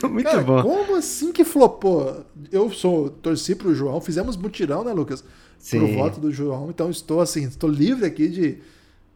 Muito 0.02 0.24
Cara, 0.24 0.40
bom. 0.40 0.62
Como 0.62 0.96
assim 0.96 1.30
que 1.30 1.44
flopou? 1.44 2.24
Eu 2.50 2.72
sou, 2.72 3.10
torci 3.10 3.54
pro 3.54 3.74
João, 3.74 4.00
fizemos 4.00 4.34
mutirão, 4.34 4.82
né, 4.82 4.94
Lucas? 4.94 5.22
Sim. 5.58 5.80
Pro 5.80 5.92
voto 5.92 6.18
do 6.18 6.32
João, 6.32 6.70
então 6.70 6.88
estou 6.88 7.20
assim, 7.20 7.44
estou 7.44 7.68
livre 7.68 8.06
aqui 8.06 8.28
de, 8.28 8.58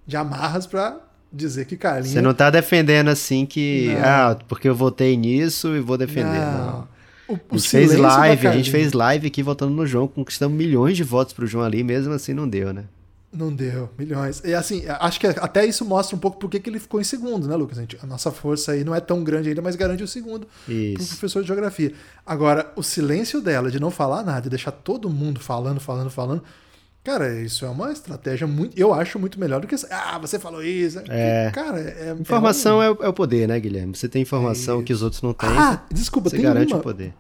de 0.07 0.15
amarras 0.15 0.67
para 0.67 1.01
dizer 1.33 1.65
que 1.65 1.79
Carlinhos. 1.79 2.11
Você 2.13 2.21
não 2.21 2.35
tá 2.35 2.51
defendendo 2.51 3.09
assim 3.09 3.47
que. 3.47 3.95
Não. 3.95 4.03
Ah, 4.05 4.39
porque 4.47 4.69
eu 4.69 4.75
votei 4.75 5.17
nisso 5.17 5.75
e 5.75 5.81
vou 5.81 5.97
defender. 5.97 6.39
Não. 6.39 6.67
não. 6.67 6.89
O, 7.31 7.35
o 7.35 7.39
a 7.53 7.57
gente 7.57 7.69
fez 7.69 7.97
live, 7.97 8.47
a 8.47 8.53
gente 8.53 8.71
fez 8.71 8.93
live 8.93 9.27
aqui 9.27 9.43
votando 9.43 9.73
no 9.73 9.87
João, 9.87 10.09
conquistamos 10.09 10.57
milhões 10.57 10.97
de 10.97 11.05
votos 11.05 11.33
pro 11.33 11.47
João 11.47 11.65
ali, 11.65 11.85
mesmo 11.85 12.13
assim 12.13 12.35
não 12.35 12.49
deu, 12.49 12.73
né? 12.73 12.85
Não 13.33 13.55
deu, 13.55 13.89
milhões. 13.97 14.43
E 14.45 14.53
assim, 14.53 14.83
acho 14.89 15.21
que 15.21 15.27
até 15.29 15.65
isso 15.65 15.85
mostra 15.85 16.17
um 16.17 16.19
pouco 16.19 16.37
porque 16.37 16.59
que 16.59 16.69
ele 16.69 16.81
ficou 16.81 17.01
em 17.01 17.05
segundo, 17.05 17.47
né, 17.47 17.55
Lucas? 17.55 17.79
A, 17.79 17.83
gente, 17.83 17.97
a 18.03 18.07
nossa 18.07 18.33
força 18.33 18.73
aí 18.73 18.83
não 18.83 18.93
é 18.93 18.99
tão 18.99 19.23
grande 19.23 19.51
ainda, 19.51 19.63
mas 19.63 19.77
garante 19.77 20.03
o 20.03 20.09
segundo 20.09 20.49
isso. 20.69 20.97
pro 20.97 21.07
professor 21.07 21.41
de 21.41 21.47
geografia. 21.47 21.93
Agora, 22.27 22.73
o 22.75 22.83
silêncio 22.83 23.41
dela 23.41 23.71
de 23.71 23.79
não 23.79 23.91
falar 23.91 24.25
nada 24.25 24.49
e 24.49 24.51
deixar 24.51 24.73
todo 24.73 25.09
mundo 25.09 25.39
falando, 25.39 25.79
falando, 25.79 26.11
falando. 26.11 26.43
Cara, 27.03 27.41
isso 27.41 27.65
é 27.65 27.69
uma 27.69 27.91
estratégia 27.93 28.47
muito. 28.47 28.79
Eu 28.79 28.93
acho 28.93 29.19
muito 29.19 29.41
melhor 29.41 29.61
do 29.61 29.67
que. 29.67 29.75
Ah, 29.91 30.19
você 30.19 30.39
falou 30.39 30.63
isso. 30.63 31.01
É. 31.09 31.51
Cara, 31.53 31.81
é. 31.81 32.17
Informação 32.19 32.83
é, 32.83 32.91
um... 32.91 32.97
é, 33.01 33.09
o 33.09 33.13
poder, 33.13 33.49
né, 33.49 33.59
Guilherme? 33.59 33.97
Você 33.97 34.09
tem 34.09 34.23
informação 34.23 34.81
é 34.81 34.83
que 34.83 34.93
os 34.93 35.03
outros 35.03 35.23
não 35.23 35.33
têm. 35.33 35.49
Ah, 35.49 35.83
desculpa, 35.91 36.29
você 36.29 36.37
tem 36.37 36.45
garante 36.45 36.73
uma... 36.73 36.81
o 36.81 36.83
poder 36.83 37.15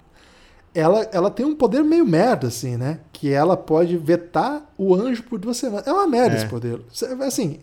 ela, 0.74 1.02
ela 1.12 1.30
tem 1.30 1.44
um 1.44 1.54
poder 1.54 1.82
meio 1.82 2.06
merda, 2.06 2.48
assim, 2.48 2.76
né? 2.76 3.00
Que 3.12 3.30
ela 3.30 3.56
pode 3.56 3.96
vetar 3.96 4.72
o 4.78 4.94
anjo 4.94 5.22
por 5.24 5.38
duas 5.38 5.56
semanas. 5.56 5.86
É 5.86 5.92
uma 5.92 6.06
merda 6.06 6.36
é. 6.36 6.38
esse 6.38 6.46
poder. 6.46 6.80
Assim, 7.26 7.58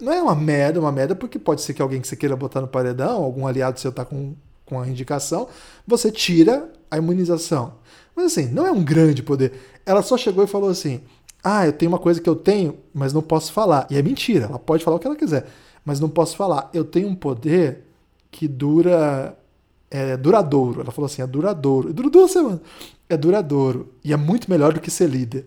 não 0.00 0.12
é 0.12 0.20
uma 0.20 0.34
merda, 0.34 0.80
uma 0.80 0.92
merda, 0.92 1.14
porque 1.14 1.38
pode 1.38 1.62
ser 1.62 1.74
que 1.74 1.82
alguém 1.82 2.00
que 2.00 2.08
você 2.08 2.16
queira 2.16 2.36
botar 2.36 2.60
no 2.60 2.68
paredão, 2.68 3.22
algum 3.22 3.46
aliado 3.46 3.78
seu 3.78 3.92
tá 3.92 4.04
com, 4.04 4.34
com 4.64 4.80
a 4.80 4.88
indicação, 4.88 5.48
você 5.86 6.10
tira 6.10 6.70
a 6.90 6.98
imunização. 6.98 7.74
Mas 8.14 8.26
assim, 8.26 8.46
não 8.48 8.66
é 8.66 8.72
um 8.72 8.82
grande 8.82 9.22
poder. 9.22 9.52
Ela 9.86 10.02
só 10.02 10.16
chegou 10.16 10.42
e 10.42 10.48
falou 10.48 10.68
assim: 10.68 11.02
Ah, 11.42 11.66
eu 11.66 11.72
tenho 11.72 11.90
uma 11.90 11.98
coisa 11.98 12.20
que 12.20 12.28
eu 12.28 12.36
tenho, 12.36 12.78
mas 12.92 13.12
não 13.12 13.22
posso 13.22 13.52
falar. 13.52 13.86
E 13.90 13.96
é 13.96 14.02
mentira, 14.02 14.46
ela 14.46 14.58
pode 14.58 14.84
falar 14.84 14.96
o 14.96 15.00
que 15.00 15.06
ela 15.06 15.16
quiser, 15.16 15.46
mas 15.84 16.00
não 16.00 16.08
posso 16.08 16.36
falar. 16.36 16.70
Eu 16.74 16.84
tenho 16.84 17.08
um 17.08 17.14
poder 17.14 17.84
que 18.30 18.46
dura 18.46 19.36
é 19.90 20.16
duradouro. 20.16 20.80
Ela 20.80 20.90
falou 20.90 21.06
assim: 21.06 21.22
é 21.22 21.26
duradouro. 21.26 21.92
Dura 21.92 22.10
duas 22.10 22.30
semanas. 22.30 22.60
É 23.08 23.16
duradouro. 23.16 23.92
E 24.04 24.12
é 24.12 24.16
muito 24.16 24.50
melhor 24.50 24.72
do 24.72 24.80
que 24.80 24.90
ser 24.90 25.08
líder. 25.08 25.46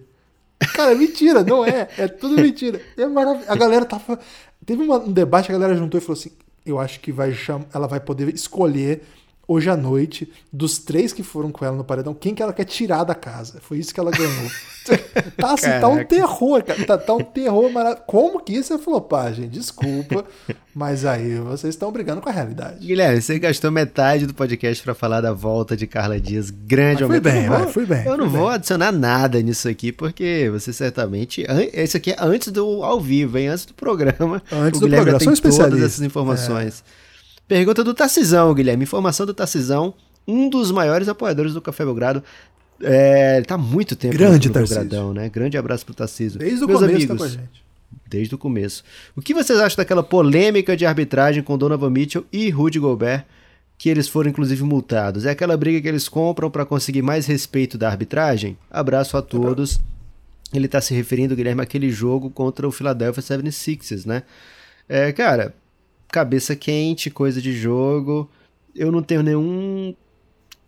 Cara, 0.73 0.91
é 0.91 0.95
mentira, 0.95 1.43
não 1.43 1.65
é. 1.65 1.88
É 1.97 2.08
tudo 2.08 2.36
mentira. 2.41 2.82
É 2.97 3.08
marav 3.08 3.43
A 3.47 3.56
galera 3.56 3.86
tava. 3.86 4.19
Teve 4.65 4.84
uma, 4.84 4.99
um 4.99 5.12
debate, 5.12 5.49
a 5.49 5.54
galera 5.54 5.75
juntou 5.75 5.97
e 5.97 6.01
falou 6.01 6.19
assim: 6.19 6.32
eu 6.65 6.80
acho 6.80 6.99
que 6.99 7.12
vai 7.12 7.34
cham... 7.34 7.65
ela 7.73 7.88
vai 7.88 7.99
poder 7.99 8.34
escolher 8.34 9.04
hoje 9.52 9.70
à 9.70 9.76
noite, 9.76 10.32
dos 10.52 10.78
três 10.78 11.12
que 11.12 11.24
foram 11.24 11.52
com 11.52 11.66
ela 11.66 11.76
no 11.76 11.84
paredão, 11.84 12.14
quem 12.14 12.34
que 12.34 12.42
ela 12.42 12.54
quer 12.54 12.64
tirar 12.64 13.04
da 13.04 13.14
casa. 13.14 13.60
Foi 13.62 13.78
isso 13.78 13.94
que 13.94 14.00
ela 14.00 14.12
ganhou. 14.12 14.52
tá 15.36 15.54
assim, 15.54 15.68
tá 15.68 15.88
um 15.90 16.04
terror, 16.06 16.64
cara. 16.64 16.86
Tá, 16.86 16.98
tá 16.98 17.14
um 17.14 17.24
terror 17.24 17.70
maravilhoso. 17.72 18.06
Como 18.08 18.40
que 18.40 18.54
isso 18.54 18.74
é 18.74 18.78
flopagem? 18.78 19.50
Desculpa, 19.50 20.26
mas 20.74 21.06
aí 21.06 21.36
vocês 21.40 21.76
estão 21.76 21.92
brigando 21.92 22.22
com 22.22 22.30
a 22.30 22.32
realidade. 22.32 22.86
Guilherme, 22.86 23.22
você 23.22 23.38
gastou 23.38 23.70
metade 23.72 24.26
do 24.26 24.34
podcast 24.34 24.82
para 24.84 24.94
falar 24.94 25.20
da 25.20 25.34
volta 25.34 25.76
de 25.76 25.86
Carla 25.86 26.20
Dias. 26.20 26.50
Grande 26.50 27.04
mas 27.04 27.12
Fui 27.12 27.20
bem, 27.20 27.50
vai, 27.50 27.68
fui 27.68 27.86
bem. 27.86 28.06
Eu 28.06 28.18
não 28.18 28.30
bem. 28.30 28.40
vou 28.40 28.48
adicionar 28.48 28.92
nada 28.92 29.42
nisso 29.42 29.68
aqui, 29.68 29.92
porque 29.92 30.50
você 30.52 30.72
certamente. 30.72 31.46
Esse 31.74 31.98
aqui 31.98 32.12
é 32.12 32.16
antes 32.20 32.52
do 32.52 32.84
ao 32.84 33.02
vivo, 33.02 33.38
hein? 33.38 33.48
Antes 33.48 33.66
do 33.66 33.74
programa. 33.74 34.42
Antes 34.52 34.80
do 34.80 34.88
programa, 34.88 35.20
tem 35.20 35.36
todas 35.36 35.82
essas 35.82 36.02
informações. 36.02 36.84
É. 37.08 37.11
Pergunta 37.52 37.84
do 37.84 37.94
Tarcisão, 37.94 38.54
Guilherme. 38.54 38.84
Informação 38.84 39.26
do 39.26 39.34
Tarcisão, 39.34 39.94
um 40.26 40.50
dos 40.50 40.72
maiores 40.72 41.10
apoiadores 41.10 41.54
do 41.54 41.60
Café 41.60 41.84
Belgrado. 41.84 42.24
É, 42.82 43.36
ele 43.36 43.46
tá 43.46 43.56
há 43.56 43.58
muito 43.58 43.94
tempo 43.94 44.18
Grande 44.18 44.48
no 44.48 44.54
Belgradão, 44.54 45.14
né? 45.14 45.28
Grande 45.28 45.58
abraço 45.58 45.86
pro 45.86 45.94
Tarcísio. 45.94 46.40
Desde 46.40 46.64
o 46.64 46.68
Meus 46.68 46.80
começo 46.80 46.96
amigos, 46.96 47.08
tá 47.10 47.18
com 47.18 47.24
a 47.26 47.28
gente. 47.28 47.64
Desde 48.08 48.34
o 48.34 48.38
começo. 48.38 48.86
O 49.18 49.22
que 49.22 49.34
vocês 49.34 49.60
acham 49.60 49.76
daquela 49.76 50.02
polêmica 50.02 50.78
de 50.78 50.86
arbitragem 50.86 51.44
com 51.44 51.58
Donovan 51.58 51.90
Mitchell 51.90 52.26
e 52.32 52.50
Rudy 52.50 52.80
Gobert? 52.80 53.26
Que 53.78 53.90
eles 53.90 54.08
foram 54.08 54.30
inclusive 54.30 54.64
multados. 54.64 55.26
É 55.26 55.32
aquela 55.32 55.58
briga 55.58 55.82
que 55.82 55.90
eles 55.90 56.08
compram 56.08 56.50
para 56.50 56.66
conseguir 56.66 57.02
mais 57.02 57.26
respeito 57.26 57.78
da 57.78 57.90
arbitragem? 57.90 58.58
Abraço 58.72 59.18
a 59.18 59.22
todos. 59.22 59.78
Ele 60.54 60.70
tá 60.70 60.80
se 60.80 60.94
referindo, 60.94 61.36
Guilherme, 61.36 61.62
àquele 61.62 61.92
jogo 61.92 62.30
contra 62.30 62.66
o 62.66 62.72
Philadelphia 62.72 63.22
76ers, 63.22 64.06
né? 64.06 64.24
É, 64.88 65.12
cara, 65.12 65.54
cabeça 66.12 66.56
quente, 66.56 67.10
coisa 67.10 67.41
de 67.41 67.54
jogo. 67.54 68.30
Eu 68.76 68.91
não 68.91 69.02
tenho 69.02 69.24
nenhum 69.24 69.95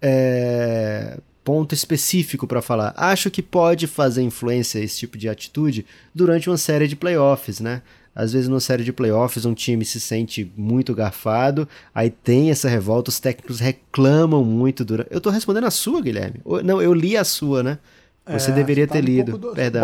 é, 0.02 1.18
ponto 1.44 1.74
específico 1.74 2.48
para 2.48 2.62
falar. 2.62 2.94
Acho 2.96 3.30
que 3.30 3.42
pode 3.42 3.88
fazer 3.88 4.22
influência 4.22 4.80
esse 4.80 5.00
tipo 5.00 5.18
de 5.18 5.30
atitude 5.30 5.86
durante 6.14 6.50
uma 6.50 6.58
série 6.58 6.88
de 6.88 6.96
playoffs, 6.96 7.60
né? 7.60 7.82
Às 8.16 8.32
vezes, 8.34 8.48
numa 8.48 8.60
série 8.60 8.84
de 8.84 8.94
playoffs, 8.94 9.44
um 9.44 9.56
time 9.56 9.84
se 9.84 10.00
sente 10.00 10.52
muito 10.56 10.94
garfado, 10.94 11.68
aí 11.96 12.12
tem 12.12 12.52
essa 12.52 12.70
revolta, 12.70 13.10
os 13.10 13.20
técnicos 13.20 13.60
reclamam 13.60 14.44
muito 14.44 14.86
durante. 14.86 15.12
Eu 15.12 15.20
tô 15.20 15.32
respondendo 15.32 15.66
a 15.66 15.72
sua, 15.72 16.00
Guilherme. 16.00 16.40
Não, 16.64 16.80
eu 16.80 16.94
li 16.94 17.18
a 17.18 17.24
sua, 17.24 17.64
né? 17.64 17.80
Você 18.26 18.52
é, 18.52 18.54
deveria 18.54 18.88
ter 18.88 19.00
um 19.00 19.06
lido. 19.06 19.38
Do, 19.38 19.54
perdão. 19.54 19.82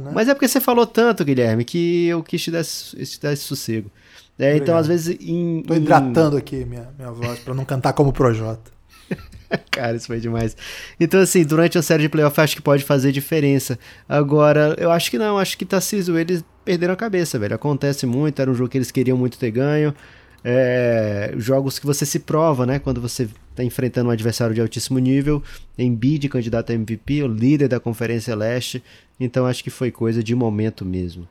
né? 0.00 0.12
Mas 0.14 0.28
é 0.28 0.34
porque 0.34 0.46
você 0.46 0.60
falou 0.60 0.86
tanto, 0.86 1.24
Guilherme, 1.24 1.64
que 1.64 2.06
eu 2.06 2.22
quis 2.22 2.42
te 2.42 2.50
dar, 2.50 2.64
te 2.64 3.20
dar 3.20 3.32
esse 3.32 3.42
sossego. 3.42 3.90
É, 4.38 4.56
então, 4.56 4.76
às 4.76 4.86
vezes. 4.86 5.16
Em, 5.20 5.62
Tô 5.62 5.74
hidratando 5.74 6.36
em... 6.36 6.38
aqui 6.38 6.64
minha, 6.64 6.88
minha 6.98 7.10
voz 7.10 7.38
para 7.38 7.54
não 7.54 7.64
cantar 7.64 7.92
como 7.92 8.12
Projota. 8.12 8.72
Cara, 9.70 9.96
isso 9.96 10.06
foi 10.06 10.20
demais. 10.20 10.56
Então, 10.98 11.20
assim, 11.20 11.44
durante 11.44 11.78
a 11.78 11.82
série 11.82 12.04
de 12.04 12.08
playoff, 12.08 12.40
acho 12.40 12.56
que 12.56 12.62
pode 12.62 12.84
fazer 12.84 13.12
diferença. 13.12 13.78
Agora, 14.08 14.74
eu 14.78 14.90
acho 14.90 15.10
que 15.10 15.18
não. 15.18 15.38
Acho 15.38 15.56
que 15.56 15.64
Tarcísio, 15.64 16.18
eles 16.18 16.44
perderam 16.64 16.94
a 16.94 16.96
cabeça, 16.96 17.38
velho. 17.38 17.54
Acontece 17.54 18.06
muito. 18.06 18.40
Era 18.40 18.50
um 18.50 18.54
jogo 18.54 18.70
que 18.70 18.78
eles 18.78 18.90
queriam 18.90 19.16
muito 19.16 19.38
ter 19.38 19.50
ganho. 19.50 19.94
É, 20.46 21.32
jogos 21.38 21.78
que 21.78 21.86
você 21.86 22.04
se 22.04 22.18
prova, 22.18 22.66
né? 22.66 22.78
Quando 22.78 23.00
você 23.00 23.28
está 23.50 23.62
enfrentando 23.62 24.08
um 24.08 24.12
adversário 24.12 24.54
de 24.54 24.60
altíssimo 24.60 24.98
nível. 24.98 25.42
Embiid, 25.78 26.28
candidato 26.28 26.70
a 26.70 26.74
MVP, 26.74 27.22
o 27.22 27.28
líder 27.28 27.68
da 27.68 27.78
Conferência 27.78 28.34
Leste. 28.34 28.82
Então, 29.18 29.46
acho 29.46 29.62
que 29.62 29.70
foi 29.70 29.90
coisa 29.90 30.22
de 30.22 30.34
momento 30.34 30.84
mesmo. 30.84 31.28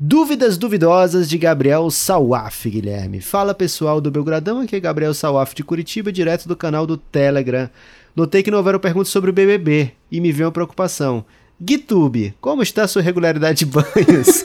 Dúvidas 0.00 0.56
duvidosas 0.56 1.28
de 1.28 1.36
Gabriel 1.36 1.90
Sawaf, 1.90 2.70
Guilherme. 2.70 3.20
Fala 3.20 3.52
pessoal 3.52 4.00
do 4.00 4.12
Belgradão, 4.12 4.60
aqui 4.60 4.76
é 4.76 4.80
Gabriel 4.80 5.12
Sawaf 5.12 5.56
de 5.56 5.64
Curitiba, 5.64 6.12
direto 6.12 6.46
do 6.46 6.54
canal 6.54 6.86
do 6.86 6.96
Telegram. 6.96 7.68
Notei 8.14 8.44
que 8.44 8.50
não 8.50 8.58
houveram 8.58 8.78
perguntas 8.78 9.08
sobre 9.08 9.30
o 9.30 9.32
BBB 9.32 9.90
e 10.08 10.20
me 10.20 10.30
veio 10.30 10.46
uma 10.46 10.52
preocupação. 10.52 11.24
GitTube, 11.60 12.32
como 12.40 12.62
está 12.62 12.86
sua 12.86 13.02
regularidade 13.02 13.64
de 13.64 13.66
banhos? 13.66 14.44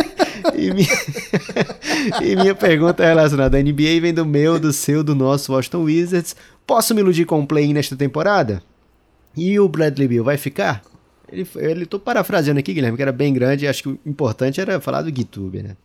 e, 0.56 0.72
minha... 0.72 0.88
e 2.24 2.36
minha 2.36 2.54
pergunta 2.54 3.04
é 3.04 3.08
relacionada 3.08 3.58
à 3.58 3.62
NBA 3.62 4.00
vem 4.00 4.14
do 4.14 4.24
meu, 4.24 4.58
do 4.58 4.72
seu, 4.72 5.04
do 5.04 5.14
nosso 5.14 5.52
Washington 5.52 5.82
Wizards. 5.82 6.34
Posso 6.66 6.94
me 6.94 7.02
iludir 7.02 7.26
com 7.26 7.40
um 7.40 7.46
play 7.46 7.74
nesta 7.74 7.94
temporada? 7.94 8.62
E 9.36 9.60
o 9.60 9.68
Bradley 9.68 10.08
Bill 10.08 10.24
vai 10.24 10.38
ficar? 10.38 10.82
Ele, 11.28 11.48
ele 11.56 11.86
tô 11.86 11.98
parafraseando 11.98 12.60
aqui, 12.60 12.72
Guilherme, 12.72 12.96
que 12.96 13.02
era 13.02 13.12
bem 13.12 13.32
grande, 13.32 13.66
acho 13.66 13.82
que 13.82 13.88
o 13.88 13.98
importante 14.04 14.60
era 14.60 14.80
falar 14.80 15.02
do 15.02 15.08
GitTube, 15.08 15.62
né? 15.62 15.76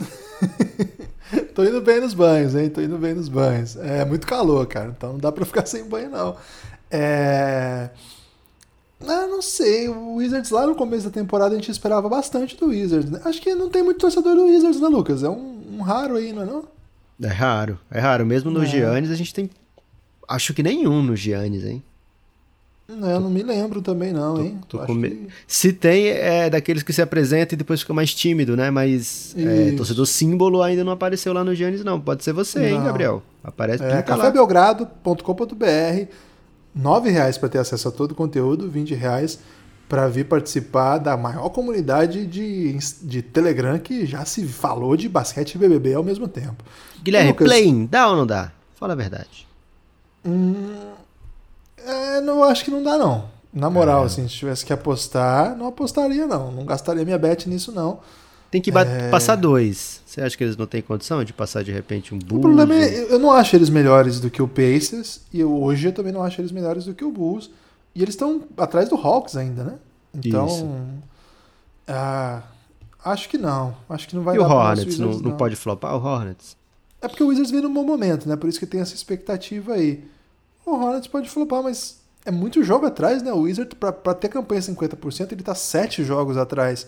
Tô 1.54 1.64
indo 1.64 1.80
bem 1.80 2.00
nos 2.00 2.14
banhos, 2.14 2.54
hein? 2.54 2.68
Tô 2.68 2.80
indo 2.80 2.98
bem 2.98 3.14
nos 3.14 3.28
banhos. 3.28 3.76
É 3.76 4.04
muito 4.04 4.26
calor, 4.26 4.66
cara, 4.66 4.92
então 4.96 5.12
não 5.12 5.18
dá 5.18 5.32
pra 5.32 5.44
ficar 5.44 5.64
sem 5.66 5.84
banho, 5.84 6.10
não. 6.10 6.36
É. 6.90 7.90
Ah, 9.06 9.26
não 9.26 9.42
sei, 9.42 9.88
o 9.88 10.16
Wizards 10.16 10.50
lá 10.50 10.66
no 10.66 10.74
começo 10.74 11.04
da 11.04 11.10
temporada 11.10 11.54
a 11.54 11.58
gente 11.58 11.70
esperava 11.70 12.08
bastante 12.08 12.56
do 12.56 12.66
Wizards. 12.66 13.10
Né? 13.10 13.20
Acho 13.24 13.40
que 13.40 13.54
não 13.54 13.68
tem 13.68 13.82
muito 13.82 13.98
torcedor 13.98 14.34
do 14.34 14.46
Wizards, 14.46 14.80
né, 14.80 14.88
Lucas? 14.88 15.22
É 15.22 15.28
um, 15.28 15.78
um 15.78 15.82
raro 15.82 16.16
aí, 16.16 16.32
não 16.32 16.42
é 16.42 16.46
não? 16.46 16.64
É 17.22 17.28
raro, 17.28 17.78
é 17.90 18.00
raro. 18.00 18.24
Mesmo 18.24 18.50
no 18.50 18.62
é. 18.62 18.66
Giannis 18.66 19.10
a 19.10 19.14
gente 19.14 19.34
tem. 19.34 19.50
Acho 20.26 20.54
que 20.54 20.62
nenhum 20.62 21.02
no 21.02 21.14
Giannis, 21.14 21.64
hein? 21.64 21.82
Não, 22.86 23.10
eu 23.10 23.18
não 23.18 23.30
me 23.30 23.42
lembro 23.42 23.80
também, 23.80 24.12
não, 24.12 24.42
hein? 24.42 24.58
Tô, 24.68 24.78
tô 24.78 24.94
que... 24.94 25.26
Se 25.46 25.72
tem, 25.72 26.08
é 26.08 26.50
daqueles 26.50 26.82
que 26.82 26.92
se 26.92 27.00
apresentam 27.00 27.54
e 27.54 27.56
depois 27.56 27.80
fica 27.80 27.94
mais 27.94 28.12
tímido, 28.12 28.54
né? 28.56 28.70
Mas 28.70 29.34
é, 29.38 29.72
torcedor 29.72 30.04
símbolo 30.06 30.62
ainda 30.62 30.84
não 30.84 30.92
apareceu 30.92 31.32
lá 31.32 31.42
no 31.42 31.54
Giannis, 31.54 31.82
não. 31.82 31.98
Pode 31.98 32.22
ser 32.22 32.34
você, 32.34 32.58
não. 32.58 32.66
hein, 32.66 32.84
Gabriel? 32.84 33.22
Aparece 33.42 33.82
é, 33.82 34.02
cafébelgrado.com.br 34.02 36.06
nove 36.74 37.10
reais 37.10 37.38
para 37.38 37.48
ter 37.48 37.58
acesso 37.58 37.88
a 37.88 37.90
todo 37.90 38.12
o 38.12 38.14
conteúdo, 38.14 38.68
20 38.68 38.94
reais 38.94 39.38
para 39.88 40.08
vir 40.08 40.24
participar 40.24 40.98
da 40.98 41.16
maior 41.16 41.50
comunidade 41.50 42.26
de, 42.26 42.76
de 43.02 43.22
Telegram 43.22 43.78
que 43.78 44.06
já 44.06 44.24
se 44.24 44.46
falou 44.46 44.96
de 44.96 45.08
basquete 45.08 45.54
e 45.54 45.58
BBB 45.58 45.94
ao 45.94 46.02
mesmo 46.02 46.26
tempo. 46.26 46.64
Guilherme, 47.02 47.30
Lucas, 47.30 47.46
play 47.46 47.86
dá 47.88 48.08
ou 48.08 48.16
não 48.16 48.26
dá? 48.26 48.50
Fala 48.74 48.94
a 48.94 48.96
verdade. 48.96 49.46
Hum, 50.24 50.94
é, 51.84 52.20
não 52.20 52.42
acho 52.44 52.64
que 52.64 52.70
não 52.70 52.82
dá 52.82 52.96
não. 52.96 53.32
Na 53.52 53.70
moral, 53.70 54.02
é. 54.02 54.06
assim, 54.06 54.26
se 54.26 54.34
tivesse 54.34 54.64
que 54.64 54.72
apostar, 54.72 55.56
não 55.56 55.66
apostaria 55.66 56.26
não. 56.26 56.50
Não 56.50 56.64
gastaria 56.64 57.04
minha 57.04 57.18
bet 57.18 57.48
nisso 57.48 57.70
não. 57.70 58.00
Tem 58.50 58.60
que 58.60 58.70
é... 58.70 59.10
passar 59.10 59.36
dois. 59.36 60.00
Você 60.06 60.20
acha 60.20 60.36
que 60.36 60.44
eles 60.44 60.56
não 60.56 60.66
têm 60.66 60.80
condição 60.80 61.24
de 61.24 61.32
passar 61.32 61.64
de 61.64 61.72
repente 61.72 62.14
um 62.14 62.18
Bulls? 62.18 62.38
O 62.38 62.40
problema 62.40 62.74
é, 62.74 63.12
eu 63.12 63.18
não 63.18 63.32
acho 63.32 63.56
eles 63.56 63.68
melhores 63.68 64.20
do 64.20 64.30
que 64.30 64.40
o 64.40 64.46
Pacers, 64.48 65.20
e 65.32 65.40
eu, 65.40 65.52
hoje 65.52 65.88
eu 65.88 65.92
também 65.92 66.12
não 66.12 66.22
acho 66.22 66.40
eles 66.40 66.52
melhores 66.52 66.84
do 66.84 66.94
que 66.94 67.04
o 67.04 67.10
Bulls. 67.10 67.50
E 67.94 68.02
eles 68.02 68.14
estão 68.14 68.42
atrás 68.56 68.88
do 68.88 68.96
Hawks 68.96 69.36
ainda, 69.36 69.64
né? 69.64 69.74
Então. 70.14 70.46
Ah, 71.86 72.42
acho 73.04 73.28
que 73.28 73.38
não. 73.38 73.74
Acho 73.88 74.08
que 74.08 74.16
não 74.16 74.22
vai 74.22 74.36
e 74.36 74.38
dar 74.38 74.48
o 74.48 74.50
Hornets? 74.50 74.84
Wizards, 74.84 75.20
não, 75.20 75.30
não, 75.30 75.36
pode 75.36 75.56
flopar 75.56 75.94
o 75.96 76.04
Hornets? 76.04 76.56
É 77.00 77.08
porque 77.08 77.22
o 77.22 77.28
Wizards 77.28 77.50
vem 77.50 77.60
num 77.60 77.72
bom 77.72 77.84
momento, 77.84 78.28
né? 78.28 78.36
Por 78.36 78.48
isso 78.48 78.58
que 78.58 78.66
tem 78.66 78.80
essa 78.80 78.94
expectativa 78.94 79.74
aí. 79.74 80.04
O 80.64 80.72
Hornets 80.72 81.06
pode 81.06 81.28
flopar, 81.28 81.62
mas 81.62 82.00
é 82.24 82.30
muito 82.30 82.62
jogo 82.62 82.86
atrás, 82.86 83.22
né? 83.22 83.32
O 83.32 83.42
Wizard, 83.42 83.74
pra, 83.76 83.92
pra 83.92 84.14
ter 84.14 84.28
campanha 84.28 84.60
50%, 84.60 85.32
ele 85.32 85.42
tá 85.42 85.54
sete 85.54 86.02
jogos 86.02 86.36
atrás 86.36 86.86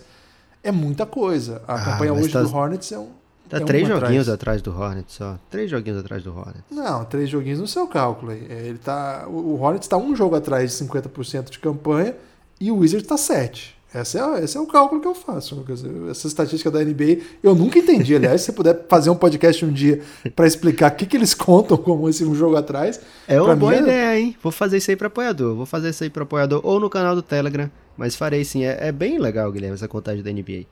é 0.63 0.71
muita 0.71 1.05
coisa. 1.05 1.61
A 1.67 1.75
ah, 1.75 1.85
campanha 1.85 2.13
hoje 2.13 2.33
tá, 2.33 2.41
do 2.41 2.53
Hornets 2.53 2.91
é 2.91 2.99
um. 2.99 3.09
Tá 3.47 3.57
é 3.57 3.59
três 3.61 3.87
joguinhos 3.87 4.27
atrás. 4.27 4.59
atrás. 4.59 4.61
do 4.61 4.77
Hornets 4.77 5.15
só. 5.15 5.39
Três 5.49 5.71
joguinhos 5.71 5.99
atrás 5.99 6.23
do 6.23 6.35
Hornets. 6.35 6.63
Não, 6.69 7.05
três 7.05 7.29
joguinhos 7.29 7.59
no 7.59 7.67
seu 7.67 7.87
cálculo. 7.87 8.33
É, 8.33 8.35
ele 8.35 8.77
tá, 8.77 9.25
o 9.27 9.59
Hornets 9.61 9.85
está 9.85 9.95
um 9.95 10.15
jogo 10.15 10.35
atrás 10.35 10.77
de 10.77 10.85
50% 10.85 11.49
de 11.49 11.59
campanha 11.59 12.15
e 12.59 12.71
o 12.71 12.77
Wizards 12.77 13.05
está 13.05 13.15
7. 13.15 13.76
Esse 13.95 14.19
é, 14.19 14.43
esse 14.43 14.57
é 14.57 14.59
o 14.59 14.67
cálculo 14.67 14.99
que 14.99 15.07
eu 15.07 15.15
faço, 15.15 15.55
Lucas. 15.55 15.83
Essa 16.09 16.27
estatística 16.27 16.69
da 16.69 16.83
NBA 16.83 17.19
eu 17.41 17.55
nunca 17.55 17.79
entendi. 17.79 18.15
Aliás, 18.15 18.41
se 18.41 18.47
você 18.47 18.51
puder 18.51 18.85
fazer 18.89 19.09
um 19.09 19.15
podcast 19.15 19.63
um 19.63 19.71
dia 19.71 20.01
para 20.35 20.45
explicar 20.45 20.91
o 20.91 20.95
que, 20.95 21.05
que 21.05 21.15
eles 21.15 21.33
contam 21.33 21.77
como 21.77 22.09
esse 22.09 22.25
um 22.25 22.35
jogo 22.35 22.57
atrás. 22.57 22.99
É 23.27 23.41
uma 23.41 23.55
boa 23.55 23.73
é... 23.73 23.79
ideia, 23.79 24.19
hein? 24.19 24.35
Vou 24.43 24.51
fazer 24.51 24.77
isso 24.77 24.91
aí 24.91 24.97
para 24.97 25.07
apoiador. 25.07 25.55
Vou 25.55 25.65
fazer 25.65 25.89
isso 25.89 26.03
aí 26.03 26.09
para 26.09 26.23
apoiador 26.23 26.59
ou 26.63 26.79
no 26.79 26.89
canal 26.89 27.15
do 27.15 27.21
Telegram. 27.21 27.71
Mas 27.95 28.15
farei 28.15 28.43
sim. 28.43 28.65
É, 28.65 28.87
é 28.87 28.91
bem 28.91 29.19
legal, 29.19 29.49
Guilherme, 29.51 29.75
essa 29.75 29.87
contagem 29.87 30.21
da 30.21 30.31
NBA. 30.31 30.65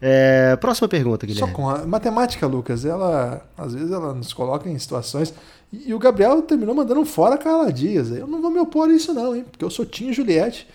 É, 0.00 0.54
próxima 0.56 0.86
pergunta, 0.88 1.26
Guilherme. 1.26 1.50
Só 1.50 1.56
com 1.56 1.68
a 1.68 1.86
matemática, 1.86 2.46
Lucas, 2.46 2.84
ela 2.84 3.42
às 3.56 3.74
vezes 3.74 3.90
ela 3.90 4.12
nos 4.12 4.32
coloca 4.34 4.68
em 4.68 4.78
situações. 4.78 5.32
E, 5.72 5.88
e 5.88 5.94
o 5.94 5.98
Gabriel 5.98 6.42
terminou 6.42 6.74
mandando 6.74 7.04
fora 7.06 7.34
a 7.34 7.38
Carla 7.38 7.72
Dias. 7.72 8.10
Eu 8.10 8.26
não 8.26 8.42
vou 8.42 8.50
me 8.50 8.60
opor 8.60 8.90
a 8.90 8.92
isso, 8.92 9.12
não, 9.14 9.34
hein? 9.34 9.44
Porque 9.50 9.64
eu 9.64 9.70
sou 9.70 9.86
Tim 9.86 10.12
Juliette. 10.12 10.68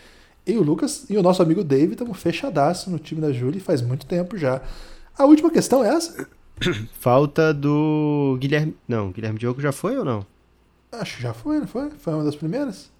E 0.46 0.56
o 0.58 0.62
Lucas 0.62 1.06
e 1.08 1.16
o 1.16 1.22
nosso 1.22 1.42
amigo 1.42 1.64
David 1.64 1.92
estamos 1.92 2.18
fechadaço 2.18 2.90
no 2.90 2.98
time 2.98 3.20
da 3.20 3.32
Julie 3.32 3.60
faz 3.60 3.80
muito 3.80 4.04
tempo 4.04 4.36
já. 4.36 4.60
A 5.16 5.24
última 5.24 5.50
questão 5.50 5.82
é 5.82 5.88
essa. 5.88 6.28
Falta 7.00 7.54
do 7.54 8.36
Guilherme. 8.38 8.76
Não, 8.86 9.10
Guilherme 9.10 9.38
Diogo 9.38 9.60
já 9.60 9.72
foi 9.72 9.96
ou 9.96 10.04
não? 10.04 10.26
Acho 10.92 11.16
que 11.16 11.22
já 11.22 11.32
foi, 11.32 11.58
não 11.58 11.66
foi? 11.66 11.90
Foi 11.98 12.14
uma 12.14 12.24
das 12.24 12.36
primeiras? 12.36 12.90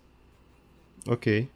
Ok. 1.07 1.49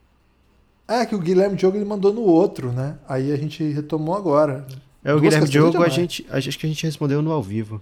É, 0.87 1.05
que 1.05 1.15
o 1.15 1.19
Guilherme 1.19 1.57
Diogo 1.57 1.77
ele 1.77 1.85
mandou 1.85 2.13
no 2.13 2.23
outro, 2.23 2.73
né? 2.73 2.97
Aí 3.09 3.33
a 3.33 3.37
gente 3.37 3.63
retomou 3.65 4.15
agora. 4.15 4.67
É, 5.03 5.13
o 5.13 5.19
Duas 5.19 5.23
Guilherme 5.23 5.49
Diogo 5.49 5.83
a 5.83 5.89
gente, 5.89 6.27
acho 6.31 6.59
que 6.59 6.67
a 6.67 6.69
gente 6.69 6.85
respondeu 6.85 7.23
no 7.23 7.33
ao 7.33 7.43
vivo. 7.43 7.81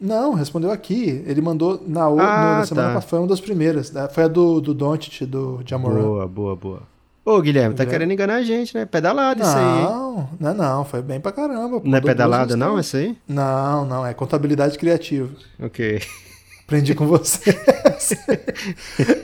Não, 0.00 0.32
respondeu 0.32 0.70
aqui. 0.70 1.22
Ele 1.26 1.40
mandou 1.40 1.82
na, 1.86 2.04
ah, 2.04 2.58
na 2.58 2.66
semana 2.66 2.88
tá. 2.88 2.94
passada, 2.94 3.10
foi 3.10 3.18
uma 3.18 3.28
das 3.28 3.40
primeiras. 3.40 3.92
Né? 3.92 4.08
Foi 4.08 4.24
a 4.24 4.28
do, 4.28 4.60
do 4.60 4.72
Doncic, 4.72 5.26
do 5.26 5.60
Jamoran. 5.64 6.00
Boa, 6.00 6.26
boa, 6.26 6.56
boa. 6.56 6.82
Ô, 7.24 7.40
Guilherme, 7.40 7.74
tá 7.74 7.84
querendo 7.84 8.12
enganar 8.12 8.36
a 8.36 8.42
gente, 8.42 8.74
né? 8.74 8.86
Pedalada 8.86 9.42
isso 9.42 9.56
aí. 9.56 9.82
Não, 9.82 10.28
não, 10.40 10.54
não, 10.54 10.84
foi 10.84 11.02
bem 11.02 11.20
pra 11.20 11.30
caramba. 11.30 11.80
Não 11.84 11.98
é 11.98 12.00
pedalada 12.00 12.56
não, 12.56 12.78
essa 12.78 12.96
aí? 12.96 13.16
Não, 13.28 13.84
não, 13.84 14.06
é 14.06 14.14
contabilidade 14.14 14.78
criativa. 14.78 15.30
Ok. 15.62 16.00
Aprendi 16.64 16.94
com 16.94 17.06
você. 17.06 17.54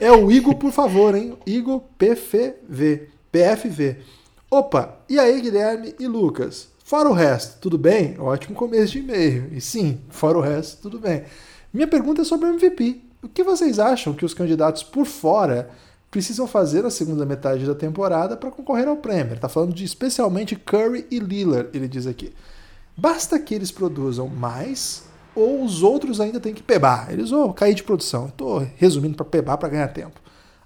é 0.01 0.13
o 0.13 0.31
Igor, 0.31 0.57
por 0.57 0.73
favor, 0.73 1.15
hein? 1.15 1.39
Igor 1.47 1.81
PFV. 1.97 3.09
PFV. 3.33 3.97
Opa, 4.51 4.97
e 5.09 5.19
aí, 5.19 5.41
Guilherme 5.41 5.95
e 5.99 6.07
Lucas? 6.07 6.69
Fora 6.85 7.09
o 7.09 7.13
resto, 7.13 7.59
tudo 7.61 7.79
bem? 7.79 8.15
Ótimo 8.19 8.55
começo 8.55 8.93
de 8.93 8.99
e-mail. 8.99 9.49
E 9.53 9.61
sim, 9.61 10.01
fora 10.09 10.39
o 10.39 10.41
resto, 10.41 10.83
tudo 10.83 10.99
bem. 11.01 11.25
Minha 11.73 11.89
pergunta 11.89 12.23
é 12.23 12.25
sobre 12.25 12.47
o 12.47 12.55
MVP. 12.55 13.01
O 13.23 13.29
que 13.29 13.43
vocês 13.43 13.79
acham 13.79 14.15
que 14.15 14.25
os 14.25 14.33
candidatos 14.33 14.83
por 14.83 15.05
fora 15.05 15.69
precisam 16.11 16.47
fazer 16.47 16.83
na 16.83 16.91
segunda 16.91 17.27
metade 17.27 17.67
da 17.67 17.75
temporada 17.75 18.37
para 18.37 18.51
concorrer 18.51 18.89
ao 18.89 18.97
prêmio? 18.97 19.35
Está 19.35 19.49
falando 19.49 19.75
de 19.75 19.85
especialmente 19.85 20.57
Curry 20.57 21.07
e 21.11 21.19
Lillard, 21.19 21.69
ele 21.73 21.89
diz 21.89 22.07
aqui. 22.07 22.33
Basta 22.97 23.39
que 23.39 23.55
eles 23.55 23.71
produzam 23.71 24.29
mais 24.29 25.05
ou 25.35 25.63
os 25.63 25.83
outros 25.83 26.19
ainda 26.19 26.41
têm 26.41 26.55
que 26.55 26.63
pebar. 26.63 27.13
Eles 27.13 27.29
vão 27.31 27.53
cair 27.53 27.75
de 27.75 27.83
produção. 27.83 28.27
Estou 28.29 28.67
resumindo 28.77 29.15
para 29.15 29.27
pebar 29.27 29.59
para 29.59 29.69
ganhar 29.69 29.89
tempo. 29.89 30.19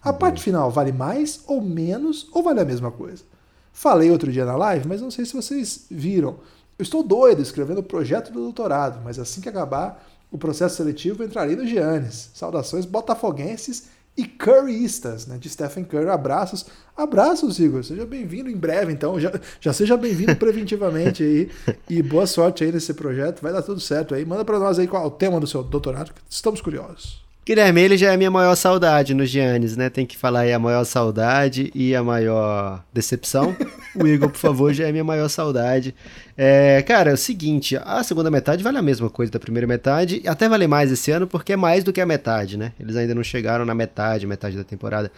A 0.02 0.12
parte 0.12 0.40
final 0.40 0.70
vale 0.70 0.92
mais 0.92 1.42
ou 1.46 1.60
menos 1.60 2.28
ou 2.32 2.42
vale 2.42 2.60
a 2.60 2.64
mesma 2.64 2.90
coisa? 2.90 3.24
Falei 3.72 4.10
outro 4.10 4.30
dia 4.30 4.44
na 4.44 4.56
live, 4.56 4.86
mas 4.86 5.02
não 5.02 5.10
sei 5.10 5.24
se 5.24 5.34
vocês 5.34 5.86
viram. 5.90 6.38
Eu 6.78 6.82
estou 6.82 7.02
doido 7.02 7.42
escrevendo 7.42 7.78
o 7.78 7.82
projeto 7.82 8.32
do 8.32 8.40
doutorado, 8.40 9.00
mas 9.04 9.18
assim 9.18 9.40
que 9.40 9.48
acabar 9.48 10.06
o 10.30 10.38
processo 10.38 10.76
seletivo 10.76 11.24
entrarei 11.24 11.56
no 11.56 11.66
Giannis. 11.66 12.30
Saudações 12.32 12.86
botafoguenses 12.86 13.88
e 14.20 14.24
curryistas, 14.26 15.26
né, 15.26 15.38
de 15.38 15.48
Stephen 15.48 15.82
Curry. 15.82 16.10
Abraços. 16.10 16.66
Abraços, 16.94 17.58
Igor. 17.58 17.82
Seja 17.82 18.04
bem-vindo 18.04 18.50
em 18.50 18.56
breve, 18.56 18.92
então. 18.92 19.18
Já, 19.18 19.32
já 19.58 19.72
seja 19.72 19.96
bem-vindo 19.96 20.36
preventivamente 20.36 21.22
aí. 21.22 21.50
E 21.88 22.02
boa 22.02 22.26
sorte 22.26 22.62
aí 22.62 22.70
nesse 22.70 22.92
projeto. 22.92 23.40
Vai 23.40 23.52
dar 23.52 23.62
tudo 23.62 23.80
certo 23.80 24.14
aí. 24.14 24.24
Manda 24.26 24.44
para 24.44 24.58
nós 24.58 24.78
aí 24.78 24.86
qual 24.86 25.04
é 25.04 25.06
o 25.06 25.10
tema 25.10 25.40
do 25.40 25.46
seu 25.46 25.62
doutorado, 25.62 26.12
estamos 26.28 26.60
curiosos. 26.60 27.29
Guilherme, 27.50 27.80
ele 27.80 27.98
já 27.98 28.12
é 28.12 28.14
a 28.14 28.16
minha 28.16 28.30
maior 28.30 28.54
saudade 28.54 29.12
no 29.12 29.26
Giannis, 29.26 29.76
né? 29.76 29.90
Tem 29.90 30.06
que 30.06 30.16
falar 30.16 30.42
aí 30.42 30.52
a 30.52 30.58
maior 30.60 30.84
saudade 30.84 31.68
e 31.74 31.96
a 31.96 32.00
maior 32.00 32.84
decepção. 32.92 33.56
o 33.92 34.06
Igor, 34.06 34.30
por 34.30 34.38
favor, 34.38 34.72
já 34.72 34.84
é 34.84 34.90
a 34.90 34.92
minha 34.92 35.02
maior 35.02 35.28
saudade. 35.28 35.92
É, 36.36 36.80
cara, 36.82 37.10
é 37.10 37.12
o 37.12 37.16
seguinte, 37.16 37.76
a 37.76 38.04
segunda 38.04 38.30
metade 38.30 38.62
vale 38.62 38.78
a 38.78 38.82
mesma 38.82 39.10
coisa 39.10 39.32
da 39.32 39.40
primeira 39.40 39.66
metade, 39.66 40.22
até 40.28 40.48
vale 40.48 40.68
mais 40.68 40.92
esse 40.92 41.10
ano 41.10 41.26
porque 41.26 41.54
é 41.54 41.56
mais 41.56 41.82
do 41.82 41.92
que 41.92 42.00
a 42.00 42.06
metade, 42.06 42.56
né? 42.56 42.72
Eles 42.78 42.94
ainda 42.94 43.16
não 43.16 43.24
chegaram 43.24 43.64
na 43.64 43.74
metade, 43.74 44.28
metade 44.28 44.56
da 44.56 44.62
temporada. 44.62 45.10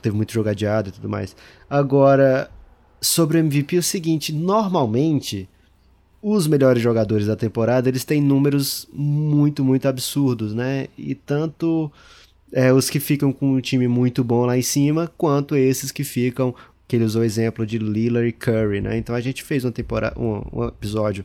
Teve 0.00 0.16
muito 0.16 0.32
jogo 0.32 0.48
adiado 0.48 0.88
e 0.88 0.92
tudo 0.92 1.06
mais. 1.06 1.36
Agora, 1.68 2.50
sobre 2.98 3.36
o 3.36 3.40
MVP 3.40 3.76
é 3.76 3.80
o 3.80 3.82
seguinte, 3.82 4.32
normalmente 4.32 5.46
os 6.22 6.46
melhores 6.46 6.82
jogadores 6.82 7.26
da 7.26 7.36
temporada, 7.36 7.88
eles 7.88 8.04
têm 8.04 8.20
números 8.20 8.88
muito, 8.92 9.64
muito 9.64 9.86
absurdos, 9.86 10.52
né? 10.54 10.88
E 10.96 11.14
tanto 11.14 11.90
é, 12.52 12.72
os 12.72 12.90
que 12.90 12.98
ficam 13.00 13.32
com 13.32 13.54
um 13.54 13.60
time 13.60 13.86
muito 13.88 14.24
bom 14.24 14.44
lá 14.44 14.58
em 14.58 14.62
cima, 14.62 15.10
quanto 15.16 15.54
esses 15.56 15.92
que 15.92 16.04
ficam, 16.04 16.54
que 16.88 16.96
ele 16.96 17.04
usou 17.04 17.22
o 17.22 17.24
exemplo 17.24 17.66
de 17.66 17.78
Lillard 17.78 18.28
e 18.28 18.32
Curry, 18.32 18.80
né? 18.80 18.96
Então 18.98 19.14
a 19.14 19.20
gente 19.20 19.42
fez 19.44 19.64
uma 19.64 19.72
temporada, 19.72 20.18
um, 20.18 20.42
um 20.52 20.64
episódio, 20.66 21.24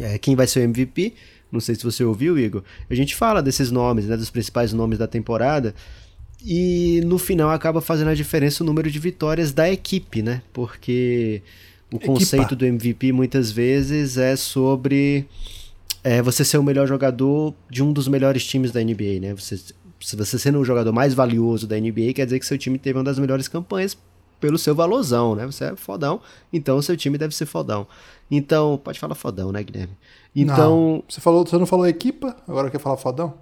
é, 0.00 0.18
quem 0.18 0.34
vai 0.36 0.46
ser 0.46 0.60
o 0.60 0.62
MVP, 0.64 1.14
não 1.50 1.60
sei 1.60 1.74
se 1.74 1.84
você 1.84 2.02
ouviu, 2.04 2.38
Igor, 2.38 2.62
a 2.88 2.94
gente 2.94 3.14
fala 3.14 3.42
desses 3.42 3.70
nomes, 3.70 4.06
né, 4.06 4.16
dos 4.16 4.30
principais 4.30 4.72
nomes 4.72 4.98
da 4.98 5.06
temporada, 5.06 5.74
E 6.44 7.00
no 7.06 7.18
final 7.18 7.50
acaba 7.50 7.80
fazendo 7.80 8.08
a 8.10 8.14
diferença 8.14 8.64
o 8.64 8.66
número 8.66 8.90
de 8.90 8.98
vitórias 8.98 9.52
da 9.52 9.70
equipe, 9.70 10.22
né? 10.22 10.42
Porque 10.52 11.42
o 11.92 11.96
Equipa. 11.96 12.12
conceito 12.12 12.56
do 12.56 12.64
MVP 12.64 13.12
muitas 13.12 13.50
vezes 13.52 14.16
é 14.16 14.34
sobre 14.36 15.26
é, 16.02 16.22
você 16.22 16.44
ser 16.44 16.58
o 16.58 16.62
melhor 16.62 16.86
jogador 16.86 17.54
de 17.70 17.82
um 17.82 17.92
dos 17.92 18.08
melhores 18.08 18.44
times 18.44 18.72
da 18.72 18.82
NBA, 18.82 19.20
né? 19.20 19.34
Você, 19.34 19.56
se 20.00 20.16
você 20.16 20.38
sendo 20.38 20.58
o 20.58 20.64
jogador 20.64 20.92
mais 20.92 21.14
valioso 21.14 21.66
da 21.66 21.78
NBA, 21.78 22.12
quer 22.14 22.24
dizer 22.24 22.38
que 22.38 22.46
seu 22.46 22.58
time 22.58 22.78
teve 22.78 22.98
uma 22.98 23.04
das 23.04 23.18
melhores 23.18 23.46
campanhas 23.46 23.96
pelo 24.40 24.58
seu 24.58 24.74
valorzão, 24.74 25.36
né? 25.36 25.46
Você 25.46 25.66
é 25.66 25.76
fodão, 25.76 26.20
então 26.52 26.82
seu 26.82 26.96
time 26.96 27.16
deve 27.16 27.34
ser 27.34 27.46
fodão. 27.46 27.86
Então, 28.28 28.80
pode 28.82 28.98
falar 28.98 29.14
fodão, 29.14 29.52
né, 29.52 29.62
Guilherme? 29.62 29.96
Então, 30.34 30.56
Não, 30.96 31.04
você, 31.08 31.20
falou, 31.20 31.46
você 31.46 31.56
não 31.56 31.66
falou 31.66 31.86
equipa, 31.86 32.36
agora 32.48 32.70
quer 32.70 32.80
falar 32.80 32.96
fodão? 32.96 33.34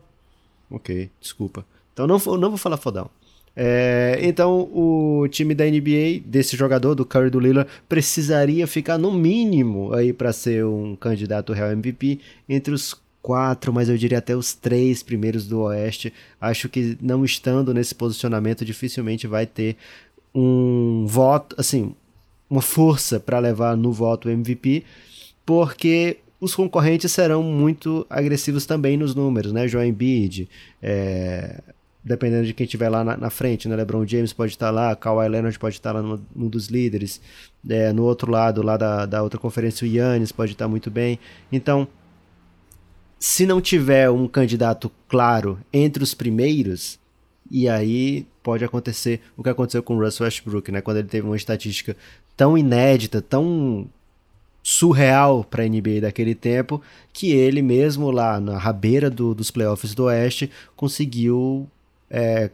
Ok, 0.71 1.11
desculpa. 1.21 1.65
Então 1.93 2.07
não, 2.07 2.19
não 2.37 2.49
vou 2.51 2.59
falar 2.59 2.77
fodão. 2.77 3.11
É, 3.55 4.19
então 4.23 4.71
o 4.73 5.27
time 5.29 5.55
da 5.55 5.65
NBA, 5.65 6.23
desse 6.25 6.57
jogador, 6.57 6.95
do 6.95 7.05
Curry 7.05 7.31
do 7.31 7.41
Lillard, 7.41 7.71
precisaria 7.89 8.67
ficar 8.67 8.97
no 8.97 9.13
mínimo 9.13 9.93
aí 9.93 10.13
para 10.13 10.33
ser 10.33 10.65
um 10.65 10.97
candidato 10.97 11.53
real 11.53 11.71
MVP 11.73 12.21
entre 12.49 12.73
os 12.73 12.95
quatro, 13.23 13.73
mas 13.73 13.89
eu 13.89 13.97
diria 13.97 14.19
até 14.19 14.35
os 14.35 14.55
três 14.55 15.03
primeiros 15.03 15.47
do 15.47 15.61
Oeste. 15.63 16.13
Acho 16.41 16.69
que 16.69 16.97
não 17.01 17.25
estando 17.25 17.75
nesse 17.75 17.95
posicionamento, 17.95 18.65
dificilmente 18.65 19.27
vai 19.27 19.47
ter 19.47 19.77
um 20.35 21.05
voto, 21.07 21.57
assim, 21.59 21.95
uma 22.49 22.63
força 22.63 23.21
para 23.21 23.39
levar 23.39 23.77
no 23.77 23.93
voto 23.93 24.29
MVP, 24.29 24.85
porque 25.45 26.19
os 26.41 26.55
concorrentes 26.55 27.13
serão 27.13 27.43
muito 27.43 28.07
agressivos 28.09 28.65
também 28.65 28.97
nos 28.97 29.15
números, 29.15 29.53
né? 29.53 29.69
Joel 29.69 29.89
Embiid, 29.89 30.49
é, 30.83 31.61
dependendo 32.03 32.47
de 32.47 32.55
quem 32.55 32.65
estiver 32.65 32.89
lá 32.89 33.05
na, 33.05 33.17
na 33.17 33.31
frente, 33.31 33.69
né? 33.69 33.77
LeBron 33.77 34.07
James 34.07 34.33
pode 34.33 34.53
estar 34.53 34.71
lá, 34.71 34.95
Kawhi 34.97 35.29
Leonard 35.29 35.59
pode 35.59 35.77
estar 35.77 35.93
lá 35.93 36.03
no 36.03 36.49
dos 36.49 36.69
líderes, 36.69 37.21
é, 37.69 37.93
no 37.93 38.05
outro 38.05 38.31
lado, 38.31 38.63
lá 38.63 38.77
da, 38.77 39.05
da 39.07 39.23
outra 39.23 39.39
conferência, 39.39 39.85
o 39.87 39.89
Yannis 39.91 40.33
pode 40.33 40.53
estar 40.53 40.67
muito 40.69 40.91
bem. 40.91 41.19
Então, 41.53 41.87
se 43.19 43.45
não 43.45 43.61
tiver 43.61 44.09
um 44.11 44.27
candidato 44.27 44.91
claro 45.09 45.59
entre 45.73 46.03
os 46.03 46.15
primeiros, 46.15 46.99
e 47.51 47.69
aí 47.69 48.27
pode 48.43 48.65
acontecer 48.65 49.21
o 49.37 49.43
que 49.43 49.51
aconteceu 49.51 49.83
com 49.83 49.97
o 49.97 50.01
Russell 50.03 50.25
Westbrook, 50.25 50.73
né? 50.73 50.81
Quando 50.81 50.99
ele 50.99 51.09
teve 51.09 51.27
uma 51.27 51.37
estatística 51.37 51.95
tão 52.37 52.57
inédita, 52.57 53.21
tão 53.21 53.87
surreal 54.63 55.43
para 55.45 55.65
a 55.65 55.67
NBA 55.69 56.01
daquele 56.03 56.35
tempo, 56.35 56.81
que 57.13 57.33
ele 57.33 57.61
mesmo 57.63 58.11
lá 58.11 58.39
na 58.41 58.57
rabeira 58.59 59.11
do- 59.11 59.35
dos 59.35 59.51
playoffs 59.51 59.95
do 59.95 60.05
Oeste 60.05 60.51
conseguiu 60.77 61.69
é, 62.11 62.51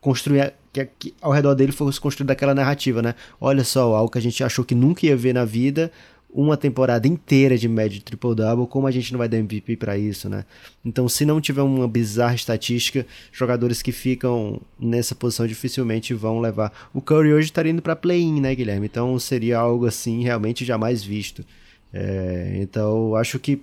construir 0.00 0.52
que, 0.72 0.88
que 0.98 1.14
ao 1.20 1.32
redor 1.32 1.54
dele 1.54 1.72
fosse 1.72 2.00
construída 2.00 2.32
aquela 2.32 2.54
narrativa, 2.54 3.02
né? 3.02 3.14
Olha 3.40 3.62
só, 3.62 3.94
algo 3.94 4.10
que 4.10 4.18
a 4.18 4.22
gente 4.22 4.42
achou 4.42 4.64
que 4.64 4.74
nunca 4.74 5.04
ia 5.06 5.16
ver 5.16 5.34
na 5.34 5.44
vida, 5.44 5.92
uma 6.32 6.56
temporada 6.56 7.06
inteira 7.06 7.58
de 7.58 7.68
média 7.68 7.98
de 7.98 8.04
triple-double, 8.04 8.66
como 8.66 8.86
a 8.86 8.90
gente 8.90 9.12
não 9.12 9.18
vai 9.18 9.28
dar 9.28 9.36
MVP 9.36 9.76
para 9.76 9.98
isso, 9.98 10.30
né? 10.30 10.46
Então, 10.82 11.06
se 11.08 11.26
não 11.26 11.40
tiver 11.40 11.60
uma 11.60 11.86
bizarra 11.86 12.34
estatística, 12.34 13.06
jogadores 13.30 13.82
que 13.82 13.92
ficam 13.92 14.60
nessa 14.80 15.14
posição 15.14 15.46
dificilmente 15.46 16.14
vão 16.14 16.40
levar. 16.40 16.72
O 16.94 17.02
Curry 17.02 17.34
hoje 17.34 17.48
estaria 17.48 17.70
indo 17.70 17.82
para 17.82 17.94
play-in, 17.94 18.40
né, 18.40 18.54
Guilherme? 18.54 18.86
Então, 18.86 19.18
seria 19.18 19.58
algo 19.58 19.84
assim 19.84 20.22
realmente 20.22 20.64
jamais 20.64 21.04
visto. 21.04 21.44
É, 21.92 22.56
então, 22.62 23.14
acho 23.14 23.38
que 23.38 23.60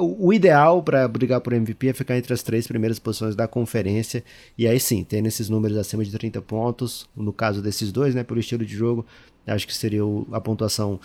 o 0.00 0.32
ideal 0.32 0.82
para 0.82 1.06
brigar 1.06 1.40
por 1.40 1.52
MVP 1.52 1.88
é 1.88 1.92
ficar 1.92 2.16
entre 2.16 2.32
as 2.32 2.42
três 2.42 2.66
primeiras 2.66 2.98
posições 2.98 3.34
da 3.36 3.46
conferência. 3.46 4.24
E 4.56 4.66
aí 4.66 4.78
sim, 4.80 5.04
tendo 5.04 5.26
esses 5.26 5.48
números 5.48 5.76
acima 5.76 6.04
de 6.04 6.10
30 6.10 6.40
pontos, 6.40 7.06
no 7.16 7.32
caso 7.32 7.60
desses 7.60 7.92
dois, 7.92 8.14
né, 8.14 8.22
pelo 8.24 8.40
estilo 8.40 8.64
de 8.64 8.74
jogo, 8.74 9.04
acho 9.46 9.66
que 9.66 9.74
seria 9.74 10.00
a 10.32 10.40
pontuação, 10.40 10.98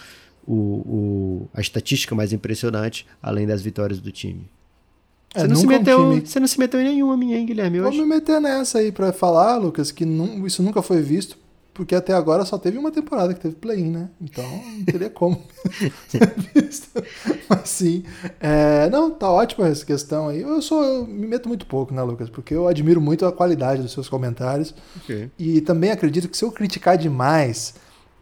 o, 0.47 0.53
o- 0.53 1.49
a 1.53 1.59
estatística 1.61 2.15
mais 2.15 2.31
impressionante, 2.31 3.05
além 3.21 3.45
das 3.45 3.61
vitórias 3.61 3.99
do 3.99 4.11
time. 4.11 4.47
É, 5.35 5.41
Você, 5.41 5.47
não 5.47 5.55
se 5.57 5.65
um 5.65 5.69
meteu, 5.69 5.97
time- 5.99 6.25
você 6.25 6.39
não 6.39 6.47
se 6.47 6.57
meteu 6.59 6.79
em 6.79 6.85
nenhuma 6.85 7.17
minha, 7.17 7.38
hein, 7.38 7.45
Guilherme? 7.45 7.79
Vou 7.81 7.91
me 7.91 8.05
meter 8.05 8.39
nessa 8.39 8.79
aí 8.79 8.91
pra 8.91 9.11
falar, 9.11 9.57
Lucas, 9.57 9.91
que 9.91 10.05
nu- 10.05 10.47
isso 10.47 10.63
nunca 10.63 10.81
foi 10.81 11.01
visto, 11.01 11.38
porque 11.78 11.93
até 11.93 12.11
agora 12.11 12.43
só 12.43 12.57
teve 12.57 12.75
uma 12.80 12.91
temporada 12.91 13.34
que 13.36 13.39
teve 13.39 13.53
play-in, 13.55 13.91
né? 13.91 14.09
Então 14.19 14.43
não 14.43 14.84
teria 14.84 15.11
como. 15.11 15.43
Mas 17.47 17.69
sim. 17.69 18.03
É, 18.39 18.89
não, 18.89 19.11
tá 19.11 19.30
ótima 19.32 19.67
essa 19.67 19.86
questão 19.86 20.28
aí. 20.30 20.41
Eu 20.41 20.61
sou, 20.61 20.84
eu 20.84 21.07
me 21.07 21.28
meto 21.28 21.47
muito 21.47 21.65
pouco, 21.67 21.93
né, 21.93 22.01
Lucas? 22.01 22.30
Porque 22.30 22.53
eu 22.53 22.67
admiro 22.67 22.99
muito 22.99 23.25
a 23.25 23.32
qualidade 23.32 23.82
dos 23.82 23.91
seus 23.91 24.09
comentários. 24.09 24.73
Ok. 25.03 25.30
E 25.38 25.61
também 25.61 25.91
acredito 25.91 26.28
que 26.28 26.36
se 26.38 26.43
eu 26.43 26.51
criticar 26.51 26.97
demais, 26.97 27.75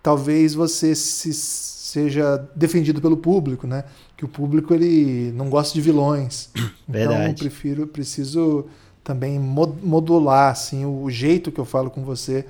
talvez 0.03 0.53
você 0.53 0.93
se, 0.93 1.33
seja 1.33 2.37
defendido 2.55 3.01
pelo 3.01 3.17
público, 3.17 3.65
né? 3.65 3.85
Que 4.17 4.25
o 4.25 4.27
público 4.27 4.73
ele 4.73 5.31
não 5.31 5.49
gosta 5.49 5.73
de 5.73 5.81
vilões. 5.81 6.49
Então 6.87 7.01
eu 7.01 7.09
Verdade. 7.09 7.39
prefiro, 7.39 7.87
preciso 7.87 8.65
também 9.03 9.39
mo- 9.39 9.75
modular 9.81 10.51
assim 10.51 10.85
o 10.85 11.09
jeito 11.09 11.51
que 11.51 11.59
eu 11.59 11.65
falo 11.65 11.89
com 11.89 12.03
você, 12.03 12.45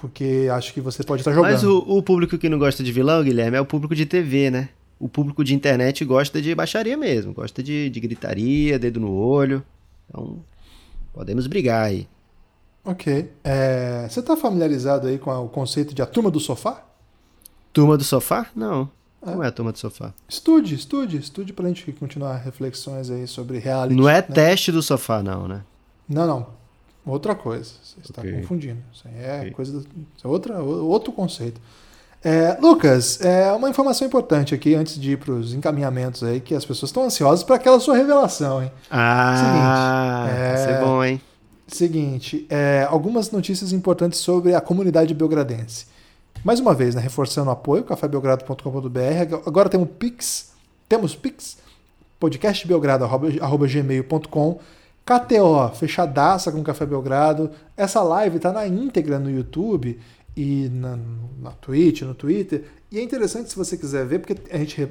porque 0.00 0.48
acho 0.52 0.72
que 0.72 0.80
você 0.80 1.02
pode 1.02 1.20
estar 1.22 1.32
jogando. 1.32 1.52
Mas 1.52 1.62
o, 1.64 1.78
o 1.78 2.02
público 2.02 2.38
que 2.38 2.48
não 2.48 2.58
gosta 2.58 2.82
de 2.82 2.90
vilão, 2.92 3.22
Guilherme, 3.22 3.56
é 3.56 3.60
o 3.60 3.66
público 3.66 3.94
de 3.94 4.06
TV, 4.06 4.50
né? 4.50 4.68
O 4.98 5.08
público 5.08 5.42
de 5.44 5.54
internet 5.54 6.04
gosta 6.04 6.40
de 6.42 6.54
baixaria 6.54 6.96
mesmo, 6.96 7.32
gosta 7.32 7.62
de, 7.62 7.88
de 7.90 8.00
gritaria, 8.00 8.78
dedo 8.78 9.00
no 9.00 9.12
olho. 9.12 9.62
Então, 10.08 10.38
podemos 11.12 11.46
brigar 11.46 11.86
aí. 11.86 12.06
Ok. 12.84 13.30
É, 13.44 14.06
você 14.08 14.20
está 14.20 14.36
familiarizado 14.36 15.06
aí 15.06 15.18
com 15.18 15.30
a- 15.30 15.40
o 15.40 15.48
conceito 15.48 15.94
de 15.94 16.02
a 16.02 16.06
turma 16.06 16.30
do 16.30 16.40
sofá? 16.40 16.84
Turma 17.72 17.96
do 17.96 18.04
sofá? 18.04 18.46
Não. 18.54 18.90
Não 19.24 19.44
é 19.44 19.48
a 19.48 19.52
turma 19.52 19.70
do 19.70 19.78
sofá. 19.78 20.14
Estude, 20.28 20.74
estude, 20.74 21.18
estude 21.18 21.52
pra 21.52 21.68
gente 21.68 21.92
continuar 21.92 22.36
reflexões 22.38 23.10
aí 23.10 23.26
sobre 23.26 23.58
reality. 23.58 23.94
Não 23.94 24.08
é 24.08 24.14
né? 24.16 24.22
teste 24.22 24.72
do 24.72 24.82
sofá, 24.82 25.22
não, 25.22 25.46
né? 25.46 25.62
Não, 26.08 26.26
não. 26.26 26.59
Outra 27.06 27.34
coisa. 27.34 27.70
Você 27.82 27.98
está 28.00 28.20
confundindo. 28.22 28.78
Isso 28.92 29.04
aí 29.08 29.14
é 29.24 29.38
Ok. 29.40 29.50
coisa 29.52 29.82
é 30.22 30.28
outra, 30.28 30.62
outro 30.62 31.10
conceito. 31.12 31.58
É, 32.22 32.58
Lucas, 32.60 33.18
é 33.22 33.50
uma 33.52 33.70
informação 33.70 34.06
importante 34.06 34.54
aqui 34.54 34.74
antes 34.74 35.00
de 35.00 35.12
ir 35.12 35.16
para 35.16 35.32
os 35.32 35.54
encaminhamentos 35.54 36.22
aí, 36.22 36.38
que 36.38 36.54
as 36.54 36.66
pessoas 36.66 36.90
estão 36.90 37.04
ansiosas 37.04 37.42
para 37.42 37.56
aquela 37.56 37.80
sua 37.80 37.96
revelação, 37.96 38.62
hein? 38.62 38.70
Ah, 38.90 40.26
Seguinte, 40.28 40.38
é- 40.38 40.48
vai 40.48 40.58
ser 40.66 40.78
bom, 40.84 41.02
hein? 41.04 41.18
Seguinte, 41.66 42.46
é, 42.50 42.86
algumas 42.90 43.30
notícias 43.30 43.72
importantes 43.72 44.18
sobre 44.20 44.54
a 44.54 44.60
comunidade 44.60 45.14
belgradense. 45.14 45.86
Mais 46.44 46.60
uma 46.60 46.74
vez, 46.74 46.94
né, 46.94 47.00
reforçando 47.00 47.48
o 47.48 47.52
apoio, 47.52 47.84
cafébelgrado.com.br. 47.84 49.40
Agora 49.46 49.70
temos 49.70 49.88
Pix, 49.98 50.50
temos 50.88 51.14
Pix, 51.14 51.56
podcastbelgrado.gmail.com, 52.18 54.58
KTO, 55.04 55.68
fechadaça 55.74 56.52
com 56.52 56.62
Café 56.62 56.86
Belgrado. 56.86 57.50
Essa 57.76 58.02
live 58.02 58.36
está 58.36 58.52
na 58.52 58.66
íntegra 58.66 59.18
no 59.18 59.30
YouTube 59.30 59.98
e 60.36 60.68
na, 60.72 60.98
na 61.40 61.50
Twitch, 61.52 62.02
no 62.02 62.14
Twitter. 62.14 62.64
E 62.92 62.98
é 62.98 63.02
interessante 63.02 63.50
se 63.50 63.56
você 63.56 63.76
quiser 63.76 64.06
ver, 64.06 64.20
porque 64.20 64.36
a 64.52 64.58
gente 64.58 64.88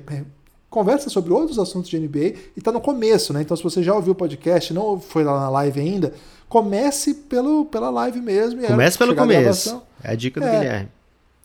conversa 0.70 1.10
sobre 1.10 1.34
outros 1.34 1.58
assuntos 1.58 1.90
de 1.90 1.98
NBA 2.00 2.20
e 2.20 2.36
está 2.58 2.72
no 2.72 2.82
começo, 2.82 3.34
né? 3.34 3.42
Então, 3.42 3.56
se 3.56 3.64
você 3.64 3.82
já 3.82 3.96
ouviu 3.96 4.12
o 4.14 4.16
podcast, 4.16 4.74
não 4.74 5.00
foi 5.00 5.24
lá 5.24 5.40
na 5.40 5.50
live 5.50 5.80
ainda, 5.80 6.14
comece 6.48 7.14
pelo, 7.14 7.66
pela 7.66 7.90
live 7.90 8.20
mesmo. 8.22 8.60
e 8.62 8.66
aí, 8.66 8.72
Começa 8.72 8.98
pelo 8.98 9.14
a 9.14 9.16
começo. 9.16 9.42
gravação- 9.70 9.84
É 10.04 10.12
a 10.12 10.16
dica 10.16 10.40
do 10.40 10.46
É. 10.46 10.52
Guilherme. 10.60 10.90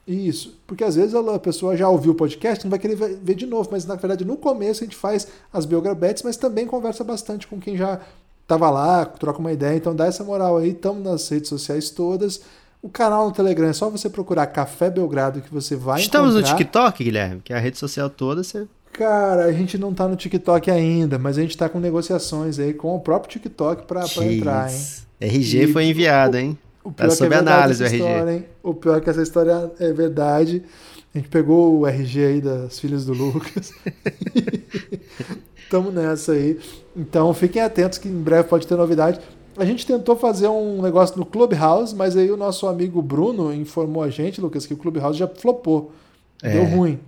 isso, 0.07 0.59
porque 0.67 0.85
às 0.85 0.97
vezes 0.97 1.15
a 1.15 1.39
pessoa 1.39 1.77
já 1.77 1.89
ouviu 1.89 2.13
o 2.13 2.15
podcast, 2.15 2.63
não 2.65 2.71
vai 2.71 2.79
querer 2.79 2.95
ver 2.97 3.35
de 3.35 3.47
novo, 3.47 3.69
mas 3.73 3.87
na 3.87 3.95
verdade 3.95 4.25
no 4.25 4.37
começo 4.37 4.83
a 4.83 4.87
gente 4.87 4.97
faz 4.97 5.27
as 5.53 5.65
Belgrabets, 5.65 6.23
mas 6.23 6.37
também 6.37 6.67
conversa 6.67 7.03
bastante 7.03 7.47
com 7.47 7.59
quem 7.59 7.75
já 7.77 8.01
estava 8.45 8.71
lá, 8.71 9.05
troca 9.05 9.39
uma 9.41 9.53
ideia, 9.53 9.77
então 9.77 9.95
dá 9.97 10.07
essa 10.07 10.23
moral 10.23 10.59
aí, 10.59 10.71
estamos 10.71 11.03
nas 11.03 11.29
redes 11.29 11.49
sociais 11.49 11.91
todas. 11.91 12.41
O 12.81 12.89
canal 12.89 13.27
no 13.27 13.33
Telegram 13.33 13.67
é 13.69 13.73
só 13.73 13.89
você 13.91 14.09
procurar 14.11 14.47
Café 14.47 14.91
Belgrado 14.91 15.41
que 15.41 15.53
você 15.53 15.75
vai 15.75 16.01
Estamos 16.01 16.35
no 16.35 16.41
encontrar. 16.41 16.59
TikTok, 16.59 17.03
Guilherme, 17.03 17.41
que 17.43 17.53
é 17.53 17.57
a 17.57 17.59
rede 17.59 17.79
social 17.79 18.09
toda. 18.11 18.45
Você... 18.45 18.67
Cara, 18.93 19.47
a 19.47 19.53
gente 19.53 19.77
não 19.79 19.93
tá 19.95 20.07
no 20.07 20.15
TikTok 20.17 20.71
ainda, 20.71 21.19
mas 21.19 21.37
a 21.39 21.41
gente 21.41 21.57
tá 21.57 21.69
com 21.69 21.81
negociações 21.81 22.59
aí 22.59 22.75
com 22.75 22.95
o 22.95 23.01
próprio 23.01 23.33
TikTok 23.33 23.87
para 23.87 24.05
entrar, 24.25 24.71
hein? 24.71 24.81
RG 25.21 25.63
E 25.65 25.73
foi 25.73 25.87
enviado, 25.87 26.37
hein? 26.37 26.59
O 26.85 26.91
Tá 26.91 27.05
pior 27.05 27.09
que 27.09 27.17
sob 27.17 27.35
é 27.35 27.39
análise 27.39 27.83
o 27.83 27.87
RG. 27.87 27.97
história, 27.97 28.33
hein? 28.33 28.45
O 28.63 28.75
pior 28.75 28.99
é 28.99 29.01
que 29.01 29.09
essa 29.11 29.23
história 29.23 29.73
é 29.81 29.93
verdade. 29.93 30.63
A 31.15 31.19
gente 31.19 31.31
pegou 31.31 31.79
o 31.79 31.87
RG 31.87 32.25
aí 32.25 32.41
das 32.43 32.79
filhas 32.79 33.07
do 33.07 33.15
Lucas. 33.15 33.73
Tamo 35.75 35.91
nessa 35.91 36.33
aí. 36.33 36.59
Então 36.97 37.35
fiquem 37.35 37.61
atentos 37.61 37.99
que 37.99 38.07
em 38.09 38.23
breve 38.23 38.49
pode 38.49 38.65
ter 38.65 38.77
novidade. 38.77 39.19
A 39.57 39.65
gente 39.65 39.85
tentou 39.85 40.15
fazer 40.15 40.47
um 40.47 40.81
negócio 40.81 41.17
no 41.19 41.27
Clubhouse, 41.27 41.93
mas 41.95 42.17
aí 42.17 42.31
o 42.31 42.37
nosso 42.37 42.69
amigo 42.69 43.03
Bruno 43.03 43.53
informou 43.53 44.03
a 44.05 44.09
gente, 44.11 44.41
Lucas, 44.41 44.67
que 44.67 44.75
o 44.75 44.77
Clubhouse 44.77 45.19
já 45.19 45.27
flopou. 45.27 45.91
Deu 46.41 46.63
É. 46.63 46.65
ruim. 46.77 47.01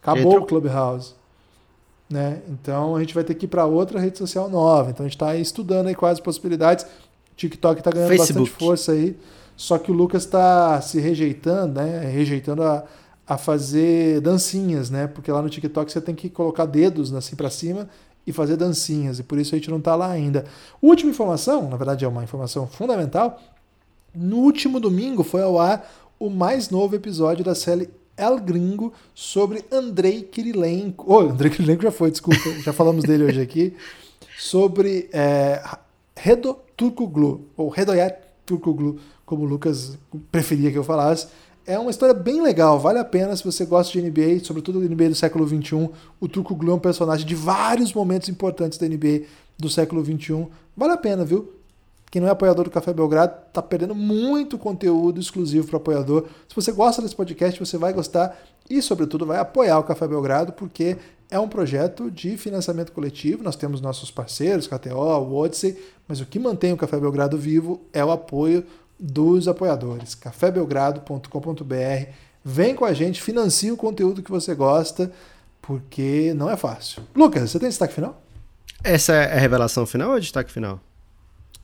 Acabou 0.00 0.22
Entrou- 0.32 0.42
o 0.42 0.46
Clubhouse. 0.46 1.14
Né? 2.08 2.38
Então 2.48 2.94
a 2.94 3.00
gente 3.00 3.14
vai 3.14 3.24
ter 3.24 3.34
que 3.34 3.46
ir 3.46 3.48
para 3.48 3.66
outra 3.66 3.98
rede 3.98 4.16
social 4.16 4.48
nova. 4.48 4.90
Então 4.90 5.04
a 5.04 5.08
gente 5.08 5.16
está 5.16 5.34
estudando 5.34 5.88
aí 5.88 5.94
quais 5.94 6.18
as 6.18 6.20
possibilidades. 6.20 6.86
TikTok 7.36 7.82
tá 7.82 7.90
ganhando 7.90 8.08
Facebook. 8.10 8.40
bastante 8.40 8.64
força 8.64 8.92
aí. 8.92 9.16
Só 9.56 9.76
que 9.76 9.90
o 9.90 9.94
Lucas 9.94 10.24
tá 10.24 10.80
se 10.80 11.00
rejeitando, 11.00 11.80
né? 11.80 12.08
Rejeitando 12.12 12.62
a, 12.62 12.84
a 13.28 13.36
fazer 13.36 14.20
dancinhas, 14.20 14.88
né? 14.88 15.06
Porque 15.06 15.30
lá 15.30 15.42
no 15.42 15.50
TikTok 15.50 15.92
você 15.92 16.00
tem 16.00 16.14
que 16.14 16.30
colocar 16.30 16.64
dedos 16.64 17.12
assim 17.12 17.36
para 17.36 17.50
cima 17.50 17.88
e 18.26 18.32
fazer 18.32 18.56
dancinhas, 18.56 19.18
e 19.18 19.22
por 19.22 19.38
isso 19.38 19.54
a 19.54 19.58
gente 19.58 19.70
não 19.70 19.80
tá 19.80 19.94
lá 19.94 20.10
ainda. 20.10 20.44
Última 20.82 21.10
informação, 21.10 21.68
na 21.68 21.76
verdade 21.76 22.04
é 22.04 22.08
uma 22.08 22.22
informação 22.22 22.66
fundamental. 22.66 23.40
No 24.14 24.38
último 24.38 24.80
domingo 24.80 25.22
foi 25.22 25.42
ao 25.42 25.58
ar 25.58 25.90
o 26.18 26.28
mais 26.28 26.70
novo 26.70 26.94
episódio 26.94 27.44
da 27.44 27.54
série 27.54 27.88
El 28.16 28.38
Gringo 28.40 28.92
sobre 29.14 29.64
Andrei 29.70 30.22
Kirilenko. 30.22 31.04
Oh, 31.06 31.20
Andrei 31.20 31.50
Kirilenko 31.50 31.82
já 31.82 31.90
foi, 31.90 32.10
desculpa, 32.10 32.50
já 32.62 32.72
falamos 32.72 33.04
dele 33.04 33.24
hoje 33.24 33.40
aqui. 33.40 33.74
Sobre 34.38 35.08
é, 35.12 35.62
Redo 36.16 36.56
Turkoglu, 36.76 37.46
ou 37.56 37.68
Redoyat 37.68 38.18
Turkoglu, 38.44 38.98
como 39.24 39.44
o 39.44 39.46
Lucas 39.46 39.96
preferia 40.30 40.70
que 40.70 40.78
eu 40.78 40.84
falasse. 40.84 41.28
É 41.68 41.78
uma 41.78 41.90
história 41.90 42.14
bem 42.14 42.40
legal, 42.40 42.80
vale 42.80 42.98
a 42.98 43.04
pena 43.04 43.36
se 43.36 43.44
você 43.44 43.66
gosta 43.66 43.92
de 43.92 44.00
NBA, 44.00 44.42
sobretudo 44.42 44.80
do 44.80 44.88
NBA 44.88 45.10
do 45.10 45.14
século 45.14 45.46
XXI. 45.46 45.90
O 46.18 46.26
Turkoglu 46.26 46.72
é 46.72 46.74
um 46.74 46.78
personagem 46.78 47.26
de 47.26 47.34
vários 47.34 47.92
momentos 47.92 48.30
importantes 48.30 48.78
da 48.78 48.88
NBA 48.88 49.24
do 49.58 49.68
século 49.68 50.02
XXI. 50.02 50.46
Vale 50.74 50.94
a 50.94 50.96
pena, 50.96 51.26
viu? 51.26 51.52
Quem 52.10 52.22
não 52.22 52.28
é 52.28 52.30
apoiador 52.30 52.64
do 52.64 52.70
Café 52.70 52.94
Belgrado 52.94 53.34
está 53.48 53.60
perdendo 53.60 53.94
muito 53.94 54.56
conteúdo 54.56 55.20
exclusivo 55.20 55.66
para 55.66 55.76
apoiador. 55.76 56.24
Se 56.48 56.56
você 56.56 56.72
gosta 56.72 57.02
desse 57.02 57.14
podcast, 57.14 57.60
você 57.60 57.76
vai 57.76 57.92
gostar 57.92 58.34
e, 58.70 58.80
sobretudo, 58.80 59.26
vai 59.26 59.38
apoiar 59.38 59.78
o 59.78 59.84
Café 59.84 60.08
Belgrado, 60.08 60.54
porque 60.54 60.96
é 61.30 61.38
um 61.38 61.50
projeto 61.50 62.10
de 62.10 62.38
financiamento 62.38 62.92
coletivo. 62.92 63.44
Nós 63.44 63.56
temos 63.56 63.82
nossos 63.82 64.10
parceiros, 64.10 64.66
KTO, 64.66 64.94
o 64.94 65.36
Odyssey, 65.36 65.76
mas 66.08 66.18
o 66.18 66.24
que 66.24 66.38
mantém 66.38 66.72
o 66.72 66.78
Café 66.78 66.98
Belgrado 66.98 67.36
vivo 67.36 67.82
é 67.92 68.02
o 68.02 68.10
apoio 68.10 68.64
dos 68.98 69.46
apoiadores. 69.48 70.14
cafébelgrado.com.br. 70.14 72.10
Vem 72.44 72.74
com 72.74 72.84
a 72.84 72.92
gente, 72.92 73.22
financie 73.22 73.70
o 73.70 73.76
conteúdo 73.76 74.22
que 74.22 74.30
você 74.30 74.54
gosta, 74.54 75.12
porque 75.60 76.32
não 76.34 76.50
é 76.50 76.56
fácil. 76.56 77.02
Lucas, 77.14 77.50
você 77.50 77.58
tem 77.58 77.68
destaque 77.68 77.94
final? 77.94 78.20
Essa 78.82 79.12
é 79.12 79.36
a 79.36 79.40
revelação 79.40 79.84
final 79.84 80.10
ou 80.10 80.16
é 80.16 80.20
destaque 80.20 80.50
final? 80.50 80.80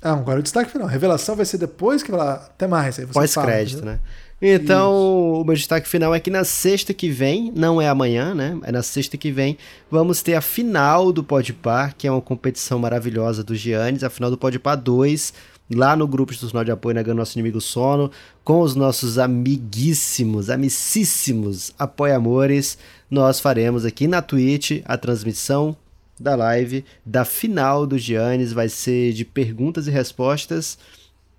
Ah, 0.03 0.12
agora 0.12 0.41
o 0.41 0.43
destaque 0.43 0.70
final. 0.70 0.87
A 0.87 0.91
revelação 0.91 1.35
vai 1.35 1.47
ser 1.47 1.57
depois 1.57 2.03
que 2.03 2.11
falar. 2.11 2.35
Até 2.35 2.66
mais. 2.66 2.99
Pós-crédito, 3.12 3.85
né? 3.85 4.01
Então, 4.43 4.91
Isso. 4.91 5.41
o 5.41 5.45
meu 5.45 5.55
destaque 5.55 5.89
final 5.89 6.14
é 6.14 6.20
que 6.20 6.28
na 6.28 6.45
sexta 6.45 6.93
que 6.93 7.09
vem, 7.09 7.51
não 7.57 7.80
é 7.80 7.89
amanhã, 7.89 8.35
né? 8.35 8.59
É 8.64 8.70
na 8.70 8.82
sexta 8.82 9.16
que 9.16 9.30
vem, 9.30 9.57
vamos 9.91 10.20
ter 10.20 10.35
a 10.35 10.43
final 10.43 11.11
do 11.11 11.24
Podpar, 11.24 11.95
que 11.97 12.07
é 12.07 12.11
uma 12.11 12.20
competição 12.20 12.78
maravilhosa 12.78 13.43
do 13.43 13.55
Giannis, 13.55 14.05
a 14.05 14.11
final 14.11 14.30
do 14.30 14.37
Podpar 14.37 14.76
2, 14.76 15.32
lá 15.71 15.97
no 15.97 16.07
grupo 16.07 16.33
institucional 16.33 16.65
de 16.65 16.71
apoio 16.71 16.95
Negando 16.95 17.19
Nosso 17.19 17.39
Inimigo 17.39 17.61
Sono, 17.61 18.11
com 18.43 18.61
os 18.61 18.75
nossos 18.75 19.19
amiguíssimos, 19.19 20.51
amicíssimos 20.51 21.73
apoiamores. 21.79 22.79
Nós 23.11 23.41
faremos 23.41 23.85
aqui 23.85 24.07
na 24.07 24.21
Twitch 24.21 24.83
a 24.85 24.97
transmissão 24.97 25.77
da 26.19 26.37
live 26.37 26.85
da 27.05 27.25
final 27.25 27.87
do 27.87 27.99
Giannis, 27.99 28.53
vai 28.53 28.69
ser 28.69 29.12
de 29.12 29.25
perguntas 29.25 29.87
e 29.87 29.91
respostas. 29.91 30.79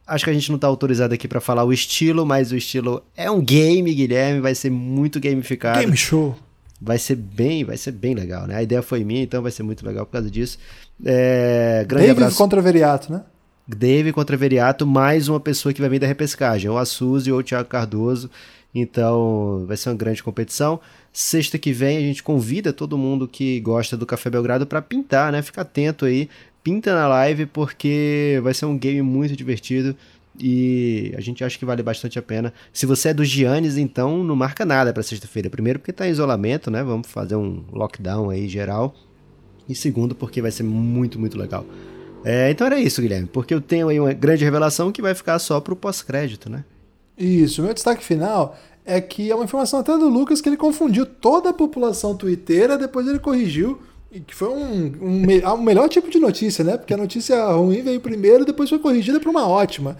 Acho 0.07 0.25
que 0.25 0.29
a 0.29 0.33
gente 0.33 0.49
não 0.49 0.57
está 0.57 0.67
autorizado 0.67 1.13
aqui 1.13 1.27
para 1.27 1.41
falar 1.41 1.63
o 1.63 1.73
estilo, 1.73 2.25
mas 2.25 2.51
o 2.51 2.55
estilo 2.55 3.03
é 3.15 3.29
um 3.31 3.41
game, 3.41 3.91
Guilherme, 3.93 4.39
vai 4.39 4.53
ser 4.53 4.69
muito 4.69 5.19
gamificado. 5.19 5.79
Game 5.79 5.97
show. 5.97 6.37
Vai 6.79 6.99
ser 6.99 7.15
bem, 7.15 7.63
vai 7.63 7.77
ser 7.77 7.91
bem 7.91 8.13
legal, 8.13 8.45
né? 8.45 8.57
A 8.57 8.61
ideia 8.61 8.81
foi 8.83 9.03
minha, 9.03 9.23
então 9.23 9.41
vai 9.41 9.51
ser 9.51 9.63
muito 9.63 9.85
legal 9.85 10.05
por 10.05 10.11
causa 10.11 10.29
disso. 10.29 10.59
É, 11.03 11.85
grande 11.87 12.07
Dave 12.07 12.19
abraço. 12.19 12.37
contra 12.37 12.61
Veriato, 12.61 13.11
né? 13.11 13.23
Dave 13.67 14.13
contra 14.13 14.37
Veriato, 14.37 14.85
mais 14.85 15.27
uma 15.27 15.39
pessoa 15.39 15.73
que 15.73 15.81
vai 15.81 15.89
vir 15.89 15.99
da 15.99 16.05
repescagem, 16.05 16.69
ou 16.69 16.77
a 16.77 16.85
Suzy 16.85 17.31
ou 17.31 17.39
o 17.39 17.43
Thiago 17.43 17.67
Cardoso. 17.67 18.29
Então, 18.73 19.65
vai 19.67 19.75
ser 19.75 19.89
uma 19.89 19.95
grande 19.95 20.21
competição. 20.21 20.79
Sexta 21.11 21.57
que 21.57 21.73
vem 21.73 21.97
a 21.97 22.01
gente 22.01 22.21
convida 22.21 22.71
todo 22.71 22.97
mundo 22.97 23.27
que 23.27 23.59
gosta 23.61 23.97
do 23.97 24.05
Café 24.05 24.29
Belgrado 24.29 24.67
para 24.67 24.81
pintar, 24.81 25.31
né? 25.31 25.41
Fica 25.41 25.61
atento 25.61 26.05
aí, 26.05 26.29
pinta 26.61 26.93
na 26.93 27.07
live 27.07 27.47
porque 27.47 28.39
vai 28.43 28.53
ser 28.53 28.65
um 28.65 28.77
game 28.77 29.01
muito 29.01 29.35
divertido 29.35 29.95
e 30.37 31.13
a 31.17 31.21
gente 31.21 31.43
acha 31.43 31.57
que 31.57 31.65
vale 31.65 31.81
bastante 31.81 32.19
a 32.19 32.21
pena. 32.21 32.53
Se 32.71 32.85
você 32.85 33.09
é 33.09 33.13
do 33.13 33.23
Giannis, 33.23 33.77
então 33.77 34.23
não 34.23 34.35
marca 34.35 34.63
nada 34.63 34.93
para 34.93 35.01
sexta-feira. 35.01 35.49
Primeiro 35.49 35.79
porque 35.79 35.93
tá 35.93 36.07
em 36.07 36.11
isolamento, 36.11 36.69
né? 36.69 36.83
Vamos 36.83 37.07
fazer 37.07 37.35
um 37.35 37.63
lockdown 37.71 38.29
aí 38.29 38.47
geral. 38.47 38.93
E 39.67 39.73
segundo 39.73 40.13
porque 40.13 40.41
vai 40.41 40.51
ser 40.51 40.63
muito, 40.63 41.17
muito 41.17 41.37
legal. 41.37 41.65
É, 42.25 42.49
então 42.49 42.65
era 42.65 42.79
isso, 42.79 43.03
Guilherme, 43.03 43.27
porque 43.31 43.53
eu 43.53 43.61
tenho 43.61 43.87
aí 43.87 43.99
uma 43.99 44.11
grande 44.11 44.43
revelação 44.43 44.91
que 44.91 44.99
vai 44.99 45.13
ficar 45.13 45.37
só 45.37 45.61
pro 45.61 45.75
pós-crédito, 45.75 46.49
né? 46.49 46.65
Isso, 47.15 47.61
meu 47.61 47.71
destaque 47.71 48.03
final 48.03 48.57
é 48.83 48.99
que 48.99 49.29
é 49.29 49.35
uma 49.35 49.43
informação 49.43 49.79
até 49.79 49.95
do 49.95 50.09
Lucas 50.09 50.41
que 50.41 50.49
ele 50.49 50.57
confundiu 50.57 51.05
toda 51.05 51.51
a 51.51 51.53
população 51.53 52.15
twitteira, 52.15 52.79
depois 52.79 53.07
ele 53.07 53.19
corrigiu, 53.19 53.79
e 54.11 54.19
que 54.19 54.33
foi 54.33 54.49
um, 54.49 54.93
um, 55.01 55.53
um 55.53 55.61
melhor 55.61 55.87
tipo 55.87 56.09
de 56.09 56.19
notícia, 56.19 56.63
né? 56.63 56.77
Porque 56.77 56.93
a 56.95 56.97
notícia 56.97 57.43
ruim 57.51 57.83
veio 57.83 58.01
primeiro, 58.01 58.43
depois 58.43 58.69
foi 58.69 58.79
corrigida 58.79 59.19
para 59.19 59.29
uma 59.29 59.47
ótima. 59.47 59.95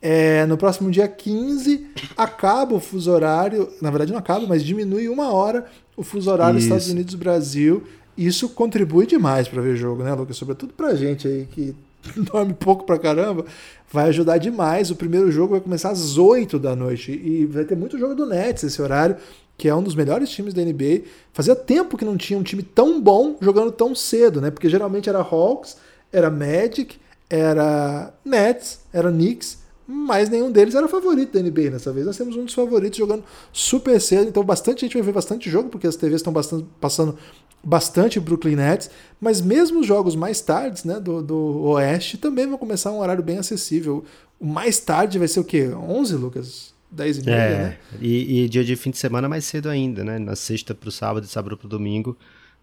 É, 0.00 0.44
no 0.46 0.56
próximo 0.56 0.90
dia 0.90 1.08
15 1.08 1.86
acaba 2.16 2.74
o 2.74 2.80
fuso 2.80 3.10
horário, 3.10 3.72
na 3.80 3.90
verdade 3.90 4.12
não 4.12 4.18
acaba, 4.18 4.46
mas 4.46 4.62
diminui 4.62 5.08
uma 5.08 5.32
hora 5.32 5.64
o 5.96 6.02
fuso 6.02 6.30
horário 6.30 6.58
Isso. 6.58 6.66
Estados 6.66 6.88
Unidos-Brasil. 6.88 7.84
Isso 8.16 8.48
contribui 8.50 9.06
demais 9.06 9.48
para 9.48 9.60
ver 9.60 9.76
jogo, 9.76 10.02
né, 10.02 10.12
Lucas? 10.14 10.36
Sobretudo 10.36 10.72
pra 10.72 10.94
gente 10.94 11.26
aí 11.26 11.46
que 11.50 11.74
dorme 12.16 12.54
pouco 12.54 12.84
pra 12.84 12.98
caramba, 12.98 13.44
vai 13.90 14.08
ajudar 14.08 14.38
demais. 14.38 14.90
O 14.90 14.96
primeiro 14.96 15.30
jogo 15.30 15.52
vai 15.52 15.60
começar 15.60 15.90
às 15.90 16.16
8 16.16 16.58
da 16.58 16.76
noite 16.76 17.12
e 17.12 17.46
vai 17.46 17.64
ter 17.64 17.76
muito 17.76 17.98
jogo 17.98 18.14
do 18.14 18.26
Nets 18.26 18.64
esse 18.64 18.80
horário, 18.80 19.16
que 19.56 19.68
é 19.68 19.74
um 19.74 19.82
dos 19.82 19.94
melhores 19.94 20.30
times 20.30 20.54
da 20.54 20.62
NBA. 20.62 21.02
Fazia 21.32 21.54
tempo 21.54 21.96
que 21.96 22.04
não 22.04 22.16
tinha 22.16 22.38
um 22.38 22.42
time 22.42 22.62
tão 22.62 23.00
bom 23.00 23.36
jogando 23.40 23.72
tão 23.72 23.94
cedo, 23.94 24.40
né? 24.40 24.50
Porque 24.50 24.68
geralmente 24.68 25.08
era 25.08 25.18
Hawks, 25.18 25.76
era 26.12 26.30
Magic, 26.30 26.96
era 27.28 28.12
Nets, 28.24 28.80
era 28.92 29.10
Knicks, 29.10 29.58
mas 29.86 30.30
nenhum 30.30 30.50
deles 30.50 30.74
era 30.74 30.88
favorito 30.88 31.32
da 31.32 31.42
NBA 31.42 31.70
nessa 31.70 31.92
vez. 31.92 32.06
Nós 32.06 32.16
temos 32.16 32.36
um 32.36 32.44
dos 32.44 32.54
favoritos 32.54 32.98
jogando 32.98 33.24
super 33.52 34.00
cedo, 34.00 34.28
então 34.28 34.42
bastante 34.42 34.82
gente 34.82 34.94
vai 34.94 35.02
ver 35.02 35.12
bastante 35.12 35.50
jogo, 35.50 35.68
porque 35.68 35.86
as 35.86 35.96
TVs 35.96 36.20
estão 36.20 36.32
passando 36.80 37.18
bastante 37.64 38.20
Brooklyn 38.20 38.56
Nets, 38.56 38.90
mas 39.20 39.40
mesmo 39.40 39.80
os 39.80 39.86
jogos 39.86 40.14
mais 40.14 40.40
tardes 40.40 40.84
né, 40.84 41.00
do, 41.00 41.22
do 41.22 41.62
Oeste 41.62 42.18
também 42.18 42.46
vão 42.46 42.58
começar 42.58 42.90
um 42.92 42.98
horário 42.98 43.22
bem 43.22 43.38
acessível. 43.38 44.04
O 44.38 44.46
mais 44.46 44.78
tarde 44.78 45.18
vai 45.18 45.28
ser 45.28 45.40
o 45.40 45.44
quê? 45.44 45.68
11, 45.68 46.14
Lucas? 46.16 46.74
10 46.90 47.18
e 47.18 47.24
meia, 47.24 47.36
é, 47.36 47.58
né? 47.58 47.78
E, 48.00 48.44
e, 48.44 48.48
dia 48.48 48.62
de 48.62 48.76
fim 48.76 48.90
de 48.90 48.98
semana 48.98 49.28
mais 49.28 49.44
cedo 49.44 49.68
ainda, 49.68 50.04
né? 50.04 50.18
Na 50.18 50.36
sexta 50.36 50.74
para 50.74 50.88
o 50.88 50.92
sábado 50.92 51.24
e 51.24 51.28
sábado 51.28 51.56
para 51.56 51.66
o 51.66 51.68
domingo 51.68 52.16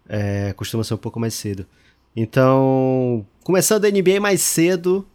é, 0.08 0.52
costuma 0.54 0.84
ser 0.84 0.94
um 0.94 0.98
pouco 0.98 1.20
mais 1.20 1.34
cedo. 1.34 1.66
Então, 2.14 3.26
começando 3.42 3.84
a 3.84 3.90
NBA 3.90 4.20
mais 4.20 4.40
cedo, 4.42 5.06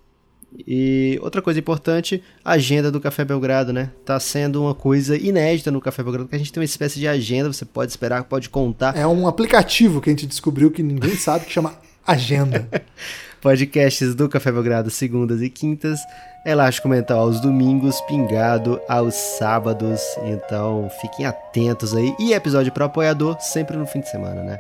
e 0.56 1.20
outra 1.22 1.42
coisa 1.42 1.60
importante, 1.60 2.24
a 2.44 2.54
agenda 2.54 2.92
do 2.92 3.02
Café 3.02 3.26
Belgrado, 3.26 3.74
né? 3.74 3.92
Tá 4.06 4.20
sendo 4.20 4.62
uma 4.64 4.74
coisa 4.74 5.18
inédita 5.18 5.70
no 5.70 5.82
Café 5.82 6.02
Belgrado, 6.02 6.30
que 6.30 6.36
a 6.36 6.40
gente 6.40 6.52
tem 6.54 6.62
uma 6.62 6.66
espécie 6.66 7.00
de 7.00 7.08
agenda, 7.08 7.52
você 7.52 7.66
pode 7.66 7.92
esperar, 7.92 8.24
pode 8.24 8.50
contar. 8.50 8.98
É 8.98 9.06
um 9.06 9.28
aplicativo 9.28 10.00
que 10.00 10.10
a 10.10 10.14
gente 10.14 10.26
descobriu 10.26 10.72
que 10.72 10.82
ninguém 10.82 11.16
sabe, 11.18 11.46
que 11.46 11.52
chama 11.52 11.76
Agenda. 12.06 12.68
Podcasts 13.42 14.16
do 14.16 14.28
Café 14.28 14.52
Belgrado, 14.52 14.90
segundas 14.90 15.42
e 15.42 15.50
quintas. 15.50 16.00
Elástico 16.46 16.88
Mental 16.88 17.20
aos 17.20 17.40
domingos, 17.42 18.00
Pingado 18.02 18.80
aos 18.88 19.14
sábados. 19.14 20.02
Então, 20.26 20.90
fiquem 21.02 21.26
atentos 21.26 21.94
aí. 21.94 22.16
E 22.18 22.34
episódio 22.34 22.72
para 22.72 22.86
apoiador, 22.86 23.38
sempre 23.42 23.78
no 23.78 23.86
fim 23.86 24.00
de 24.00 24.10
semana, 24.10 24.42
né? 24.42 24.60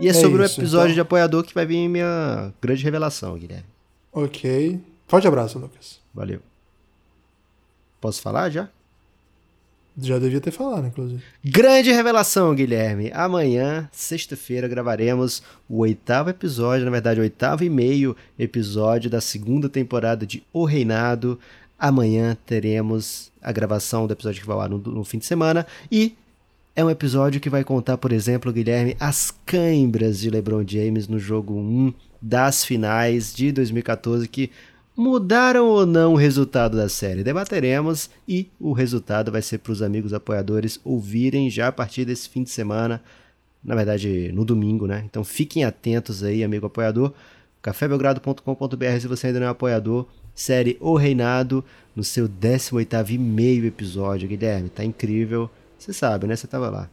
E 0.00 0.06
é, 0.06 0.10
é 0.10 0.14
sobre 0.14 0.40
o 0.40 0.44
episódio 0.44 0.92
então... 0.92 0.94
de 0.94 1.00
apoiador 1.00 1.42
que 1.42 1.52
vai 1.52 1.66
vir 1.66 1.88
minha 1.88 2.52
grande 2.62 2.84
revelação, 2.84 3.36
Guilherme. 3.36 3.64
Ok. 4.12 4.80
Forte 5.06 5.26
abraço, 5.26 5.58
Lucas. 5.58 6.00
Valeu. 6.12 6.40
Posso 8.00 8.20
falar 8.20 8.50
já? 8.50 8.68
Já 9.98 10.18
devia 10.18 10.40
ter 10.40 10.50
falado, 10.50 10.86
inclusive. 10.86 11.22
Grande 11.42 11.90
revelação, 11.90 12.54
Guilherme. 12.54 13.10
Amanhã, 13.14 13.88
sexta-feira, 13.90 14.68
gravaremos 14.68 15.42
o 15.68 15.78
oitavo 15.78 16.28
episódio, 16.28 16.84
na 16.84 16.90
verdade, 16.90 17.18
o 17.18 17.22
oitavo 17.22 17.64
e 17.64 17.70
meio 17.70 18.14
episódio 18.38 19.08
da 19.08 19.22
segunda 19.22 19.70
temporada 19.70 20.26
de 20.26 20.42
O 20.52 20.66
Reinado. 20.66 21.38
Amanhã 21.78 22.36
teremos 22.44 23.32
a 23.40 23.50
gravação 23.50 24.06
do 24.06 24.12
episódio 24.12 24.42
que 24.42 24.46
vai 24.46 24.56
lá 24.56 24.68
no, 24.68 24.78
no 24.78 25.02
fim 25.02 25.18
de 25.18 25.24
semana. 25.24 25.66
E 25.90 26.14
é 26.74 26.84
um 26.84 26.90
episódio 26.90 27.40
que 27.40 27.48
vai 27.48 27.64
contar, 27.64 27.96
por 27.96 28.12
exemplo, 28.12 28.52
Guilherme, 28.52 28.94
as 29.00 29.30
cãibras 29.46 30.20
de 30.20 30.28
LeBron 30.28 30.62
James 30.66 31.08
no 31.08 31.18
jogo 31.18 31.54
1 31.54 31.94
das 32.20 32.66
finais 32.66 33.34
de 33.34 33.50
2014, 33.50 34.28
que 34.28 34.50
mudaram 34.96 35.66
ou 35.66 35.84
não 35.84 36.14
o 36.14 36.16
resultado 36.16 36.76
da 36.76 36.88
série? 36.88 37.22
Debateremos 37.22 38.08
e 38.26 38.48
o 38.58 38.72
resultado 38.72 39.30
vai 39.30 39.42
ser 39.42 39.58
para 39.58 39.72
os 39.72 39.82
amigos 39.82 40.14
apoiadores 40.14 40.80
ouvirem 40.82 41.50
já 41.50 41.68
a 41.68 41.72
partir 41.72 42.04
desse 42.04 42.28
fim 42.28 42.42
de 42.42 42.50
semana, 42.50 43.02
na 43.62 43.74
verdade 43.74 44.32
no 44.32 44.44
domingo, 44.44 44.86
né? 44.86 45.02
Então 45.04 45.22
fiquem 45.22 45.64
atentos 45.64 46.22
aí, 46.22 46.42
amigo 46.42 46.66
apoiador. 46.66 47.12
cafébelgrado.com.br 47.60 49.00
se 49.00 49.06
você 49.06 49.26
ainda 49.26 49.40
não 49.40 49.46
é 49.46 49.50
apoiador, 49.50 50.06
série 50.34 50.76
O 50.80 50.96
Reinado, 50.96 51.62
no 51.94 52.02
seu 52.02 52.28
18º 52.28 53.10
e 53.10 53.18
meio 53.18 53.66
episódio. 53.66 54.28
Guilherme, 54.28 54.70
tá 54.70 54.84
incrível. 54.84 55.50
Você 55.78 55.92
sabe, 55.92 56.26
né? 56.26 56.34
Você 56.36 56.46
tava 56.46 56.70
lá. 56.70 56.88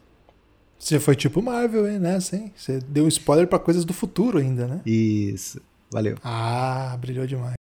Você 0.77 0.99
foi 0.99 1.15
tipo 1.15 1.41
Marvel, 1.41 1.87
hein, 1.87 1.99
nessa, 1.99 2.35
hein? 2.35 2.51
Você 2.55 2.79
deu 2.79 3.05
um 3.05 3.07
spoiler 3.07 3.47
pra 3.47 3.57
coisas 3.57 3.85
do 3.85 3.93
futuro 3.93 4.37
ainda, 4.37 4.67
né? 4.67 4.81
Isso. 4.85 5.61
Valeu. 5.89 6.17
Ah, 6.21 6.97
brilhou 6.99 7.25
demais. 7.25 7.62